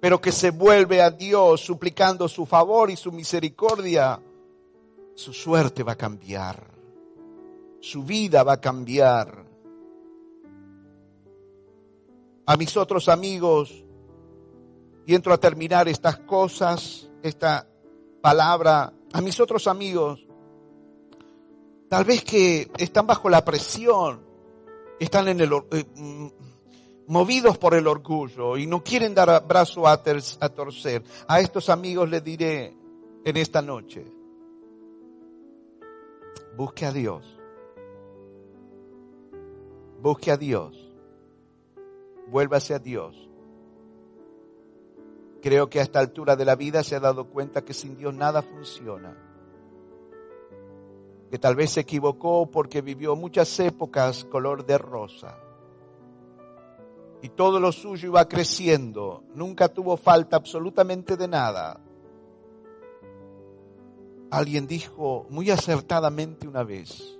pero 0.00 0.20
que 0.20 0.32
se 0.32 0.50
vuelve 0.50 1.02
a 1.02 1.10
Dios 1.10 1.60
suplicando 1.60 2.28
su 2.28 2.46
favor 2.46 2.90
y 2.90 2.96
su 2.96 3.12
misericordia, 3.12 4.20
su 5.14 5.32
suerte 5.32 5.82
va 5.82 5.92
a 5.92 5.98
cambiar, 5.98 6.70
su 7.80 8.02
vida 8.02 8.42
va 8.42 8.54
a 8.54 8.60
cambiar. 8.60 9.44
A 12.46 12.56
mis 12.56 12.76
otros 12.76 13.08
amigos, 13.08 13.84
y 15.06 15.14
entro 15.14 15.32
a 15.32 15.38
terminar 15.38 15.88
estas 15.88 16.18
cosas, 16.20 17.10
esta 17.22 17.68
palabra 18.22 18.92
a 19.12 19.20
mis 19.20 19.38
otros 19.40 19.66
amigos, 19.66 20.24
tal 21.88 22.04
vez 22.04 22.24
que 22.24 22.70
están 22.78 23.06
bajo 23.06 23.28
la 23.28 23.44
presión, 23.44 24.20
están 24.98 25.28
en 25.28 25.40
el, 25.40 25.52
eh, 25.72 25.84
mm, 25.96 26.26
movidos 27.06 27.58
por 27.58 27.74
el 27.74 27.86
orgullo 27.86 28.56
y 28.56 28.66
no 28.66 28.82
quieren 28.84 29.14
dar 29.14 29.46
brazo 29.46 29.86
a, 29.86 29.92
a 29.92 30.48
torcer. 30.48 31.02
A 31.26 31.40
estos 31.40 31.68
amigos 31.68 32.08
les 32.08 32.22
diré 32.22 32.76
en 33.24 33.36
esta 33.36 33.62
noche, 33.62 34.04
busque 36.56 36.86
a 36.86 36.92
Dios, 36.92 37.24
busque 40.00 40.30
a 40.30 40.36
Dios, 40.36 40.76
vuélvase 42.28 42.74
a 42.74 42.78
Dios 42.78 43.29
Creo 45.42 45.70
que 45.70 45.80
a 45.80 45.82
esta 45.82 46.00
altura 46.00 46.36
de 46.36 46.44
la 46.44 46.54
vida 46.54 46.82
se 46.82 46.96
ha 46.96 47.00
dado 47.00 47.28
cuenta 47.30 47.64
que 47.64 47.72
sin 47.72 47.96
Dios 47.96 48.14
nada 48.14 48.42
funciona. 48.42 49.16
Que 51.30 51.38
tal 51.38 51.56
vez 51.56 51.70
se 51.70 51.80
equivocó 51.80 52.50
porque 52.50 52.82
vivió 52.82 53.16
muchas 53.16 53.58
épocas 53.60 54.24
color 54.24 54.66
de 54.66 54.76
rosa. 54.76 55.38
Y 57.22 57.30
todo 57.30 57.60
lo 57.60 57.72
suyo 57.72 58.08
iba 58.08 58.28
creciendo. 58.28 59.24
Nunca 59.34 59.68
tuvo 59.68 59.96
falta 59.96 60.36
absolutamente 60.36 61.16
de 61.16 61.28
nada. 61.28 61.80
Alguien 64.30 64.66
dijo 64.66 65.26
muy 65.28 65.50
acertadamente 65.50 66.46
una 66.46 66.62
vez, 66.62 67.18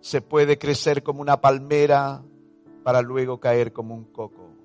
se 0.00 0.20
puede 0.20 0.58
crecer 0.58 1.02
como 1.02 1.22
una 1.22 1.40
palmera 1.40 2.22
para 2.84 3.00
luego 3.00 3.40
caer 3.40 3.72
como 3.72 3.94
un 3.94 4.04
coco. 4.04 4.55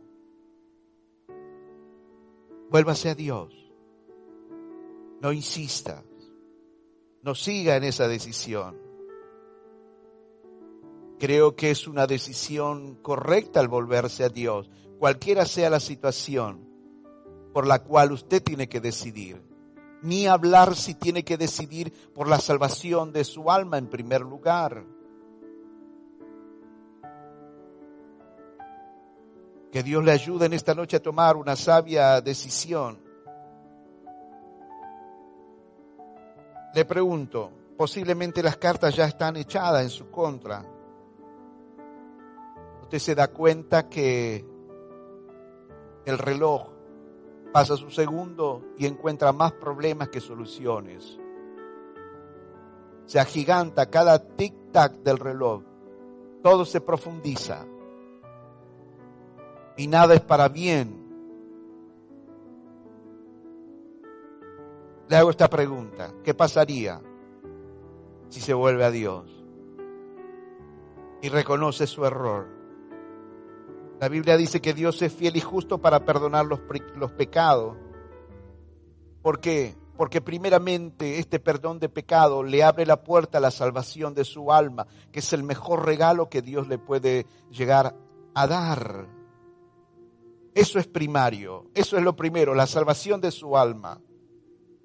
Vuélvase 2.71 3.09
a 3.09 3.15
Dios. 3.15 3.53
No 5.21 5.33
insista. 5.33 6.05
No 7.21 7.35
siga 7.35 7.75
en 7.75 7.83
esa 7.83 8.07
decisión. 8.07 8.79
Creo 11.19 11.57
que 11.57 11.69
es 11.69 11.85
una 11.85 12.07
decisión 12.07 12.95
correcta 12.95 13.59
al 13.59 13.67
volverse 13.67 14.23
a 14.23 14.29
Dios, 14.29 14.69
cualquiera 14.99 15.45
sea 15.45 15.69
la 15.69 15.81
situación 15.81 16.65
por 17.53 17.67
la 17.67 17.83
cual 17.83 18.13
usted 18.13 18.41
tiene 18.41 18.69
que 18.69 18.79
decidir. 18.79 19.43
Ni 20.01 20.27
hablar 20.27 20.73
si 20.77 20.95
tiene 20.95 21.25
que 21.25 21.37
decidir 21.37 21.91
por 22.13 22.29
la 22.29 22.39
salvación 22.39 23.11
de 23.11 23.25
su 23.25 23.51
alma 23.51 23.79
en 23.79 23.89
primer 23.89 24.21
lugar. 24.21 24.85
Que 29.71 29.83
Dios 29.83 30.03
le 30.03 30.11
ayude 30.11 30.47
en 30.47 30.53
esta 30.53 30.75
noche 30.75 30.97
a 30.97 31.01
tomar 31.01 31.37
una 31.37 31.55
sabia 31.55 32.19
decisión. 32.19 32.99
Le 36.73 36.83
pregunto, 36.83 37.51
posiblemente 37.77 38.43
las 38.43 38.57
cartas 38.57 38.95
ya 38.95 39.05
están 39.05 39.37
echadas 39.37 39.83
en 39.83 39.89
su 39.89 40.11
contra. 40.11 40.65
Usted 42.81 42.99
se 42.99 43.15
da 43.15 43.29
cuenta 43.29 43.87
que 43.87 44.45
el 46.05 46.17
reloj 46.17 46.67
pasa 47.53 47.77
su 47.77 47.91
segundo 47.91 48.73
y 48.77 48.85
encuentra 48.85 49.31
más 49.31 49.53
problemas 49.53 50.09
que 50.09 50.19
soluciones. 50.19 51.17
Se 53.05 53.19
agiganta 53.19 53.89
cada 53.89 54.35
tic-tac 54.35 55.01
del 55.01 55.17
reloj. 55.17 55.63
Todo 56.43 56.65
se 56.65 56.81
profundiza 56.81 57.65
y 59.81 59.87
nada 59.87 60.13
es 60.13 60.21
para 60.21 60.47
bien. 60.47 60.95
Le 65.09 65.15
hago 65.15 65.31
esta 65.31 65.49
pregunta, 65.49 66.13
¿qué 66.23 66.35
pasaría 66.35 67.01
si 68.29 68.41
se 68.41 68.53
vuelve 68.53 68.85
a 68.85 68.91
Dios 68.91 69.25
y 71.23 71.29
reconoce 71.29 71.87
su 71.87 72.05
error? 72.05 72.47
La 73.99 74.07
Biblia 74.07 74.37
dice 74.37 74.61
que 74.61 74.75
Dios 74.75 75.01
es 75.01 75.11
fiel 75.11 75.35
y 75.35 75.41
justo 75.41 75.79
para 75.79 76.05
perdonar 76.05 76.45
los, 76.45 76.59
pecados. 77.17 77.75
¿Por 79.23 79.39
qué? 79.39 79.75
Porque 79.97 80.21
primeramente 80.21 81.17
este 81.17 81.39
perdón 81.39 81.79
de 81.79 81.89
pecado 81.89 82.43
le 82.43 82.63
abre 82.63 82.85
la 82.85 83.03
puerta 83.03 83.39
a 83.39 83.41
la 83.41 83.49
salvación 83.49 84.13
de 84.13 84.25
su 84.25 84.51
alma, 84.51 84.85
que 85.11 85.21
es 85.21 85.33
el 85.33 85.41
mejor 85.41 85.87
regalo 85.87 86.29
que 86.29 86.43
Dios 86.43 86.67
le 86.67 86.77
puede 86.77 87.25
llegar 87.49 87.95
a 88.35 88.45
dar. 88.45 89.20
Eso 90.53 90.79
es 90.79 90.87
primario, 90.87 91.69
eso 91.73 91.97
es 91.97 92.03
lo 92.03 92.15
primero, 92.15 92.53
la 92.53 92.67
salvación 92.67 93.21
de 93.21 93.31
su 93.31 93.57
alma. 93.57 94.01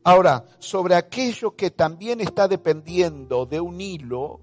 Ahora, 0.05 0.45
sobre 0.61 0.95
aquello 0.95 1.57
que 1.57 1.71
también 1.71 2.21
está 2.21 2.47
dependiendo 2.47 3.47
de 3.47 3.61
un 3.61 3.81
hilo, 3.81 4.41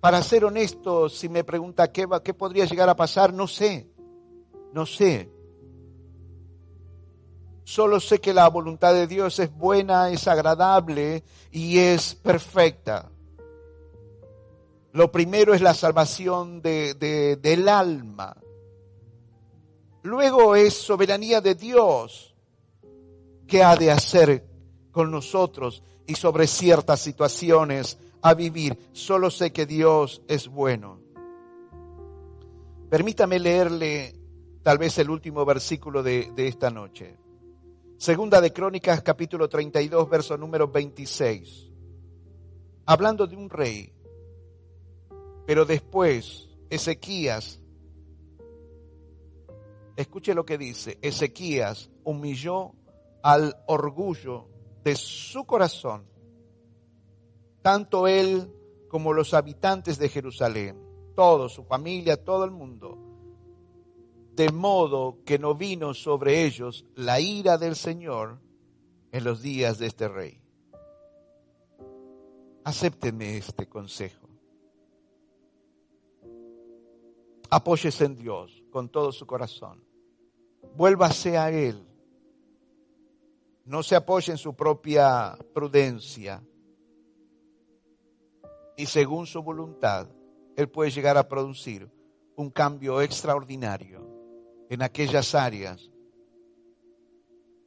para 0.00 0.22
ser 0.22 0.44
honesto, 0.44 1.08
si 1.08 1.28
me 1.28 1.44
pregunta 1.44 1.92
qué, 1.92 2.06
qué 2.24 2.34
podría 2.34 2.64
llegar 2.64 2.88
a 2.88 2.96
pasar, 2.96 3.32
no 3.32 3.46
sé, 3.46 3.88
no 4.72 4.86
sé. 4.86 5.30
Solo 7.64 8.00
sé 8.00 8.20
que 8.20 8.32
la 8.32 8.48
voluntad 8.48 8.94
de 8.94 9.06
Dios 9.06 9.38
es 9.38 9.54
buena, 9.54 10.10
es 10.10 10.26
agradable 10.26 11.22
y 11.52 11.78
es 11.78 12.14
perfecta. 12.14 13.10
Lo 14.92 15.12
primero 15.12 15.52
es 15.52 15.60
la 15.60 15.74
salvación 15.74 16.62
de, 16.62 16.94
del 17.40 17.68
alma. 17.68 18.36
Luego 20.02 20.54
es 20.54 20.74
soberanía 20.74 21.40
de 21.40 21.54
Dios 21.54 22.34
que 23.46 23.62
ha 23.62 23.76
de 23.76 23.90
hacer 23.90 24.46
con 24.92 25.10
nosotros 25.10 25.82
y 26.06 26.14
sobre 26.14 26.46
ciertas 26.46 27.00
situaciones 27.00 27.98
a 28.22 28.34
vivir. 28.34 28.78
Solo 28.92 29.30
sé 29.30 29.52
que 29.52 29.66
Dios 29.66 30.22
es 30.28 30.48
bueno. 30.48 31.00
Permítame 32.90 33.38
leerle 33.38 34.14
tal 34.62 34.78
vez 34.78 34.98
el 34.98 35.10
último 35.10 35.44
versículo 35.44 36.02
de, 36.02 36.30
de 36.34 36.48
esta 36.48 36.70
noche. 36.70 37.16
Segunda 37.96 38.40
de 38.40 38.52
Crónicas, 38.52 39.02
capítulo 39.02 39.48
32, 39.48 40.08
verso 40.08 40.36
número 40.36 40.68
26. 40.68 41.70
Hablando 42.86 43.26
de 43.26 43.36
un 43.36 43.50
rey. 43.50 43.92
Pero 45.46 45.64
después, 45.64 46.48
Ezequías, 46.70 47.60
escuche 49.98 50.32
lo 50.32 50.46
que 50.46 50.56
dice, 50.56 50.96
Ezequías 51.02 51.90
humilló 52.04 52.72
al 53.20 53.56
orgullo 53.66 54.46
de 54.84 54.94
su 54.94 55.44
corazón, 55.44 56.06
tanto 57.62 58.06
él 58.06 58.48
como 58.88 59.12
los 59.12 59.34
habitantes 59.34 59.98
de 59.98 60.08
Jerusalén, 60.08 60.80
todo, 61.16 61.48
su 61.48 61.64
familia, 61.64 62.22
todo 62.22 62.44
el 62.44 62.52
mundo, 62.52 62.96
de 64.36 64.52
modo 64.52 65.18
que 65.26 65.36
no 65.36 65.56
vino 65.56 65.92
sobre 65.94 66.44
ellos 66.44 66.86
la 66.94 67.18
ira 67.18 67.58
del 67.58 67.74
Señor 67.74 68.38
en 69.10 69.24
los 69.24 69.42
días 69.42 69.80
de 69.80 69.88
este 69.88 70.06
rey. 70.06 70.40
Acéptenme 72.62 73.36
este 73.36 73.68
consejo. 73.68 74.28
Apóyese 77.50 78.04
en 78.04 78.14
Dios 78.14 78.62
con 78.70 78.90
todo 78.90 79.10
su 79.10 79.26
corazón. 79.26 79.87
Vuélvase 80.78 81.36
a 81.36 81.50
Él 81.50 81.84
no 83.64 83.82
se 83.82 83.96
apoye 83.96 84.30
en 84.30 84.38
su 84.38 84.54
propia 84.54 85.36
prudencia 85.52 86.40
y 88.76 88.86
según 88.86 89.26
su 89.26 89.42
voluntad, 89.42 90.06
Él 90.54 90.68
puede 90.68 90.92
llegar 90.92 91.18
a 91.18 91.26
producir 91.26 91.90
un 92.36 92.50
cambio 92.50 93.02
extraordinario 93.02 94.08
en 94.70 94.82
aquellas 94.82 95.34
áreas 95.34 95.90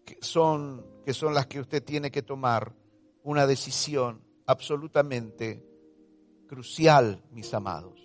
que 0.06 0.18
son, 0.22 0.86
que 1.06 1.14
son 1.14 1.34
las 1.34 1.48
que 1.48 1.60
usted 1.60 1.84
tiene 1.84 2.12
que 2.12 2.22
tomar 2.22 2.74
una 3.24 3.46
decisión 3.46 4.24
absolutamente 4.46 5.62
crucial, 6.48 7.22
mis 7.30 7.54
amados. 7.54 8.00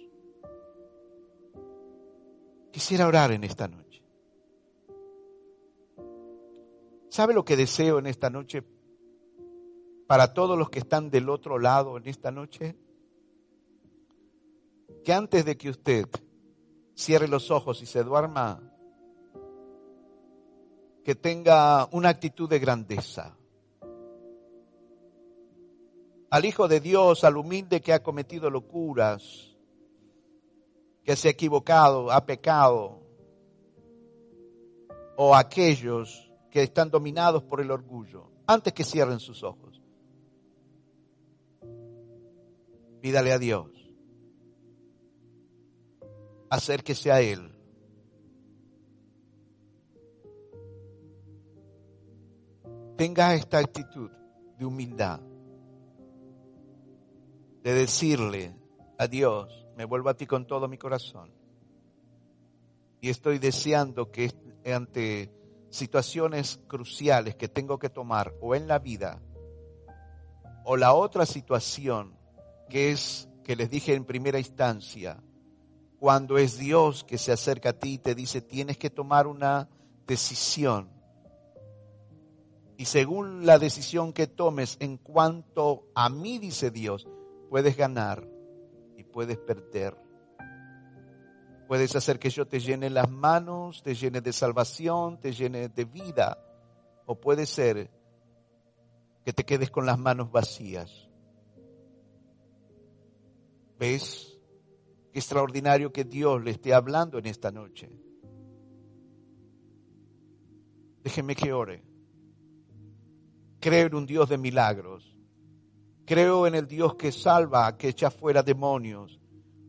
Quisiera 2.72 3.06
orar 3.06 3.30
en 3.30 3.44
esta 3.44 3.68
noche. 3.68 3.85
¿Sabe 7.08 7.34
lo 7.34 7.44
que 7.44 7.56
deseo 7.56 7.98
en 7.98 8.06
esta 8.06 8.30
noche 8.30 8.62
para 10.06 10.34
todos 10.34 10.58
los 10.58 10.70
que 10.70 10.80
están 10.80 11.10
del 11.10 11.28
otro 11.28 11.58
lado 11.58 11.96
en 11.96 12.06
esta 12.08 12.30
noche? 12.30 12.76
Que 15.04 15.12
antes 15.12 15.44
de 15.44 15.56
que 15.56 15.70
usted 15.70 16.08
cierre 16.94 17.28
los 17.28 17.50
ojos 17.50 17.82
y 17.82 17.86
se 17.86 18.02
duerma, 18.02 18.60
que 21.04 21.14
tenga 21.14 21.88
una 21.92 22.08
actitud 22.08 22.48
de 22.48 22.58
grandeza. 22.58 23.36
Al 26.30 26.44
Hijo 26.44 26.66
de 26.66 26.80
Dios, 26.80 27.22
al 27.22 27.36
humilde 27.36 27.80
que 27.80 27.92
ha 27.92 28.02
cometido 28.02 28.50
locuras, 28.50 29.54
que 31.04 31.14
se 31.14 31.28
ha 31.28 31.30
equivocado, 31.30 32.10
ha 32.10 32.26
pecado, 32.26 33.00
o 35.16 35.36
aquellos 35.36 36.25
que 36.56 36.62
están 36.62 36.90
dominados 36.90 37.42
por 37.42 37.60
el 37.60 37.70
orgullo, 37.70 38.30
antes 38.46 38.72
que 38.72 38.82
cierren 38.82 39.20
sus 39.20 39.42
ojos. 39.42 39.82
Pídale 43.02 43.30
a 43.30 43.38
Dios. 43.38 43.68
Acérquese 46.48 47.12
a 47.12 47.20
Él. 47.20 47.54
Tenga 52.96 53.34
esta 53.34 53.58
actitud 53.58 54.10
de 54.58 54.64
humildad, 54.64 55.20
de 57.64 57.74
decirle 57.74 58.56
a 58.96 59.06
Dios, 59.06 59.68
me 59.76 59.84
vuelvo 59.84 60.08
a 60.08 60.14
ti 60.14 60.26
con 60.26 60.46
todo 60.46 60.68
mi 60.68 60.78
corazón. 60.78 61.30
Y 63.02 63.10
estoy 63.10 63.38
deseando 63.38 64.10
que 64.10 64.32
ante 64.64 65.35
situaciones 65.70 66.60
cruciales 66.66 67.36
que 67.36 67.48
tengo 67.48 67.78
que 67.78 67.90
tomar 67.90 68.34
o 68.40 68.54
en 68.54 68.68
la 68.68 68.78
vida, 68.78 69.20
o 70.64 70.76
la 70.76 70.94
otra 70.94 71.26
situación 71.26 72.16
que 72.68 72.90
es, 72.90 73.28
que 73.44 73.56
les 73.56 73.70
dije 73.70 73.94
en 73.94 74.04
primera 74.04 74.38
instancia, 74.38 75.22
cuando 75.98 76.38
es 76.38 76.58
Dios 76.58 77.04
que 77.04 77.18
se 77.18 77.32
acerca 77.32 77.70
a 77.70 77.72
ti 77.72 77.94
y 77.94 77.98
te 77.98 78.14
dice, 78.14 78.40
tienes 78.40 78.76
que 78.78 78.90
tomar 78.90 79.26
una 79.26 79.68
decisión. 80.06 80.90
Y 82.76 82.84
según 82.84 83.46
la 83.46 83.58
decisión 83.58 84.12
que 84.12 84.26
tomes 84.26 84.76
en 84.80 84.98
cuanto 84.98 85.86
a 85.94 86.08
mí, 86.10 86.38
dice 86.38 86.70
Dios, 86.70 87.08
puedes 87.48 87.76
ganar 87.76 88.28
y 88.96 89.04
puedes 89.04 89.38
perder. 89.38 89.96
Puedes 91.66 91.96
hacer 91.96 92.18
que 92.18 92.30
yo 92.30 92.46
te 92.46 92.60
llene 92.60 92.90
las 92.90 93.10
manos, 93.10 93.82
te 93.82 93.94
llene 93.94 94.20
de 94.20 94.32
salvación, 94.32 95.18
te 95.18 95.32
llene 95.32 95.68
de 95.68 95.84
vida. 95.84 96.38
O 97.06 97.18
puede 97.20 97.46
ser 97.46 97.90
que 99.24 99.32
te 99.32 99.44
quedes 99.44 99.70
con 99.70 99.84
las 99.84 99.98
manos 99.98 100.30
vacías. 100.30 101.08
¿Ves? 103.78 104.38
Qué 105.12 105.18
extraordinario 105.18 105.92
que 105.92 106.04
Dios 106.04 106.42
le 106.42 106.52
esté 106.52 106.72
hablando 106.72 107.18
en 107.18 107.26
esta 107.26 107.50
noche. 107.50 107.90
Déjeme 111.02 111.34
que 111.34 111.52
ore. 111.52 111.82
Creo 113.60 113.86
en 113.88 113.94
un 113.94 114.06
Dios 114.06 114.28
de 114.28 114.38
milagros. 114.38 115.16
Creo 116.04 116.46
en 116.46 116.54
el 116.54 116.68
Dios 116.68 116.94
que 116.94 117.10
salva, 117.10 117.76
que 117.76 117.88
echa 117.88 118.10
fuera 118.10 118.42
demonios, 118.42 119.20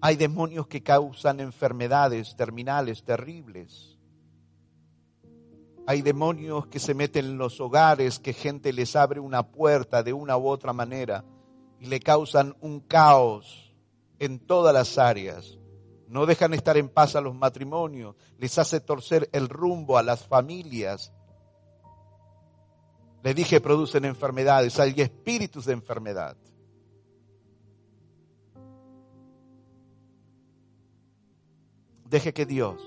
hay 0.01 0.15
demonios 0.15 0.67
que 0.67 0.83
causan 0.83 1.39
enfermedades 1.39 2.35
terminales 2.35 3.03
terribles. 3.03 3.97
Hay 5.87 6.01
demonios 6.01 6.67
que 6.67 6.79
se 6.79 6.93
meten 6.93 7.25
en 7.25 7.37
los 7.37 7.59
hogares, 7.59 8.19
que 8.19 8.33
gente 8.33 8.73
les 8.73 8.95
abre 8.95 9.19
una 9.19 9.51
puerta 9.51 10.03
de 10.03 10.13
una 10.13 10.37
u 10.37 10.47
otra 10.47 10.73
manera 10.73 11.23
y 11.79 11.87
le 11.87 11.99
causan 11.99 12.55
un 12.59 12.81
caos 12.81 13.73
en 14.19 14.39
todas 14.39 14.73
las 14.73 14.97
áreas. 14.97 15.57
No 16.07 16.25
dejan 16.25 16.53
estar 16.53 16.77
en 16.77 16.89
paz 16.89 17.15
a 17.15 17.21
los 17.21 17.35
matrimonios, 17.35 18.15
les 18.37 18.57
hace 18.57 18.79
torcer 18.79 19.29
el 19.31 19.49
rumbo 19.49 19.97
a 19.97 20.03
las 20.03 20.25
familias. 20.25 21.11
Le 23.23 23.33
dije, 23.33 23.59
producen 23.61 24.05
enfermedades, 24.05 24.79
hay 24.79 24.93
espíritus 24.97 25.65
de 25.65 25.73
enfermedad. 25.73 26.37
Deje 32.09 32.33
que 32.33 32.45
Dios 32.45 32.81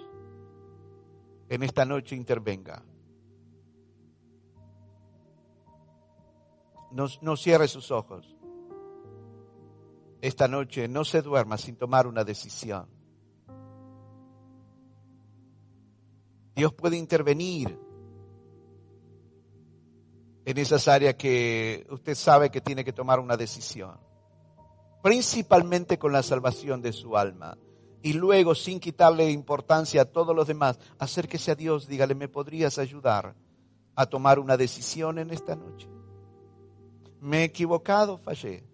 en 1.50 1.62
esta 1.62 1.84
noche 1.84 2.16
intervenga. 2.16 2.82
No, 6.92 7.06
no, 7.20 7.36
cierre 7.36 7.68
sus 7.68 7.90
ojos. 7.90 8.34
Esta 10.22 10.48
noche 10.48 10.88
no 10.88 11.04
se 11.04 11.22
duerma 11.22 11.58
sin 11.58 11.76
tomar 11.76 12.06
una 12.06 12.24
decisión. 12.24 12.88
Dios 16.54 16.72
puede 16.72 16.96
intervenir 16.96 17.78
en 20.44 20.58
esas 20.58 20.88
áreas 20.88 21.14
que 21.14 21.86
usted 21.90 22.14
sabe 22.14 22.50
que 22.50 22.60
tiene 22.60 22.84
que 22.84 22.92
tomar 22.92 23.20
una 23.20 23.36
decisión. 23.36 23.98
Principalmente 25.02 25.98
con 25.98 26.12
la 26.12 26.22
salvación 26.22 26.80
de 26.80 26.92
su 26.92 27.16
alma 27.16 27.56
y 28.02 28.14
luego, 28.14 28.54
sin 28.54 28.80
quitarle 28.80 29.30
importancia 29.30 30.02
a 30.02 30.04
todos 30.06 30.34
los 30.34 30.46
demás, 30.46 30.78
acérquese 30.98 31.50
a 31.50 31.54
Dios, 31.54 31.86
dígale, 31.86 32.14
¿me 32.14 32.28
podrías 32.28 32.78
ayudar 32.78 33.34
a 33.94 34.06
tomar 34.06 34.38
una 34.38 34.56
decisión 34.56 35.18
en 35.18 35.30
esta 35.30 35.54
noche? 35.54 35.88
Me 37.20 37.40
he 37.40 37.44
equivocado, 37.44 38.16
fallé. 38.16 38.64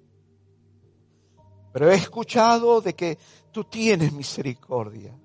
Pero 1.73 1.91
he 1.91 1.95
escuchado 1.97 2.81
de 2.81 2.95
que 2.95 3.19
tú 3.51 3.65
tienes 3.65 4.13
misericordia. 4.13 5.19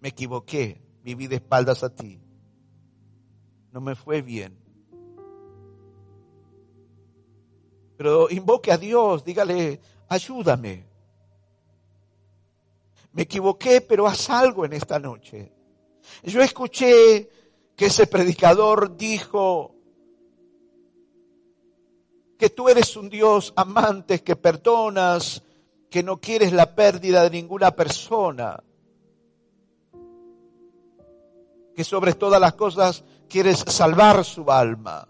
Me 0.00 0.08
equivoqué, 0.08 0.82
viví 1.04 1.28
de 1.28 1.36
espaldas 1.36 1.84
a 1.84 1.94
ti. 1.94 2.20
No 3.70 3.80
me 3.80 3.94
fue 3.94 4.20
bien. 4.20 4.58
Pero 7.96 8.28
invoque 8.30 8.72
a 8.72 8.78
Dios, 8.78 9.24
dígale, 9.24 9.80
ayúdame. 10.12 10.86
Me 13.12 13.22
equivoqué, 13.22 13.80
pero 13.80 14.06
haz 14.06 14.30
algo 14.30 14.64
en 14.64 14.72
esta 14.72 14.98
noche. 14.98 15.52
Yo 16.22 16.40
escuché 16.40 17.28
que 17.76 17.86
ese 17.86 18.06
predicador 18.06 18.96
dijo 18.96 19.74
que 22.38 22.50
tú 22.50 22.68
eres 22.68 22.96
un 22.96 23.08
Dios 23.08 23.52
amante, 23.56 24.22
que 24.22 24.36
perdonas, 24.36 25.42
que 25.90 26.02
no 26.02 26.20
quieres 26.20 26.52
la 26.52 26.74
pérdida 26.74 27.22
de 27.22 27.30
ninguna 27.30 27.70
persona, 27.70 28.62
que 31.76 31.84
sobre 31.84 32.14
todas 32.14 32.40
las 32.40 32.54
cosas 32.54 33.04
quieres 33.28 33.58
salvar 33.58 34.24
su 34.24 34.50
alma. 34.50 35.06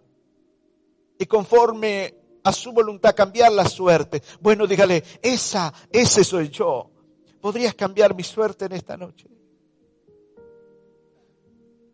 Y 1.18 1.26
conforme 1.26 2.21
a 2.44 2.52
su 2.52 2.72
voluntad 2.72 3.14
cambiar 3.14 3.52
la 3.52 3.66
suerte. 3.66 4.22
Bueno, 4.40 4.66
dígale, 4.66 5.02
esa, 5.20 5.72
ese 5.90 6.24
soy 6.24 6.48
yo. 6.48 6.90
¿Podrías 7.40 7.74
cambiar 7.74 8.14
mi 8.14 8.22
suerte 8.22 8.66
en 8.66 8.72
esta 8.72 8.96
noche? 8.96 9.28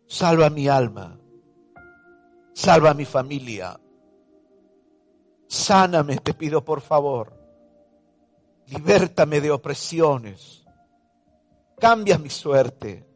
Salva 0.06 0.50
mi 0.50 0.68
alma. 0.68 1.18
Salva 2.52 2.94
mi 2.94 3.04
familia. 3.04 3.78
Sáname, 5.46 6.18
te 6.18 6.34
pido 6.34 6.64
por 6.64 6.80
favor. 6.80 7.32
Libértame 8.66 9.40
de 9.40 9.50
opresiones. 9.50 10.64
Cambia 11.78 12.18
mi 12.18 12.28
suerte. 12.28 13.06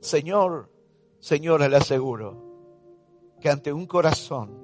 Señor, 0.00 0.70
Señora, 1.20 1.68
le 1.68 1.76
aseguro 1.76 2.49
que 3.40 3.48
ante 3.48 3.72
un 3.72 3.86
corazón 3.86 4.58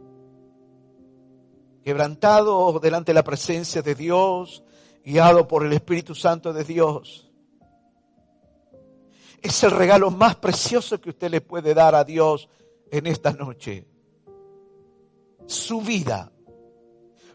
quebrantado 1.82 2.78
delante 2.80 3.10
de 3.10 3.14
la 3.14 3.24
presencia 3.24 3.80
de 3.80 3.94
Dios, 3.94 4.62
guiado 5.04 5.46
por 5.46 5.64
el 5.64 5.72
Espíritu 5.72 6.14
Santo 6.14 6.52
de 6.52 6.64
Dios, 6.64 7.30
es 9.40 9.62
el 9.62 9.70
regalo 9.70 10.10
más 10.10 10.36
precioso 10.36 11.00
que 11.00 11.10
usted 11.10 11.30
le 11.30 11.40
puede 11.40 11.74
dar 11.74 11.94
a 11.94 12.04
Dios 12.04 12.48
en 12.90 13.06
esta 13.06 13.32
noche. 13.32 13.86
Su 15.46 15.80
vida. 15.80 16.32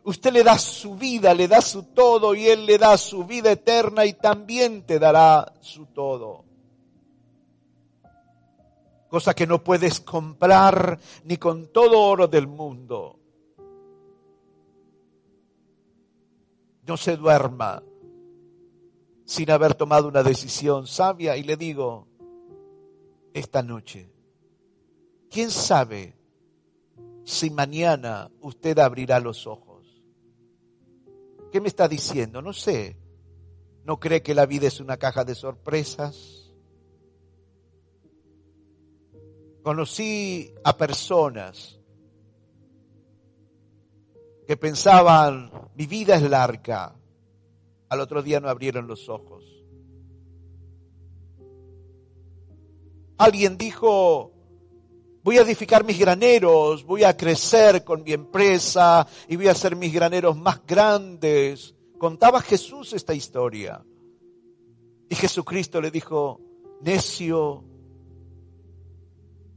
Usted 0.04 0.34
le 0.34 0.44
da 0.44 0.58
su 0.58 0.96
vida, 0.96 1.34
le 1.34 1.48
da 1.48 1.62
su 1.62 1.84
todo 1.84 2.34
y 2.36 2.48
Él 2.48 2.66
le 2.66 2.78
da 2.78 2.98
su 2.98 3.24
vida 3.24 3.52
eterna 3.52 4.06
y 4.06 4.14
también 4.14 4.86
te 4.86 5.00
dará 5.00 5.54
su 5.62 5.86
todo 5.86 6.51
cosa 9.12 9.34
que 9.34 9.46
no 9.46 9.62
puedes 9.62 10.00
comprar 10.00 10.98
ni 11.26 11.36
con 11.36 11.68
todo 11.68 12.00
oro 12.00 12.30
del 12.30 12.48
mundo. 12.48 13.20
No 16.88 16.96
se 16.96 17.18
duerma 17.18 17.84
sin 19.26 19.52
haber 19.52 19.76
tomado 19.76 20.08
una 20.08 20.24
decisión 20.24 20.88
sabia 20.88 21.36
y 21.36 21.44
le 21.44 21.58
digo, 21.58 22.08
esta 23.34 23.62
noche, 23.62 24.10
¿quién 25.30 25.52
sabe 25.52 26.16
si 27.26 27.50
mañana 27.50 28.32
usted 28.40 28.80
abrirá 28.80 29.20
los 29.20 29.46
ojos? 29.46 30.02
¿Qué 31.52 31.60
me 31.60 31.68
está 31.68 31.90
diciendo? 31.90 32.42
No 32.42 32.54
sé. 32.54 32.96
¿No 33.84 34.00
cree 34.00 34.24
que 34.24 34.34
la 34.34 34.46
vida 34.46 34.68
es 34.68 34.80
una 34.80 34.96
caja 34.96 35.26
de 35.26 35.36
sorpresas? 35.36 36.41
Conocí 39.64 40.54
a 40.64 40.76
personas 40.76 41.80
que 44.48 44.58
pensaban, 44.58 45.52
mi 45.76 45.86
vida 45.86 46.16
es 46.16 46.24
larga. 46.24 46.96
Al 47.90 48.00
otro 48.00 48.24
día 48.24 48.40
no 48.40 48.50
abrieron 48.50 48.88
los 48.88 49.08
ojos. 49.08 49.46
Alguien 53.18 53.58
dijo, 53.58 54.34
voy 55.24 55.38
a 55.38 55.42
edificar 55.42 55.86
mis 55.86 56.00
graneros, 56.00 56.84
voy 56.84 57.04
a 57.04 57.16
crecer 57.16 57.84
con 57.84 58.04
mi 58.04 58.14
empresa 58.14 59.08
y 59.28 59.36
voy 59.36 59.48
a 59.48 59.52
hacer 59.52 59.76
mis 59.76 59.94
graneros 59.94 60.36
más 60.38 60.66
grandes. 60.66 61.76
Contaba 62.00 62.42
Jesús 62.42 62.94
esta 62.94 63.14
historia. 63.14 63.86
Y 65.08 65.16
Jesucristo 65.16 65.80
le 65.80 65.92
dijo, 65.92 66.42
necio, 66.82 67.64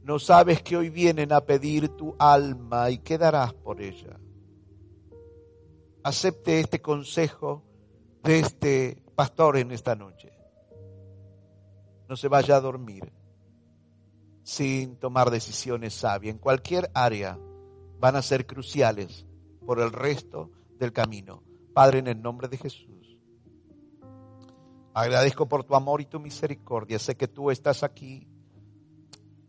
no 0.05 0.19
sabes 0.19 0.61
que 0.61 0.77
hoy 0.77 0.91
vienen 0.91 1.33
a 1.33 1.41
pedir 1.41 1.89
tu 1.89 2.15
alma 2.19 2.91
y 2.91 2.99
quedarás 2.99 3.55
por 3.55 3.81
ella. 3.81 4.19
Acepte 6.03 6.59
este 6.59 6.79
consejo 6.79 7.63
de 8.21 8.37
este 8.37 9.03
pastor 9.15 9.57
en 9.57 9.71
esta 9.71 9.95
noche. 9.95 10.31
No 12.07 12.15
se 12.15 12.27
vaya 12.27 12.57
a 12.57 12.61
dormir 12.61 13.11
sin 14.43 14.97
tomar 14.97 15.31
decisiones 15.31 15.95
sabias. 15.95 16.35
En 16.35 16.39
cualquier 16.39 16.91
área 16.93 17.39
van 17.97 18.15
a 18.15 18.21
ser 18.21 18.45
cruciales 18.45 19.25
por 19.65 19.79
el 19.79 19.91
resto 19.91 20.51
del 20.77 20.93
camino. 20.93 21.41
Padre, 21.73 21.97
en 21.97 22.07
el 22.09 22.21
nombre 22.21 22.47
de 22.47 22.57
Jesús, 22.57 23.17
agradezco 24.93 25.47
por 25.47 25.63
tu 25.63 25.73
amor 25.73 25.99
y 25.99 26.05
tu 26.05 26.19
misericordia. 26.19 26.99
Sé 26.99 27.17
que 27.17 27.27
tú 27.27 27.49
estás 27.49 27.81
aquí 27.81 28.27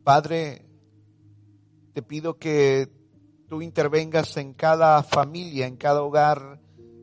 Padre, 0.07 0.65
te 1.93 2.01
pido 2.01 2.39
que 2.39 2.89
tú 3.49 3.61
intervengas 3.61 4.37
en 4.37 4.55
cada 4.55 5.03
familia, 5.03 5.67
en 5.67 5.77
cada 5.77 6.01
hogar 6.01 6.61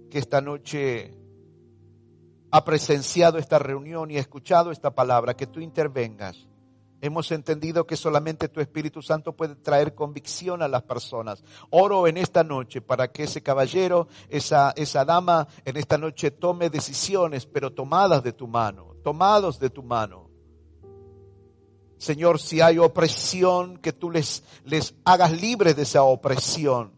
que 0.09 0.19
esta 0.19 0.39
noche 0.39 1.13
ha 2.49 2.63
presenciado 2.63 3.39
esta 3.39 3.59
reunión 3.59 4.09
y 4.09 4.15
ha 4.15 4.21
escuchado 4.21 4.71
esta 4.71 4.95
palabra, 4.95 5.33
que 5.33 5.47
tú 5.47 5.59
intervengas. 5.59 6.47
Hemos 7.01 7.29
entendido 7.33 7.85
que 7.85 7.97
solamente 7.97 8.47
tu 8.47 8.61
Espíritu 8.61 9.01
Santo 9.01 9.35
puede 9.35 9.57
traer 9.57 9.93
convicción 9.93 10.61
a 10.61 10.69
las 10.69 10.83
personas. 10.83 11.43
Oro 11.71 12.07
en 12.07 12.15
esta 12.15 12.45
noche 12.45 12.79
para 12.79 13.11
que 13.11 13.23
ese 13.23 13.43
caballero, 13.43 14.07
esa, 14.29 14.71
esa 14.77 15.03
dama, 15.03 15.49
en 15.65 15.75
esta 15.75 15.97
noche 15.97 16.31
tome 16.31 16.69
decisiones, 16.69 17.47
pero 17.47 17.73
tomadas 17.73 18.23
de 18.23 18.31
tu 18.31 18.47
mano, 18.47 18.95
tomados 19.03 19.59
de 19.59 19.69
tu 19.69 19.83
mano 19.83 20.31
Señor, 22.03 22.41
si 22.41 22.59
hay 22.59 22.79
opresión, 22.79 23.77
que 23.77 23.93
tú 23.93 24.11
les, 24.11 24.43
les 24.65 24.93
hagas 25.05 25.31
libres 25.31 25.73
de 25.77 25.83
esa 25.83 26.03
opresión. 26.03 26.91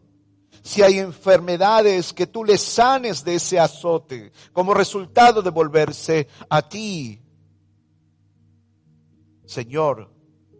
Si 0.64 0.82
hay 0.82 0.98
enfermedades, 0.98 2.12
que 2.12 2.26
tú 2.26 2.44
les 2.44 2.60
sanes 2.60 3.22
de 3.22 3.36
ese 3.36 3.60
azote 3.60 4.32
como 4.52 4.74
resultado 4.74 5.42
de 5.42 5.50
volverse 5.50 6.26
a 6.48 6.68
ti. 6.68 7.20
Señor, 9.44 10.10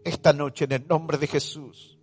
esta 0.05 0.31
noche 0.31 0.63
en 0.63 0.71
el 0.71 0.87
nombre 0.87 1.17
de 1.17 1.27
Jesús, 1.27 1.99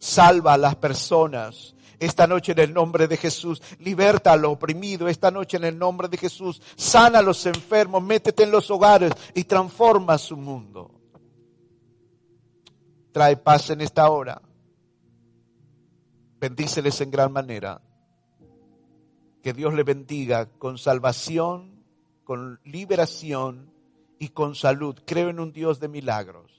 salva 0.00 0.54
a 0.54 0.58
las 0.58 0.74
personas. 0.74 1.76
Esta 2.00 2.26
noche 2.26 2.50
en 2.50 2.58
el 2.58 2.74
nombre 2.74 3.06
de 3.06 3.16
Jesús, 3.16 3.62
liberta 3.78 4.32
al 4.32 4.44
oprimido. 4.46 5.06
Esta 5.06 5.30
noche 5.30 5.58
en 5.58 5.64
el 5.64 5.78
nombre 5.78 6.08
de 6.08 6.16
Jesús, 6.16 6.60
sana 6.74 7.20
a 7.20 7.22
los 7.22 7.46
enfermos, 7.46 8.02
métete 8.02 8.42
en 8.42 8.50
los 8.50 8.68
hogares 8.68 9.12
y 9.32 9.44
transforma 9.44 10.18
su 10.18 10.36
mundo 10.36 10.97
trae 13.18 13.36
paz 13.36 13.70
en 13.70 13.80
esta 13.80 14.08
hora. 14.10 14.40
Bendíceles 16.38 17.00
en 17.00 17.10
gran 17.10 17.32
manera. 17.32 17.82
Que 19.42 19.52
Dios 19.52 19.74
le 19.74 19.82
bendiga 19.82 20.46
con 20.46 20.78
salvación, 20.78 21.84
con 22.22 22.60
liberación 22.62 23.72
y 24.20 24.28
con 24.28 24.54
salud. 24.54 25.00
Creo 25.04 25.30
en 25.30 25.40
un 25.40 25.50
Dios 25.50 25.80
de 25.80 25.88
milagros. 25.88 26.52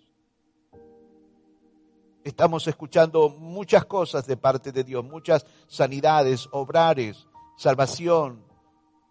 Estamos 2.26 2.68
escuchando 2.68 3.30
muchas 3.30 3.86
cosas 3.86 4.28
de 4.28 4.36
parte 4.36 4.74
de 4.74 4.84
Dios, 4.84 5.06
muchas 5.06 5.46
sanidades, 5.70 6.50
obrares, 6.52 7.26
salvación, 7.56 8.44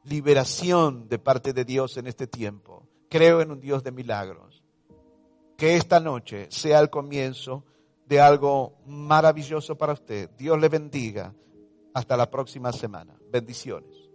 liberación 0.04 1.08
de 1.08 1.18
parte 1.18 1.54
de 1.54 1.64
Dios 1.64 1.96
en 1.96 2.08
este 2.08 2.26
tiempo. 2.26 2.86
Creo 3.08 3.40
en 3.40 3.52
un 3.52 3.60
Dios 3.62 3.82
de 3.82 3.92
milagros 3.92 4.62
que 5.58 5.74
esta 5.74 5.98
noche 5.98 6.46
sea 6.50 6.78
el 6.78 6.88
comienzo 6.88 7.64
de 8.06 8.20
algo 8.20 8.78
maravilloso 8.86 9.76
para 9.76 9.92
usted. 9.92 10.30
Dios 10.38 10.58
le 10.58 10.68
bendiga. 10.68 11.34
Hasta 11.92 12.16
la 12.16 12.30
próxima 12.30 12.72
semana. 12.72 13.18
Bendiciones. 13.32 14.07